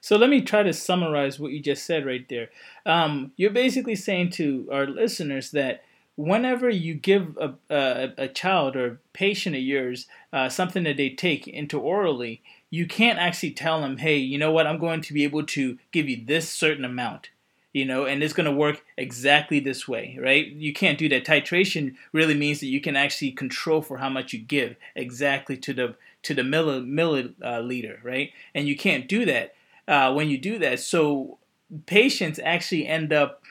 So 0.01 0.17
let 0.17 0.29
me 0.29 0.41
try 0.41 0.63
to 0.63 0.73
summarize 0.73 1.39
what 1.39 1.51
you 1.51 1.59
just 1.59 1.85
said 1.85 2.05
right 2.05 2.27
there. 2.29 2.49
Um, 2.85 3.31
you're 3.37 3.51
basically 3.51 3.95
saying 3.95 4.31
to 4.31 4.67
our 4.71 4.87
listeners 4.87 5.51
that 5.51 5.83
whenever 6.15 6.69
you 6.69 6.93
give 6.93 7.37
a, 7.37 7.53
a, 7.69 8.13
a 8.17 8.27
child 8.27 8.75
or 8.75 8.99
patient 9.13 9.55
of 9.55 9.61
yours 9.61 10.07
uh, 10.31 10.49
something 10.49 10.83
that 10.83 10.97
they 10.97 11.09
take 11.09 11.47
into 11.47 11.79
orally, 11.79 12.41
you 12.69 12.85
can't 12.85 13.19
actually 13.19 13.51
tell 13.51 13.81
them, 13.81 13.97
hey, 13.97 14.17
you 14.17 14.37
know 14.37 14.51
what, 14.51 14.67
I'm 14.67 14.79
going 14.79 15.01
to 15.01 15.13
be 15.13 15.23
able 15.23 15.45
to 15.47 15.77
give 15.91 16.09
you 16.09 16.23
this 16.25 16.49
certain 16.49 16.83
amount, 16.83 17.29
you 17.73 17.85
know, 17.85 18.05
and 18.05 18.23
it's 18.23 18.33
going 18.33 18.49
to 18.49 18.51
work 18.51 18.83
exactly 18.97 19.59
this 19.59 19.87
way, 19.87 20.17
right? 20.21 20.47
You 20.47 20.73
can't 20.73 20.97
do 20.97 21.07
that. 21.09 21.25
Titration 21.25 21.95
really 22.11 22.33
means 22.33 22.59
that 22.59 22.67
you 22.67 22.81
can 22.81 22.95
actually 22.95 23.31
control 23.31 23.81
for 23.81 23.99
how 23.99 24.09
much 24.09 24.33
you 24.33 24.39
give 24.39 24.75
exactly 24.95 25.57
to 25.57 25.73
the 25.73 25.95
to 26.23 26.33
the 26.33 26.41
milli, 26.41 26.83
milliliter, 26.83 28.03
right? 28.03 28.31
And 28.55 28.67
you 28.67 28.75
can't 28.75 29.07
do 29.07 29.25
that 29.25 29.53
uh, 29.87 30.11
when 30.13 30.27
you 30.29 30.39
do 30.39 30.57
that. 30.57 30.79
So 30.79 31.37
patients 31.85 32.39
actually 32.43 32.87
end 32.87 33.13
up 33.13 33.43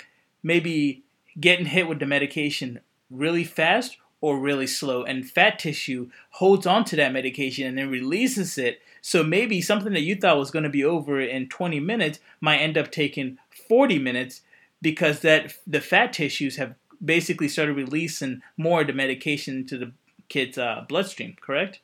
maybe 0.42 1.04
getting 1.38 1.66
hit 1.66 1.88
with 1.88 2.00
the 2.00 2.06
medication 2.06 2.80
really 3.10 3.44
fast 3.44 3.96
or 4.24 4.38
really 4.38 4.66
slow, 4.66 5.02
and 5.02 5.28
fat 5.28 5.58
tissue 5.58 6.08
holds 6.30 6.66
on 6.66 6.82
to 6.82 6.96
that 6.96 7.12
medication 7.12 7.66
and 7.66 7.76
then 7.76 7.90
releases 7.90 8.56
it. 8.56 8.80
So 9.02 9.22
maybe 9.22 9.60
something 9.60 9.92
that 9.92 10.00
you 10.00 10.16
thought 10.16 10.38
was 10.38 10.50
going 10.50 10.62
to 10.62 10.70
be 10.70 10.82
over 10.82 11.20
in 11.20 11.50
20 11.50 11.78
minutes 11.78 12.20
might 12.40 12.60
end 12.60 12.78
up 12.78 12.90
taking 12.90 13.36
40 13.68 13.98
minutes 13.98 14.40
because 14.80 15.20
that 15.20 15.52
the 15.66 15.82
fat 15.82 16.14
tissues 16.14 16.56
have 16.56 16.74
basically 17.04 17.48
started 17.48 17.74
releasing 17.74 18.40
more 18.56 18.80
of 18.80 18.86
the 18.86 18.94
medication 18.94 19.56
into 19.56 19.76
the 19.76 19.92
kid's 20.30 20.56
uh, 20.56 20.86
bloodstream. 20.88 21.36
Correct? 21.38 21.80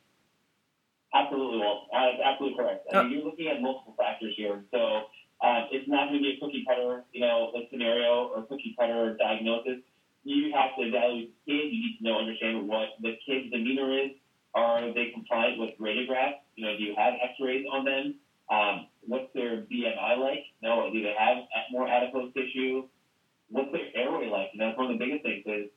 Absolutely, 1.13 1.59
well, 1.59 1.85
uh, 1.93 2.23
absolutely 2.25 2.57
correct. 2.57 2.87
I 2.91 3.03
mean, 3.03 3.11
you're 3.11 3.23
looking 3.23 3.49
at 3.49 3.61
multiple 3.61 3.93
factors 3.95 4.33
here. 4.35 4.63
So 4.71 4.79
uh, 5.43 5.65
it's 5.71 5.87
not 5.87 6.09
going 6.09 6.17
to 6.17 6.23
be 6.23 6.37
a 6.37 6.39
cookie 6.39 6.65
cutter, 6.67 7.03
you 7.13 7.21
know, 7.21 7.51
scenario 7.69 8.31
or 8.35 8.41
cookie 8.47 8.75
cutter 8.79 9.15
diagnosis. 9.19 9.83
You 10.23 10.53
have 10.53 10.75
to 10.77 10.83
evaluate 10.83 11.33
the 11.33 11.51
kid. 11.51 11.73
You 11.73 11.79
need 11.81 11.97
to 11.97 12.03
know, 12.03 12.19
understand 12.19 12.67
what 12.67 12.89
the 13.01 13.17
kid's 13.25 13.51
demeanor 13.51 13.91
is. 13.91 14.11
Are 14.53 14.93
they 14.93 15.11
compliant 15.13 15.59
with 15.59 15.71
radiographs? 15.79 16.43
You 16.55 16.65
know, 16.65 16.77
do 16.77 16.83
you 16.83 16.93
have 16.97 17.13
X-rays 17.23 17.65
on 17.71 17.85
them? 17.85 18.15
Um, 18.51 18.87
what's 19.07 19.31
their 19.33 19.63
BMI 19.71 20.17
like? 20.19 20.43
No, 20.61 20.91
do 20.91 21.01
they 21.01 21.15
have 21.17 21.37
more 21.71 21.87
adipose 21.87 22.33
tissue? 22.33 22.83
What's 23.49 23.71
their 23.71 23.87
airway 23.95 24.27
like? 24.27 24.51
Know, 24.53 24.67
that's 24.67 24.77
one 24.77 24.91
of 24.91 24.99
the 24.99 25.03
biggest 25.03 25.23
things 25.23 25.43
is 25.45 25.69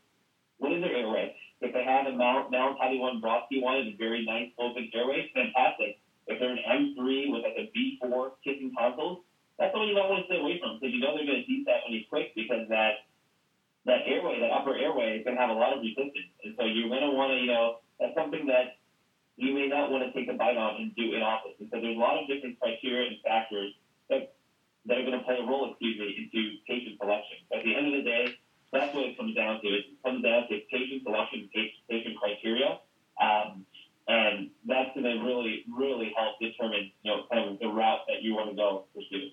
what 0.59 0.73
is 0.73 0.83
their 0.83 0.95
airway? 0.95 1.35
If 1.61 1.73
they 1.73 1.85
have 1.85 2.07
a 2.07 2.13
Mount, 2.13 2.51
Mount 2.51 2.77
one, 2.79 3.23
Brodsky 3.23 3.63
one, 3.63 3.79
it's 3.79 3.95
a 3.95 3.97
very 3.97 4.27
nice 4.27 4.51
open 4.59 4.91
airway, 4.93 5.31
fantastic. 5.33 5.99
If 6.27 6.41
they're 6.41 6.53
an 6.53 6.65
M3 6.67 7.33
with 7.33 7.43
like 7.45 7.57
a 7.57 7.71
B4 7.73 8.33
kissing 8.43 8.73
tonsils, 8.77 9.23
that's 9.59 9.73
what 9.75 9.87
you 9.87 9.95
don't 9.95 10.11
want 10.11 10.27
to 10.27 10.27
stay 10.27 10.41
away 10.41 10.59
from 10.59 10.79
because 10.81 10.93
you 10.93 11.01
know 11.01 11.15
they're 11.15 11.27
going 11.27 11.41
to 11.41 11.47
see 11.47 11.63
that 11.67 11.87
when 11.87 11.95
you 11.95 12.03
quick 12.11 12.35
because 12.35 12.67
that 12.69 13.07
that 13.87 14.01
airway, 14.07 14.41
that 14.41 14.51
upper 14.51 14.77
airway, 14.77 15.19
is 15.19 15.25
going 15.25 15.37
to 15.37 15.43
have 15.43 15.51
a 15.51 15.59
lot 15.59 15.77
of 15.77 15.81
resistance, 15.81 16.33
and 16.45 16.55
so 16.59 16.65
you're 16.65 16.89
going 16.89 17.05
to 17.05 17.13
want 17.13 17.33
to, 17.33 17.39
you 17.39 17.53
know, 17.53 17.85
that's 18.01 18.15
something 18.15 18.47
that 18.47 18.81
you 19.37 19.53
may 19.53 19.67
not 19.67 19.91
want 19.91 20.05
to 20.05 20.13
take 20.13 20.31
a 20.31 20.37
bite 20.37 20.57
on 20.57 20.81
and 20.81 20.95
do 20.95 21.15
in 21.15 21.23
office. 21.23 21.59
And 21.59 21.69
so 21.71 21.81
there's 21.81 21.97
a 21.97 22.01
lot 22.01 22.17
of 22.17 22.29
different 22.29 22.59
criteria 22.61 23.09
and 23.09 23.19
factors 23.23 23.75
that 24.09 24.35
that 24.87 24.99
are 24.99 25.07
going 25.07 25.19
to 25.19 25.25
play 25.25 25.39
a 25.41 25.47
role, 25.47 25.71
excuse 25.71 25.99
me, 25.99 26.13
into 26.13 26.61
patient 26.69 27.01
selection. 27.01 27.39
But 27.49 27.61
at 27.61 27.65
the 27.65 27.75
end 27.75 27.89
of 27.89 27.95
the 27.97 28.05
day, 28.05 28.37
that's 28.71 28.95
what 28.95 29.07
it 29.07 29.17
comes 29.17 29.35
down 29.35 29.61
to. 29.63 29.69
It 29.69 29.85
comes 30.05 30.23
down 30.23 30.45
to 30.49 30.61
patient 30.71 31.03
selection, 31.05 31.49
patient 31.89 32.21
criteria. 32.21 32.81
Um, 33.17 33.65
and 34.07 34.51
that's 34.69 34.93
going 34.93 35.09
to 35.09 35.25
really, 35.25 35.65
really 35.73 36.13
help 36.17 36.37
determine, 36.39 36.93
you 37.03 37.11
know, 37.11 37.25
kind 37.33 37.49
of 37.49 37.59
the 37.59 37.69
route 37.69 38.05
that 38.09 38.21
you 38.21 38.35
want 38.35 38.51
to 38.51 38.57
go 38.57 38.85
pursue. 38.95 39.33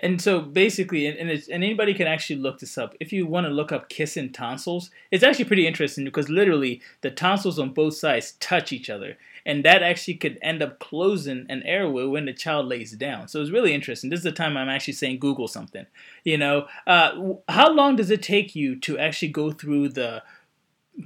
And 0.00 0.22
so 0.22 0.40
basically, 0.40 1.06
and, 1.06 1.18
and, 1.18 1.30
and, 1.30 1.64
anybody 1.64 1.92
can 1.92 2.06
actually 2.06 2.36
look 2.36 2.60
this 2.60 2.78
up. 2.78 2.94
If 3.00 3.12
you 3.12 3.26
want 3.26 3.46
to 3.46 3.52
look 3.52 3.72
up 3.72 3.88
kissing 3.88 4.32
tonsils, 4.32 4.90
it's 5.10 5.24
actually 5.24 5.46
pretty 5.46 5.66
interesting 5.66 6.04
because 6.04 6.28
literally 6.28 6.80
the 7.00 7.10
tonsils 7.10 7.58
on 7.58 7.72
both 7.72 7.94
sides 7.94 8.32
touch 8.38 8.72
each 8.72 8.88
other. 8.88 9.18
And 9.44 9.64
that 9.64 9.82
actually 9.82 10.14
could 10.14 10.38
end 10.40 10.62
up 10.62 10.78
closing 10.78 11.46
an 11.48 11.62
airway 11.64 12.04
when 12.04 12.26
the 12.26 12.32
child 12.32 12.66
lays 12.66 12.92
down. 12.92 13.28
So 13.28 13.40
it's 13.40 13.50
really 13.50 13.74
interesting. 13.74 14.10
This 14.10 14.18
is 14.18 14.24
the 14.24 14.32
time 14.32 14.56
I'm 14.56 14.68
actually 14.68 14.94
saying 14.94 15.18
Google 15.18 15.48
something. 15.48 15.86
You 16.22 16.38
know, 16.38 16.66
uh, 16.86 17.34
how 17.48 17.72
long 17.72 17.96
does 17.96 18.10
it 18.10 18.22
take 18.22 18.54
you 18.54 18.76
to 18.80 18.98
actually 18.98 19.28
go 19.28 19.50
through 19.50 19.90
the 19.90 20.22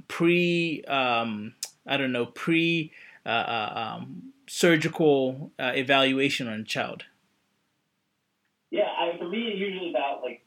pre, 0.07 0.83
um, 0.87 1.53
I 1.87 1.97
don't 1.97 2.11
know, 2.11 2.25
pre 2.27 2.91
uh, 3.25 3.29
uh 3.29 3.95
um, 3.95 4.33
surgical 4.47 5.51
uh, 5.57 5.71
evaluation 5.73 6.47
on 6.47 6.59
a 6.59 6.63
child? 6.63 7.05
Yeah, 8.73 8.89
I, 8.89 9.13
for 9.21 9.29
me, 9.29 9.53
it's 9.53 9.61
usually 9.61 9.93
about 9.93 10.25
like 10.25 10.41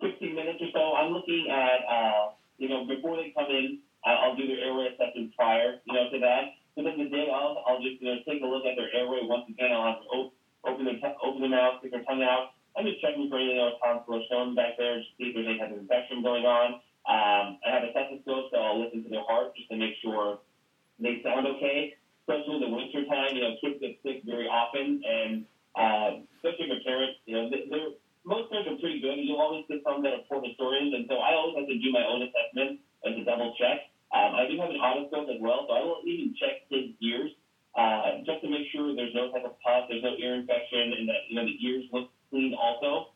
15 0.00 0.32
minutes 0.32 0.56
or 0.56 0.72
so. 0.72 0.96
I'm 0.96 1.12
looking 1.12 1.52
at, 1.52 1.84
uh, 1.84 2.32
you 2.56 2.64
know, 2.64 2.88
before 2.88 3.20
they 3.20 3.28
come 3.36 3.52
in, 3.52 3.84
I'll 4.08 4.32
do 4.32 4.48
their 4.48 4.64
airway 4.64 4.88
assessment 4.88 5.36
prior, 5.36 5.84
you 5.84 5.92
know, 5.92 6.08
to 6.08 6.18
that. 6.24 6.56
So 6.72 6.80
then 6.80 6.96
the 6.96 7.12
day 7.12 7.28
of, 7.28 7.60
I'll 7.68 7.84
just, 7.84 8.00
you 8.00 8.08
know, 8.08 8.24
take 8.24 8.40
a 8.40 8.48
look 8.48 8.64
at 8.64 8.80
their 8.80 8.88
airway 8.88 9.20
once 9.28 9.44
again. 9.52 9.68
I'll 9.68 9.84
have 9.84 10.00
to 10.00 10.32
open, 10.64 10.88
their, 10.88 10.96
open 11.20 11.44
their 11.44 11.52
mouth, 11.52 11.84
stick 11.84 11.92
their 11.92 12.08
tongue 12.08 12.24
out. 12.24 12.56
I'm 12.72 12.88
just 12.88 13.04
checking 13.04 13.28
for 13.28 13.36
you 13.36 13.52
know, 13.52 13.76
tonsil 13.84 14.16
or 14.16 14.24
stone 14.32 14.56
back 14.56 14.80
there, 14.80 14.96
just 14.96 15.12
see 15.20 15.28
if 15.28 15.36
there's 15.36 15.44
any 15.44 15.60
type 15.60 15.76
of 15.76 15.84
infection 15.84 16.24
going 16.24 16.48
on. 16.48 16.80
Um, 17.04 17.60
I 17.60 17.68
have 17.68 17.84
a 17.84 17.92
stethoscope, 17.92 18.48
so 18.48 18.56
I'll 18.56 18.80
listen 18.80 19.04
to 19.04 19.12
their 19.12 19.28
heart 19.28 19.52
just 19.60 19.68
to 19.68 19.76
make 19.76 19.92
sure 20.00 20.40
they 20.96 21.20
sound 21.20 21.44
okay. 21.60 22.00
Especially 22.24 22.56
in 22.56 22.64
the 22.64 22.72
winter 22.72 23.04
time, 23.12 23.36
you 23.36 23.44
know, 23.44 23.60
kids 23.60 23.76
get 23.84 24.00
sick 24.00 24.24
very 24.24 24.48
often, 24.48 25.04
and 25.04 25.44
uh, 25.76 26.24
especially 26.40 26.72
for 26.72 26.80
parents, 26.88 27.20
you 27.28 27.36
know, 27.36 27.52
they're, 27.52 28.00
most 28.24 28.50
parents 28.50 28.66
are 28.72 28.80
pretty 28.80 28.98
good. 28.98 29.20
You'll 29.20 29.38
always 29.38 29.68
get 29.68 29.84
some 29.84 30.02
that 30.02 30.16
are 30.16 30.24
poor 30.26 30.42
historians, 30.42 30.96
and 30.96 31.04
so 31.06 31.20
I 31.20 31.36
always 31.36 31.54
have 31.60 31.68
to 31.68 31.78
do 31.78 31.92
my 31.92 32.02
own 32.02 32.24
assessment 32.24 32.80
and 33.04 33.12
to 33.14 33.22
double 33.22 33.54
check. 33.60 33.92
Um, 34.10 34.34
I 34.34 34.48
do 34.48 34.56
have 34.58 34.72
an 34.72 34.80
otoscope 34.80 35.28
as 35.28 35.38
well, 35.38 35.68
so 35.68 35.76
I 35.76 35.84
will 35.84 36.00
even 36.08 36.34
check 36.40 36.64
his 36.72 36.96
ears 37.04 37.30
uh, 37.76 38.24
just 38.24 38.40
to 38.40 38.48
make 38.48 38.66
sure 38.72 38.96
there's 38.96 39.14
no 39.14 39.30
type 39.30 39.44
of 39.44 39.60
pus, 39.60 39.86
there's 39.92 40.02
no 40.02 40.16
ear 40.16 40.40
infection, 40.40 40.96
and 40.96 41.04
that 41.12 41.28
you 41.28 41.36
know 41.36 41.44
the 41.44 41.54
ears 41.60 41.84
look 41.92 42.08
clean 42.32 42.56
also. 42.56 43.12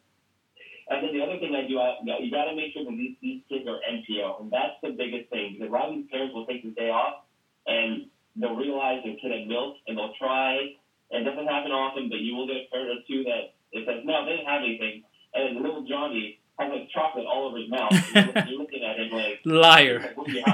And 0.90 1.06
then 1.06 1.14
the 1.14 1.22
other 1.22 1.38
thing 1.38 1.54
I 1.54 1.64
do, 1.70 1.78
I, 1.78 2.02
you, 2.02 2.06
know, 2.06 2.18
you 2.18 2.30
got 2.35 2.50
to 2.50 2.54
make 2.59 2.74
sure 2.74 2.83
that 2.83 2.90
these, 2.90 3.14
these 3.22 3.40
kids 3.48 3.62
are 3.70 3.78
NPO, 3.78 4.42
and 4.42 4.50
that's 4.50 4.74
the 4.83 4.90
biggest 4.90 5.30
thing 5.30 5.54
because 5.54 5.70
a 5.70 5.72
lot 5.72 5.88
of 5.88 5.94
these 5.94 6.11
parents 6.11 6.35
will 6.35 6.46
take 6.46 6.66
the 6.66 6.74
day 6.74 6.90
off 6.90 7.24
and 7.66 8.11
they'll 8.35 8.59
realize 8.59 8.98
their 9.06 9.14
kid 9.22 9.30
had 9.30 9.46
milk 9.46 9.78
and 9.87 9.96
they'll 9.96 10.14
try 10.18 10.74
it 11.11 11.24
doesn't 11.24 11.46
happen 11.46 11.72
often, 11.72 12.09
but 12.09 12.20
you 12.20 12.37
will 12.37 12.46
get 12.46 12.56
a 12.56 12.66
parent 12.70 12.90
or 12.90 13.02
two 13.06 13.24
that 13.24 13.54
it 13.72 13.87
says, 13.87 14.02
no, 14.04 14.24
they 14.24 14.38
didn't 14.38 14.46
have 14.46 14.62
anything. 14.62 15.02
And 15.35 15.56
then 15.56 15.62
little 15.62 15.83
Johnny 15.83 16.38
has 16.59 16.70
like 16.70 16.88
chocolate 16.90 17.26
all 17.26 17.48
over 17.48 17.59
his 17.59 17.70
mouth. 17.70 17.92
you're, 18.14 18.59
looking 18.59 18.85
at 18.85 18.98
him 18.98 19.11
like, 19.11 19.40
liar. 19.61 20.01
Like, 20.01 20.16
what 20.16 20.27
do 20.27 20.33
you 20.33 20.44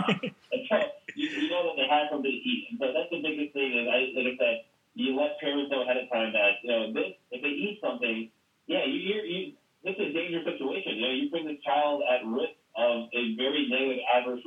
so 0.69 0.77
you, 1.15 1.29
you 1.29 1.49
know 1.51 1.65
that 1.65 1.77
they 1.81 1.89
had 1.89 2.11
something 2.11 2.31
to 2.31 2.37
eat. 2.37 2.69
And 2.71 2.79
so 2.79 2.93
that's 2.93 3.09
the 3.11 3.23
biggest 3.23 3.55
thing 3.55 3.73
is, 3.73 3.89
I, 3.89 4.13
like 4.13 4.35
I 4.35 4.37
said, 4.37 4.57
you 4.95 5.17
let 5.17 5.41
parents 5.41 5.71
know 5.71 5.83
ahead 5.83 5.97
of 5.97 6.11
time 6.13 6.33
that, 6.33 6.61
you 6.63 6.71
know, 6.71 6.93
this, 6.93 7.17
if 7.31 7.41
they 7.41 7.53
eat 7.53 7.81
something, 7.81 8.29
yeah, 8.67 8.85
you, 8.85 8.99
you, 9.01 9.17
you 9.23 9.41
this 9.85 9.95
is 9.97 10.11
a 10.11 10.13
dangerous 10.13 10.45
situation. 10.45 10.99
You 10.99 11.03
know, 11.07 11.15
you 11.15 11.31
bring 11.31 11.47
this 11.47 11.63
child 11.63 12.03
at 12.03 12.27
risk 12.27 12.59
of 12.75 13.09
a 13.15 13.23
very 13.39 13.71
negative 13.71 14.03
adverse 14.13 14.43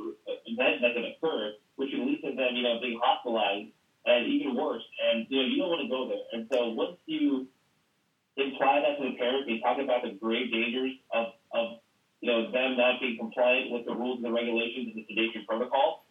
event 0.46 0.84
that 0.84 0.92
can 0.94 1.04
occur, 1.16 1.56
which 1.76 1.90
can 1.90 2.06
lead 2.06 2.20
to 2.22 2.36
them, 2.36 2.54
you 2.54 2.62
know, 2.62 2.78
being 2.78 3.00
hospitalized 3.02 3.72
and 4.04 4.26
even 4.28 4.54
worse. 4.54 4.84
And 5.00 5.26
you 5.28 5.40
know, 5.40 5.48
you 5.48 5.56
don't 5.58 5.70
want 5.70 5.82
to 5.82 5.88
go 5.88 6.08
there. 6.08 6.24
And 6.32 6.46
so 6.52 6.68
once 6.70 7.00
you 7.06 7.48
imply 8.36 8.84
that 8.84 9.02
to 9.02 9.10
the 9.10 9.16
parents, 9.16 9.48
they 9.48 9.58
talk 9.60 9.80
about 9.80 10.02
the 10.04 10.12
grave 10.20 10.52
dangers 10.52 10.92
of, 11.12 11.32
of 11.52 11.80
you 12.20 12.30
know 12.30 12.50
them 12.52 12.76
not 12.76 13.00
being 13.00 13.18
compliant 13.18 13.72
with 13.72 13.86
the 13.86 13.94
rules 13.94 14.18
and 14.18 14.26
the 14.26 14.32
regulations 14.32 14.88
of 14.88 14.94
the 14.94 15.04
sedation 15.08 15.44
protocol. 15.48 16.04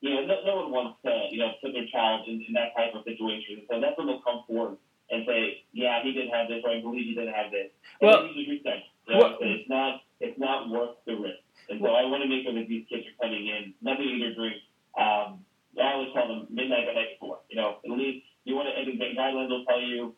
You 0.00 0.14
know, 0.14 0.24
no, 0.26 0.34
no 0.44 0.54
one 0.64 0.70
wants 0.72 0.98
to 1.04 1.12
you 1.30 1.38
know 1.38 1.52
put 1.62 1.72
their 1.72 1.86
child 1.92 2.26
in, 2.28 2.40
in 2.46 2.52
that 2.54 2.72
type 2.76 2.94
of 2.94 3.04
situation. 3.04 3.62
So 3.68 3.80
that's 3.80 3.96
when 3.98 4.06
they'll 4.06 4.24
come 4.24 4.44
forward 4.46 4.78
and 5.10 5.26
say, 5.26 5.66
yeah, 5.72 6.02
he 6.02 6.12
didn't 6.12 6.32
have 6.32 6.48
this, 6.48 6.62
or 6.64 6.70
I 6.70 6.80
believe 6.80 7.04
he 7.04 7.14
didn't 7.14 7.34
have 7.34 7.50
this. 7.50 7.68
And 8.00 8.08
well, 8.08 8.22
then 8.22 8.32
you 8.34 8.46
just 8.46 8.64
know, 8.64 9.18
well, 9.18 9.36
it's 9.40 9.68
not 9.68 10.02
it's 10.20 10.38
not 10.38 10.70
worth 10.70 10.96
the 11.06 11.14
risk. 11.16 11.42
And 11.68 11.80
so 11.82 11.88
I 11.92 12.06
want 12.06 12.22
to 12.22 12.28
make 12.28 12.44
sure 12.44 12.54
that 12.54 12.68
these 12.68 12.86
kids 12.88 13.04
are 13.06 13.16
coming 13.20 13.46
in, 13.46 13.74
nothing 13.82 14.06
eat 14.06 14.22
or 14.22 14.34
drink. 14.34 14.58
Um, 14.98 15.44
I 15.78 15.94
always 15.94 16.10
tell 16.14 16.28
them 16.28 16.46
midnight 16.50 16.86
the 16.86 16.94
night 16.94 17.18
before. 17.18 17.40
You 17.48 17.56
know, 17.56 17.78
at 17.84 17.90
least 17.90 18.26
you 18.44 18.54
want 18.54 18.68
to. 18.68 18.84
The 18.84 18.96
guidelines 18.96 19.50
will 19.50 19.64
tell 19.64 19.80
you 19.80 20.14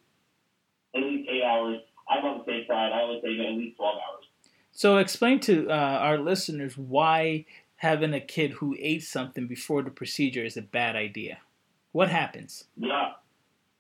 at 0.95 1.03
least 1.03 1.29
eight 1.29 1.45
hours. 1.45 1.81
I'm 2.09 2.25
on 2.25 2.39
the 2.39 2.45
safe 2.45 2.67
side. 2.69 2.93
I 2.93 3.03
always 3.03 3.23
say 3.23 3.31
you 3.31 3.43
know, 3.43 3.51
at 3.51 3.59
least 3.59 3.77
twelve 3.77 3.97
hours. 3.97 4.25
So 4.73 4.97
explain 4.97 5.39
to 5.41 5.69
uh, 5.69 5.75
our 5.75 6.19
listeners 6.19 6.77
why 6.79 7.45
having 7.77 8.15
a 8.15 8.21
kid 8.21 8.53
who 8.53 8.75
ate 8.79 9.05
something 9.05 9.47
before 9.47 9.83
the 9.83 9.91
procedure 9.91 10.45
is 10.45 10.57
a 10.57 10.63
bad 10.63 10.97
idea. 10.97 11.39
What 11.93 12.09
happens? 12.09 12.65
Yeah, 12.77 13.13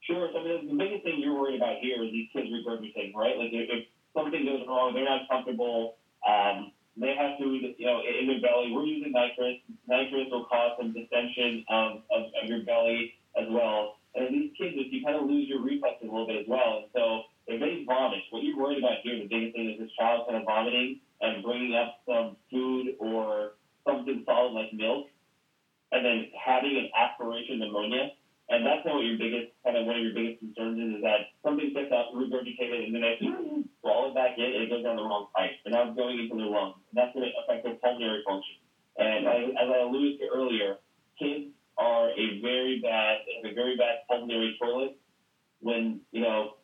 sure. 0.01 0.29
So 0.33 0.41
I 0.41 0.45
mean, 0.45 0.69
the 0.69 0.85
biggest 0.85 1.03
thing 1.03 1.19
you're 1.19 1.39
worried 1.39 1.57
about 1.57 1.79
here 1.81 2.05
is 2.05 2.13
these 2.13 2.29
kids 2.33 2.49
regurgitating, 2.53 3.15
right? 3.15 3.39
Like 3.39 3.51
if, 3.53 3.71
if 3.71 3.85
something 4.15 4.45
goes 4.45 4.63
wrong, 4.69 4.93
they're 4.93 5.05
not 5.05 5.23
comfortable. 5.31 5.97
Um, 6.29 6.73
they 6.97 7.17
have 7.17 7.39
to, 7.39 7.45
you 7.47 7.87
know, 7.87 8.03
in 8.05 8.27
their 8.29 8.41
belly. 8.43 8.71
We're 8.71 8.85
using 8.85 9.13
nitrous. 9.13 9.65
Nitrous 9.89 10.29
will 10.31 10.45
cause 10.45 10.73
some 10.79 10.93
distension 10.93 11.65
of, 11.71 12.05
of, 12.13 12.23
of 12.43 12.49
your 12.51 12.65
belly 12.65 13.15
as 13.41 13.47
well. 13.49 13.97
And 14.15 14.29
these 14.29 14.53
kids, 14.59 14.77
if 14.77 14.93
you 14.93 15.03
kind 15.03 15.17
of 15.17 15.25
lose 15.25 15.49
your 15.49 15.63
reflexes 15.63 16.07
a 16.07 16.13
little 16.13 16.27
bit 16.27 16.37
as 16.37 16.47
well. 16.47 16.85
And 16.85 16.87
so 16.93 17.23
if 17.47 17.61
they 17.61 17.85
vomit, 17.85 18.21
what 18.31 18.43
you're 18.43 18.57
worried 18.57 18.79
about 18.79 18.99
here, 19.03 19.19
the 19.19 19.27
biggest 19.27 19.57
thing 19.57 19.71
is 19.71 19.79
this 19.81 19.91
child 19.99 20.27
kind 20.29 20.41
of 20.41 20.47
vomiting 20.47 21.01
and 21.21 21.43
bringing 21.43 21.75
up 21.75 22.01
some 22.07 22.37
food 22.51 22.95
or 22.99 23.55
something 23.87 24.23
solid 24.27 24.53
like 24.53 24.73
milk, 24.73 25.07
and 25.91 26.05
then 26.05 26.31
having 26.39 26.77
an 26.77 26.89
aspiration 26.97 27.59
pneumonia. 27.59 28.11
And 28.49 28.67
that's 28.67 28.83
kind 28.85 28.99
of 28.99 29.05
your 29.05 29.17
biggest, 29.19 29.53
kind 29.65 29.77
of 29.77 29.87
one 29.87 29.97
of 29.97 30.03
your 30.03 30.15
biggest 30.15 30.43
regurgitate 32.15 32.71
it, 32.71 32.85
and 32.87 32.95
then 32.95 33.05
I 33.05 33.17
swallow 33.81 34.11
it 34.11 34.15
back 34.15 34.39
in, 34.39 34.45
and 34.45 34.63
it 34.65 34.71
goes 34.71 34.85
down 34.85 34.97
the 34.97 35.03
wrong 35.03 35.29
pipe, 35.35 35.51
and 35.65 35.73
now 35.75 35.89
it's 35.89 35.97
going 35.97 36.19
into 36.19 36.37
their 36.37 36.47
lungs. 36.47 36.77
And 36.91 36.95
that's 36.95 37.13
going 37.15 37.27
to 37.27 37.33
affect 37.43 37.65
their 37.65 37.75
pulmonary 37.83 38.23
function. 38.27 38.57
And 38.99 39.29
I, 39.29 39.37
as 39.57 39.69
I 39.73 39.79
alluded 39.89 40.21
to 40.21 40.27
earlier, 40.35 40.77
kids 41.19 41.51
are 41.79 42.11
a 42.11 42.41
very 42.41 42.81
bad, 42.81 43.25
have 43.43 43.51
a 43.51 43.55
very 43.55 43.77
bad 43.77 44.05
pulmonary 44.09 44.57
toilet. 44.61 44.99
When 45.61 46.01
you 46.11 46.21
know, 46.21 46.59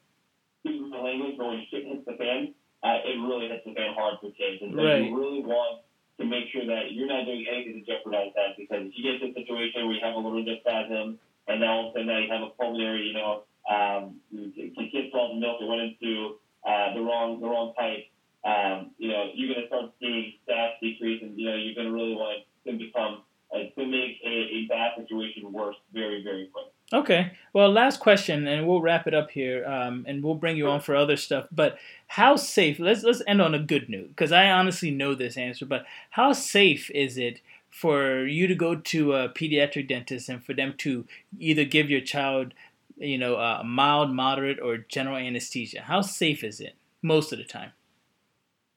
excuse 0.64 0.90
the 0.90 0.98
language, 0.98 1.34
but 1.38 1.46
when 1.46 1.62
shit 1.70 1.86
hits 1.86 2.04
the 2.04 2.14
fan, 2.18 2.52
uh, 2.82 2.98
it 3.06 3.16
really 3.22 3.48
hits 3.48 3.64
the 3.64 3.72
fan 3.72 3.94
hard 3.94 4.18
for 4.20 4.30
kids. 4.34 4.60
And 4.60 4.74
so 4.74 4.82
Right. 4.82 5.06
you 5.06 5.16
really 5.16 5.40
want 5.40 5.82
to 6.18 6.26
make 6.26 6.50
sure 6.50 6.66
that 6.66 6.90
you're 6.92 7.06
not 7.06 7.24
doing 7.24 7.46
anything 7.46 7.78
to 7.78 7.82
jeopardize 7.86 8.34
that 8.34 8.58
because 8.58 8.90
if 8.90 8.92
you 8.98 9.06
get 9.06 9.22
to 9.22 9.30
a 9.30 9.34
situation 9.38 9.86
where 9.86 9.94
you 9.94 10.02
have 10.02 10.14
a 10.14 10.18
little 10.18 10.42
bit 10.42 10.58
of 10.58 10.60
spasm 10.66 11.18
and 11.46 11.60
now 11.60 11.78
all 11.78 11.88
of 11.88 11.94
a 11.94 12.02
sudden 12.02 12.10
now 12.10 12.18
you 12.18 12.26
have 12.26 12.42
a 12.42 12.50
pulmonary, 12.58 13.06
you 13.06 13.14
know, 13.14 13.46
um, 13.70 14.18
the 14.34 14.50
kid 14.90 15.10
swallowed 15.14 15.36
the 15.36 15.40
milk 15.40 15.58
and 15.60 15.68
went 15.70 15.82
into 15.82 16.38
uh, 16.66 16.94
the 16.94 17.00
wrong 17.00 17.40
the 17.40 17.46
wrong 17.46 17.72
pipe, 17.78 18.10
um, 18.44 18.90
you 18.98 19.08
know, 19.08 19.30
you're 19.34 19.54
going 19.54 19.62
to 19.62 19.68
start 19.68 19.92
seeing 20.00 20.32
stats 20.46 20.80
decrease 20.80 21.22
and, 21.22 21.38
you 21.38 21.46
know, 21.48 21.54
you're 21.54 21.74
going 21.74 21.86
to 21.86 21.92
really 21.92 22.14
want 22.14 22.42
to 22.66 22.72
become, 22.76 23.22
uh, 23.54 23.58
to 23.58 23.86
make 23.86 24.18
a, 24.24 24.28
a 24.28 24.66
bad 24.68 24.92
situation 24.96 25.52
worse 25.52 25.76
very, 25.92 26.22
very 26.22 26.48
quick. 26.52 26.66
Okay. 26.92 27.32
Well, 27.52 27.67
last 27.78 28.00
question, 28.00 28.46
and 28.46 28.66
we'll 28.66 28.82
wrap 28.82 29.06
it 29.06 29.14
up 29.14 29.30
here, 29.30 29.58
um, 29.66 30.04
and 30.08 30.22
we'll 30.22 30.40
bring 30.42 30.56
you 30.56 30.68
on 30.68 30.80
for 30.80 30.94
other 30.94 31.16
stuff. 31.16 31.46
But 31.50 31.78
how 32.06 32.36
safe? 32.36 32.78
Let's 32.78 33.02
let's 33.02 33.22
end 33.26 33.40
on 33.40 33.54
a 33.54 33.58
good 33.72 33.88
note, 33.88 34.08
because 34.08 34.32
I 34.32 34.50
honestly 34.50 34.90
know 34.90 35.14
this 35.14 35.36
answer. 35.36 35.66
But 35.66 35.84
how 36.10 36.32
safe 36.32 36.90
is 36.90 37.16
it 37.16 37.40
for 37.70 38.26
you 38.26 38.46
to 38.46 38.54
go 38.54 38.74
to 38.74 39.00
a 39.12 39.28
pediatric 39.28 39.88
dentist 39.88 40.28
and 40.28 40.42
for 40.42 40.54
them 40.54 40.74
to 40.78 41.04
either 41.38 41.64
give 41.64 41.90
your 41.90 42.00
child, 42.00 42.54
you 42.96 43.18
know, 43.18 43.36
a 43.36 43.62
mild, 43.64 44.10
moderate, 44.10 44.60
or 44.60 44.78
general 44.78 45.16
anesthesia? 45.16 45.82
How 45.82 46.00
safe 46.00 46.42
is 46.42 46.60
it 46.60 46.74
most 47.02 47.32
of 47.32 47.38
the 47.38 47.44
time? 47.44 47.72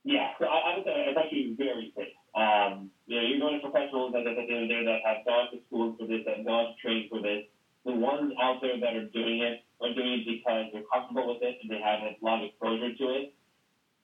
Yeah, 0.03 0.29
so 0.39 0.45
I, 0.45 0.57
I 0.57 0.77
would 0.77 0.85
say 0.85 0.93
it's 1.07 1.17
actually 1.17 1.55
very 1.57 1.93
safe. 1.95 2.17
Um, 2.33 2.89
you 3.07 3.15
know, 3.15 3.23
you're 3.27 3.39
going 3.39 3.59
to 3.59 3.69
professionals 3.69 4.13
at, 4.15 4.25
at 4.25 4.35
the 4.35 4.53
end 4.53 4.63
of 4.63 4.69
the 4.69 4.73
day 4.73 4.83
that 4.85 4.99
have 5.05 5.25
gone 5.25 5.51
to 5.51 5.57
school 5.67 5.95
for 5.97 6.07
this, 6.07 6.21
that 6.25 6.37
have 6.37 6.45
gone 6.45 6.73
to 6.73 6.75
train 6.81 7.07
for 7.09 7.21
this. 7.21 7.43
The 7.85 7.93
ones 7.93 8.33
out 8.41 8.61
there 8.61 8.79
that 8.79 8.93
are 8.95 9.09
doing 9.09 9.41
it 9.41 9.65
are 9.81 9.93
doing 9.93 10.21
it 10.21 10.25
because 10.25 10.69
they're 10.71 10.85
comfortable 10.93 11.33
with 11.33 11.41
it 11.41 11.57
and 11.61 11.69
they 11.69 11.81
have 11.81 11.99
a 12.05 12.13
lot 12.21 12.43
of 12.43 12.49
exposure 12.49 12.93
to 12.93 13.05
it. 13.17 13.33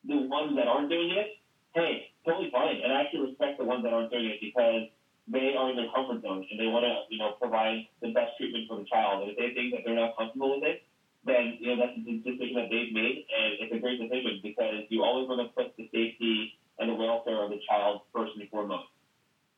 The 0.06 0.26
ones 0.26 0.56
that 0.58 0.68
aren't 0.68 0.90
doing 0.90 1.12
it, 1.14 1.38
hey, 1.76 2.10
totally 2.26 2.50
fine. 2.50 2.82
And 2.82 2.94
I 2.94 3.02
actually 3.06 3.30
respect 3.30 3.60
the 3.60 3.66
ones 3.66 3.84
that 3.84 3.94
aren't 3.94 4.10
doing 4.10 4.26
it 4.26 4.42
because 4.42 4.90
they 5.28 5.54
are 5.54 5.70
in 5.70 5.76
their 5.76 5.92
comfort 5.94 6.24
zone 6.24 6.42
and 6.50 6.58
they 6.58 6.72
want 6.72 6.88
to, 6.88 7.06
you 7.14 7.20
know, 7.20 7.38
provide 7.38 7.86
the 8.02 8.14
best 8.14 8.34
treatment 8.38 8.66
for 8.66 8.78
the 8.82 8.88
child. 8.90 9.22
And 9.22 9.32
if 9.32 9.38
they 9.38 9.54
think 9.54 9.76
that 9.76 9.86
they're 9.86 10.00
not 10.00 10.18
comfortable 10.18 10.58
with 10.58 10.66
it, 10.66 10.88
then 11.28 11.60
you 11.60 11.76
know 11.76 11.84
that's 11.84 12.00
the 12.00 12.24
decision 12.24 12.56
that 12.56 12.72
they've 12.72 12.96
made, 12.96 13.28
and 13.28 13.60
it's 13.60 13.76
a 13.76 13.80
great 13.84 14.00
decision 14.00 14.40
because 14.42 14.88
you 14.88 15.04
always 15.04 15.28
want 15.28 15.44
to 15.44 15.52
put 15.52 15.76
the 15.76 15.84
safety 15.92 16.58
and 16.80 16.90
the 16.90 16.96
welfare 16.96 17.44
of 17.44 17.52
the 17.52 17.60
child 17.68 18.08
first 18.16 18.32
and 18.40 18.50
foremost. 18.50 18.88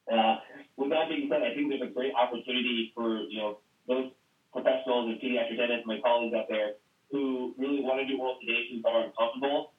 Uh, 0.10 0.42
with 0.78 0.90
that 0.90 1.08
being 1.08 1.30
said, 1.30 1.46
I 1.46 1.54
think 1.54 1.70
there's 1.70 1.86
a 1.86 1.94
great 1.94 2.12
opportunity 2.18 2.92
for 2.98 3.22
you 3.30 3.38
know 3.38 3.60
professionals 4.90 5.14
and 5.14 5.22
pediatric 5.22 5.58
dentists, 5.58 5.86
my 5.86 6.00
colleagues 6.02 6.34
out 6.34 6.50
there, 6.50 6.74
who 7.12 7.54
really 7.58 7.82
want 7.82 8.02
to 8.02 8.06
do 8.06 8.18
oral 8.18 8.38
sedation 8.42 8.82
but 8.82 8.94
aren't 8.94 9.18
comfortable, 9.18 9.74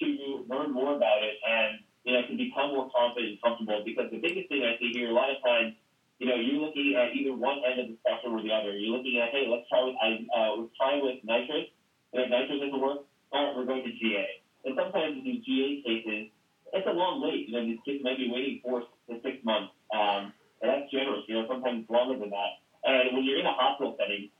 to 0.00 0.44
learn 0.48 0.72
more 0.72 0.96
about 0.96 1.22
it 1.22 1.38
and 1.46 1.78
you 2.02 2.12
know 2.12 2.26
to 2.26 2.34
become 2.36 2.74
more 2.74 2.90
confident 2.90 3.36
and 3.36 3.42
comfortable. 3.42 3.82
Because 3.84 4.10
the 4.10 4.18
biggest 4.18 4.48
thing 4.48 4.64
I 4.64 4.76
see 4.80 4.90
here, 4.92 5.10
a 5.10 5.16
lot 5.16 5.30
of 5.30 5.38
times 5.44 5.76
you 6.18 6.30
know, 6.30 6.38
you're 6.38 6.62
looking 6.62 6.94
at 6.94 7.10
either 7.10 7.34
one 7.34 7.58
end 7.66 7.80
of 7.80 7.86
the 7.90 7.98
spectrum 7.98 8.38
or 8.38 8.42
the 8.42 8.54
other. 8.54 8.70
You're 8.70 8.96
looking 8.96 9.18
at, 9.18 9.34
hey, 9.34 9.50
let's 9.50 9.66
try 9.68 9.82
with 9.82 9.98
uh, 9.98 10.54
let's 10.56 10.70
try 10.78 11.02
with 11.02 11.18
nitrous, 11.26 11.68
and 12.14 12.22
if 12.22 12.30
nitrous 12.30 12.62
doesn't 12.62 12.80
work, 12.80 13.02
all 13.34 13.44
right, 13.44 13.52
we're 13.56 13.66
going 13.66 13.82
to 13.82 13.92
GA. 13.98 14.26
And 14.64 14.78
sometimes 14.78 15.18
in 15.18 15.24
these 15.26 15.42
GA 15.44 15.82
cases, 15.82 16.30
it's 16.72 16.86
a 16.86 16.94
long 16.94 17.20
wait. 17.20 17.50
You 17.50 17.58
know, 17.58 17.66
these 17.66 17.82
kids 17.84 18.02
might 18.06 18.16
be 18.16 18.30
waiting 18.30 18.62
four 18.62 18.86
to 19.10 19.14
six 19.26 19.42
months, 19.42 19.74
um, 19.90 20.32
and 20.62 20.70
that's 20.70 20.86
generous. 20.90 21.26
You 21.26 21.42
know, 21.42 21.50
sometimes 21.50 21.82
longer 21.90 22.14
than 22.14 22.30
that. 22.30 22.62
And 22.84 23.16
when 23.16 23.24
you're 23.24 23.40
in 23.40 23.46
a 23.46 23.52
hospital 23.52 23.96
setting, 23.98 24.30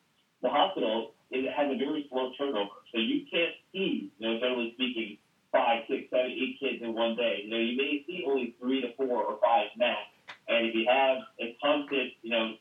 the 0.44 0.52
hospital 0.52 1.16
it 1.30 1.50
has 1.50 1.66
a 1.66 1.76
very 1.80 2.06
slow 2.12 2.30
turnover, 2.38 2.78
so 2.92 3.00
you 3.00 3.26
can't 3.26 3.56
see, 3.72 4.12
you 4.18 4.22
know, 4.22 4.38
generally 4.38 4.70
speaking, 4.74 5.18
five, 5.50 5.82
six, 5.88 6.06
seven, 6.10 6.30
eight 6.30 6.60
kids 6.60 6.78
in 6.82 6.94
one 6.94 7.16
day. 7.16 7.42
You 7.42 7.50
know, 7.50 7.58
you 7.58 7.74
may 7.76 8.04
see 8.06 8.22
only 8.28 8.54
three 8.60 8.80
to 8.82 8.94
four 8.94 9.24
or 9.24 9.40
five 9.42 9.66
max. 9.76 9.98
And 10.46 10.66
if 10.68 10.74
you 10.74 10.86
have 10.86 11.18
a 11.40 11.56
constant, 11.58 12.12
you 12.22 12.30
know, 12.30 12.54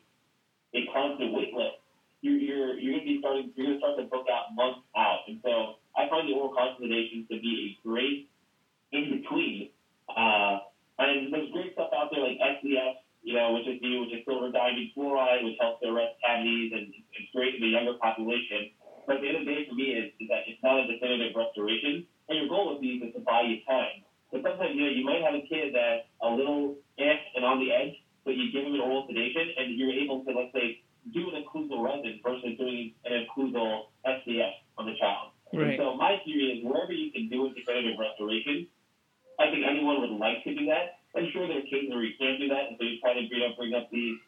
a 0.74 0.80
constant 0.92 1.32
wait 1.32 1.54
list, 1.54 1.78
you're 2.20 2.40
you're 2.40 2.74
you're 2.80 2.98
gonna 2.98 3.04
be 3.04 3.18
starting 3.20 3.52
you're 3.54 3.66
gonna 3.66 3.78
start 3.78 3.96
to 4.00 4.04
book 4.10 4.26
out 4.32 4.56
months 4.56 4.80
out. 4.96 5.28
And 5.28 5.38
so 5.44 5.78
I 5.94 6.08
find 6.08 6.26
the 6.26 6.34
oral 6.34 6.56
consultations 6.56 7.28
to 7.30 7.38
be 7.38 7.78
a 7.78 7.86
great 7.86 8.30
in 8.90 9.22
between. 9.22 9.70
Uh, 10.08 10.66
and 10.98 11.32
there's 11.32 11.52
great 11.52 11.74
stuff 11.74 11.90
out 11.94 12.10
there 12.10 12.24
like 12.24 12.38
SDF, 12.40 13.04
you 13.24 13.34
know, 13.34 13.56
which 13.56 13.66
is 13.66 13.80
the 13.80 13.90
which 14.00 14.12
is 14.12 14.24
silver 14.28 14.52
diamine 14.52 14.92
fluoride, 14.92 15.42
which 15.44 15.56
helps 15.58 15.80
to 15.82 15.88
arrest 15.88 16.20
cavities 16.20 16.72
and 16.76 16.92
it's 17.16 17.32
great 17.32 17.56
in 17.56 17.60
the 17.60 17.72
younger 17.72 17.96
population. 17.96 18.70
But 19.08 19.20
the 19.20 19.28
end 19.32 19.40
of 19.40 19.44
the 19.44 19.52
day 19.52 19.64
for 19.68 19.74
me 19.74 19.96
is, 19.96 20.12
is 20.20 20.28
that 20.28 20.44
it's 20.44 20.60
not 20.62 20.80
a 20.80 20.88
definitive 20.88 21.32
restoration. 21.36 22.04
And 22.28 22.38
your 22.40 22.48
goal 22.48 22.72
with 22.72 22.80
these 22.80 23.02
is 23.02 23.12
to 23.16 23.20
buy 23.20 23.44
you 23.48 23.60
time. 23.64 24.04
But 24.32 24.44
sometimes, 24.44 24.76
you 24.76 24.84
know, 24.84 24.92
you 24.92 25.04
might 25.04 25.20
have 25.24 25.36
a 25.36 25.44
kid 25.44 25.72
that's 25.72 26.08
a 26.20 26.28
little 26.28 26.76
eh 27.00 27.16
and 27.36 27.44
on 27.44 27.60
the 27.60 27.72
edge, 27.72 27.96
but 28.24 28.36
you 28.36 28.52
give 28.52 28.64
him 28.64 28.76
an 28.76 28.84
oral 28.84 29.08
sedation 29.08 29.56
and 29.56 29.76
you're 29.76 29.92
able 29.92 30.24
to, 30.24 30.30
let's 30.32 30.52
say, 30.52 30.84
do 31.12 31.32
an 31.32 31.44
occlusal 31.44 31.84
resin 31.84 32.20
versus 32.24 32.56
doing 32.56 32.92
an 33.04 33.24
occlusal 33.24 33.92
SDF 34.04 34.56
on 34.76 34.84
the 34.88 34.96
child. 34.96 35.32
Right. 35.52 35.76
And 35.76 35.78
so 35.80 35.96
my 35.96 36.16
theory 36.24 36.56
is 36.56 36.64
wherever 36.64 36.92
you 36.92 37.12
can 37.12 37.28
do 37.28 37.46
a 37.46 37.52
definitive 37.52 38.00
restoration, 38.00 38.66
I 39.38 39.50
think 39.52 39.64
anyone 39.68 40.00
would 40.00 40.16
like 40.16 40.42
to 40.44 40.54
do 40.54 40.66
that. 40.66 41.04
I'm 41.14 41.30
sure 41.30 41.46
there 41.46 41.58
are 41.58 41.68
cases 41.70 41.90
where 41.90 42.02
you 42.02 42.14
can't 42.18 42.40
do 42.40 42.48
that, 42.48 42.74
and 42.74 42.76
so 42.78 42.82
you 42.82 42.98
try 42.98 43.14
to 43.14 43.22
bring 43.28 43.42
up, 43.46 43.54
bring 43.56 43.74
up 43.74 43.86
these 43.90 44.18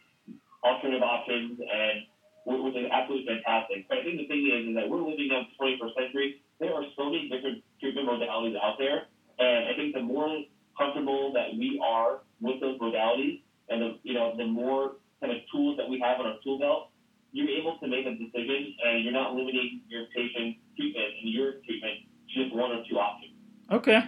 alternative 0.62 1.02
options, 1.02 1.58
and 1.58 2.06
which 2.46 2.78
is 2.78 2.86
absolutely 2.94 3.26
fantastic. 3.26 3.88
But 3.88 3.98
I 3.98 4.02
think 4.06 4.22
the 4.22 4.28
thing 4.30 4.46
is, 4.46 4.70
is 4.70 4.74
that 4.78 4.86
we're 4.86 5.02
living 5.02 5.30
in 5.30 5.46
the 5.50 5.50
21st 5.58 5.94
century. 5.98 6.42
There 6.62 6.72
are 6.74 6.86
so 6.94 7.10
many 7.10 7.28
different 7.28 7.62
treatment 7.82 8.06
modalities 8.06 8.54
out 8.62 8.78
there, 8.78 9.10
and 9.38 9.66
I 9.66 9.74
think 9.74 9.94
the 9.94 10.02
more 10.02 10.30
comfortable 10.78 11.32
that 11.34 11.58
we 11.58 11.82
are 11.82 12.22
with 12.40 12.60
those 12.60 12.78
modalities, 12.78 13.42
and 13.68 13.82
the 13.82 13.98
you 14.06 14.14
know 14.14 14.34
the 14.38 14.46
more 14.46 15.02
kind 15.20 15.34
of 15.34 15.42
tools 15.50 15.76
that 15.76 15.88
we 15.90 15.98
have 15.98 16.20
on 16.20 16.26
our 16.26 16.38
tool 16.44 16.58
belt, 16.58 16.94
you're 17.32 17.50
able 17.50 17.78
to 17.82 17.86
make 17.88 18.06
a 18.06 18.14
decision, 18.14 18.74
and 18.86 19.02
you're 19.02 19.12
not 19.12 19.34
limiting 19.34 19.82
your 19.88 20.06
patient's 20.14 20.62
treatment 20.78 21.18
and 21.22 21.34
your 21.34 21.58
treatment 21.66 22.06
to 22.30 22.44
just 22.44 22.54
one 22.54 22.70
or 22.70 22.82
two 22.88 22.96
options. 22.96 23.34
Okay. 23.70 23.98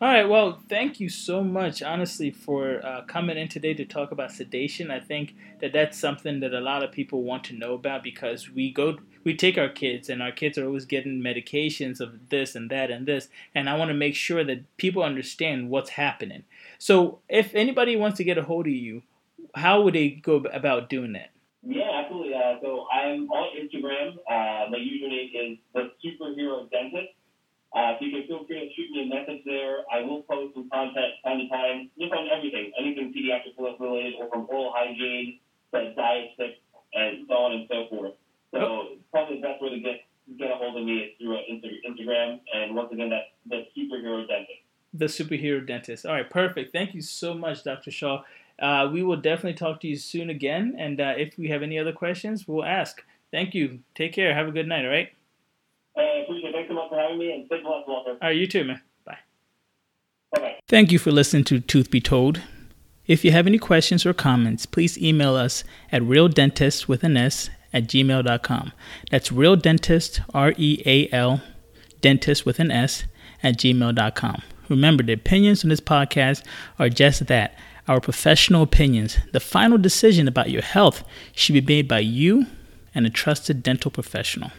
All 0.00 0.08
right. 0.08 0.28
Well, 0.28 0.60
thank 0.68 0.95
you 1.06 1.10
so 1.10 1.44
much, 1.44 1.84
honestly, 1.84 2.32
for 2.32 2.84
uh, 2.84 3.02
coming 3.02 3.38
in 3.38 3.46
today 3.46 3.72
to 3.72 3.84
talk 3.84 4.10
about 4.10 4.32
sedation. 4.32 4.90
I 4.90 4.98
think 4.98 5.36
that 5.60 5.72
that's 5.72 5.96
something 5.96 6.40
that 6.40 6.52
a 6.52 6.60
lot 6.60 6.82
of 6.82 6.90
people 6.90 7.22
want 7.22 7.44
to 7.44 7.54
know 7.54 7.74
about 7.74 8.02
because 8.02 8.50
we 8.50 8.72
go, 8.72 8.98
we 9.22 9.36
take 9.36 9.56
our 9.56 9.68
kids, 9.68 10.08
and 10.08 10.20
our 10.20 10.32
kids 10.32 10.58
are 10.58 10.66
always 10.66 10.84
getting 10.84 11.22
medications 11.22 12.00
of 12.00 12.28
this 12.28 12.56
and 12.56 12.68
that 12.72 12.90
and 12.90 13.06
this, 13.06 13.28
and 13.54 13.70
I 13.70 13.76
want 13.76 13.90
to 13.90 13.94
make 13.94 14.16
sure 14.16 14.42
that 14.42 14.76
people 14.78 15.04
understand 15.04 15.70
what's 15.70 15.90
happening. 15.90 16.42
So, 16.78 17.20
if 17.28 17.54
anybody 17.54 17.94
wants 17.94 18.16
to 18.16 18.24
get 18.24 18.36
a 18.36 18.42
hold 18.42 18.66
of 18.66 18.72
you, 18.72 19.02
how 19.54 19.82
would 19.82 19.94
they 19.94 20.08
go 20.10 20.38
about 20.52 20.90
doing 20.90 21.12
that? 21.12 21.30
Yeah, 21.62 22.02
absolutely. 22.02 22.34
Uh, 22.34 22.60
so 22.60 22.86
I'm 22.92 23.30
on 23.30 23.48
Instagram. 23.62 24.14
Uh, 24.28 24.70
my 24.70 24.78
username 24.78 25.30
is 25.34 25.58
the 25.72 25.90
superhero 26.02 26.68
dentist. 26.68 27.14
Uh, 27.76 27.92
so 27.98 28.06
you 28.06 28.10
can 28.10 28.26
feel 28.26 28.46
free 28.48 28.56
to 28.56 28.72
shoot 28.72 28.88
me 28.90 29.04
a 29.04 29.08
message 29.12 29.44
there. 29.44 29.84
I 29.92 30.00
will 30.00 30.22
post 30.22 30.54
some 30.54 30.70
content 30.72 31.20
time 31.22 31.44
to 31.44 31.48
time, 31.48 31.90
just 32.00 32.12
on 32.12 32.26
everything, 32.32 32.72
anything 32.80 33.12
pediatric 33.12 33.52
related, 33.60 34.14
or 34.18 34.30
from 34.30 34.46
oral 34.48 34.72
hygiene 34.74 35.40
to 35.74 35.92
diet 35.94 36.30
and 36.94 37.26
so 37.28 37.34
on 37.34 37.52
and 37.52 37.68
so 37.68 37.84
forth. 37.90 38.12
So 38.52 38.96
probably 39.12 39.36
the 39.36 39.42
best 39.42 39.60
way 39.60 39.70
to 39.70 39.80
get 39.80 40.00
get 40.38 40.50
a 40.50 40.54
hold 40.54 40.76
of 40.76 40.84
me 40.86 40.98
is 40.98 41.10
through 41.20 41.36
uh, 41.36 41.40
Instagram. 41.52 42.40
And 42.54 42.74
once 42.74 42.92
again, 42.92 43.10
that's 43.10 43.28
the 43.46 43.66
superhero 43.76 44.26
dentist. 44.26 44.64
The 44.94 45.04
superhero 45.04 45.64
dentist. 45.64 46.06
All 46.06 46.14
right, 46.14 46.28
perfect. 46.28 46.72
Thank 46.72 46.94
you 46.94 47.02
so 47.02 47.34
much, 47.34 47.62
Dr. 47.62 47.90
Shah. 47.90 48.22
Uh, 48.58 48.88
we 48.90 49.02
will 49.02 49.18
definitely 49.18 49.54
talk 49.54 49.80
to 49.82 49.86
you 49.86 49.96
soon 49.96 50.30
again. 50.30 50.74
And 50.78 51.00
uh, 51.00 51.14
if 51.16 51.36
we 51.36 51.48
have 51.48 51.62
any 51.62 51.78
other 51.78 51.92
questions, 51.92 52.48
we'll 52.48 52.64
ask. 52.64 53.04
Thank 53.30 53.54
you. 53.54 53.80
Take 53.94 54.14
care. 54.14 54.34
Have 54.34 54.48
a 54.48 54.52
good 54.52 54.66
night, 54.66 54.84
all 54.84 54.90
right? 54.90 55.12
Hey, 55.96 56.22
appreciate 56.24 56.50
it. 56.50 56.52
Thanks 56.52 56.68
so 56.68 56.74
much 56.74 56.88
for 56.90 56.98
having 56.98 57.18
me, 57.18 57.32
and 57.32 57.46
stay 57.46 57.60
blessed, 57.62 57.88
Walter. 57.88 58.10
All 58.12 58.18
right, 58.22 58.36
you 58.36 58.46
too, 58.46 58.64
man. 58.64 58.80
Bye. 59.04 59.18
Bye-bye. 60.34 60.56
Thank 60.68 60.92
you 60.92 60.98
for 60.98 61.10
listening 61.10 61.44
to 61.44 61.60
Tooth 61.60 61.90
Be 61.90 62.00
Told. 62.00 62.42
If 63.06 63.24
you 63.24 63.30
have 63.32 63.46
any 63.46 63.58
questions 63.58 64.04
or 64.04 64.12
comments, 64.12 64.66
please 64.66 64.98
email 64.98 65.36
us 65.36 65.64
at 65.90 66.02
realdentist 66.02 66.88
with 66.88 67.04
an 67.04 67.16
S 67.16 67.48
at 67.72 67.84
gmail.com. 67.84 68.72
That's 69.10 69.32
real 69.32 69.56
dentist, 69.56 70.20
R 70.34 70.52
E 70.56 70.82
A 70.84 71.08
L, 71.14 71.40
dentist 72.00 72.44
with 72.44 72.58
an 72.58 72.70
S 72.70 73.04
at 73.42 73.56
gmail.com. 73.56 74.42
Remember, 74.68 75.02
the 75.02 75.12
opinions 75.12 75.64
on 75.64 75.70
this 75.70 75.80
podcast 75.80 76.42
are 76.78 76.88
just 76.88 77.26
that 77.28 77.56
our 77.86 78.00
professional 78.00 78.62
opinions. 78.62 79.18
The 79.32 79.40
final 79.40 79.78
decision 79.78 80.26
about 80.26 80.50
your 80.50 80.62
health 80.62 81.04
should 81.32 81.52
be 81.52 81.60
made 81.60 81.86
by 81.86 82.00
you 82.00 82.46
and 82.94 83.06
a 83.06 83.10
trusted 83.10 83.62
dental 83.62 83.90
professional. 83.90 84.50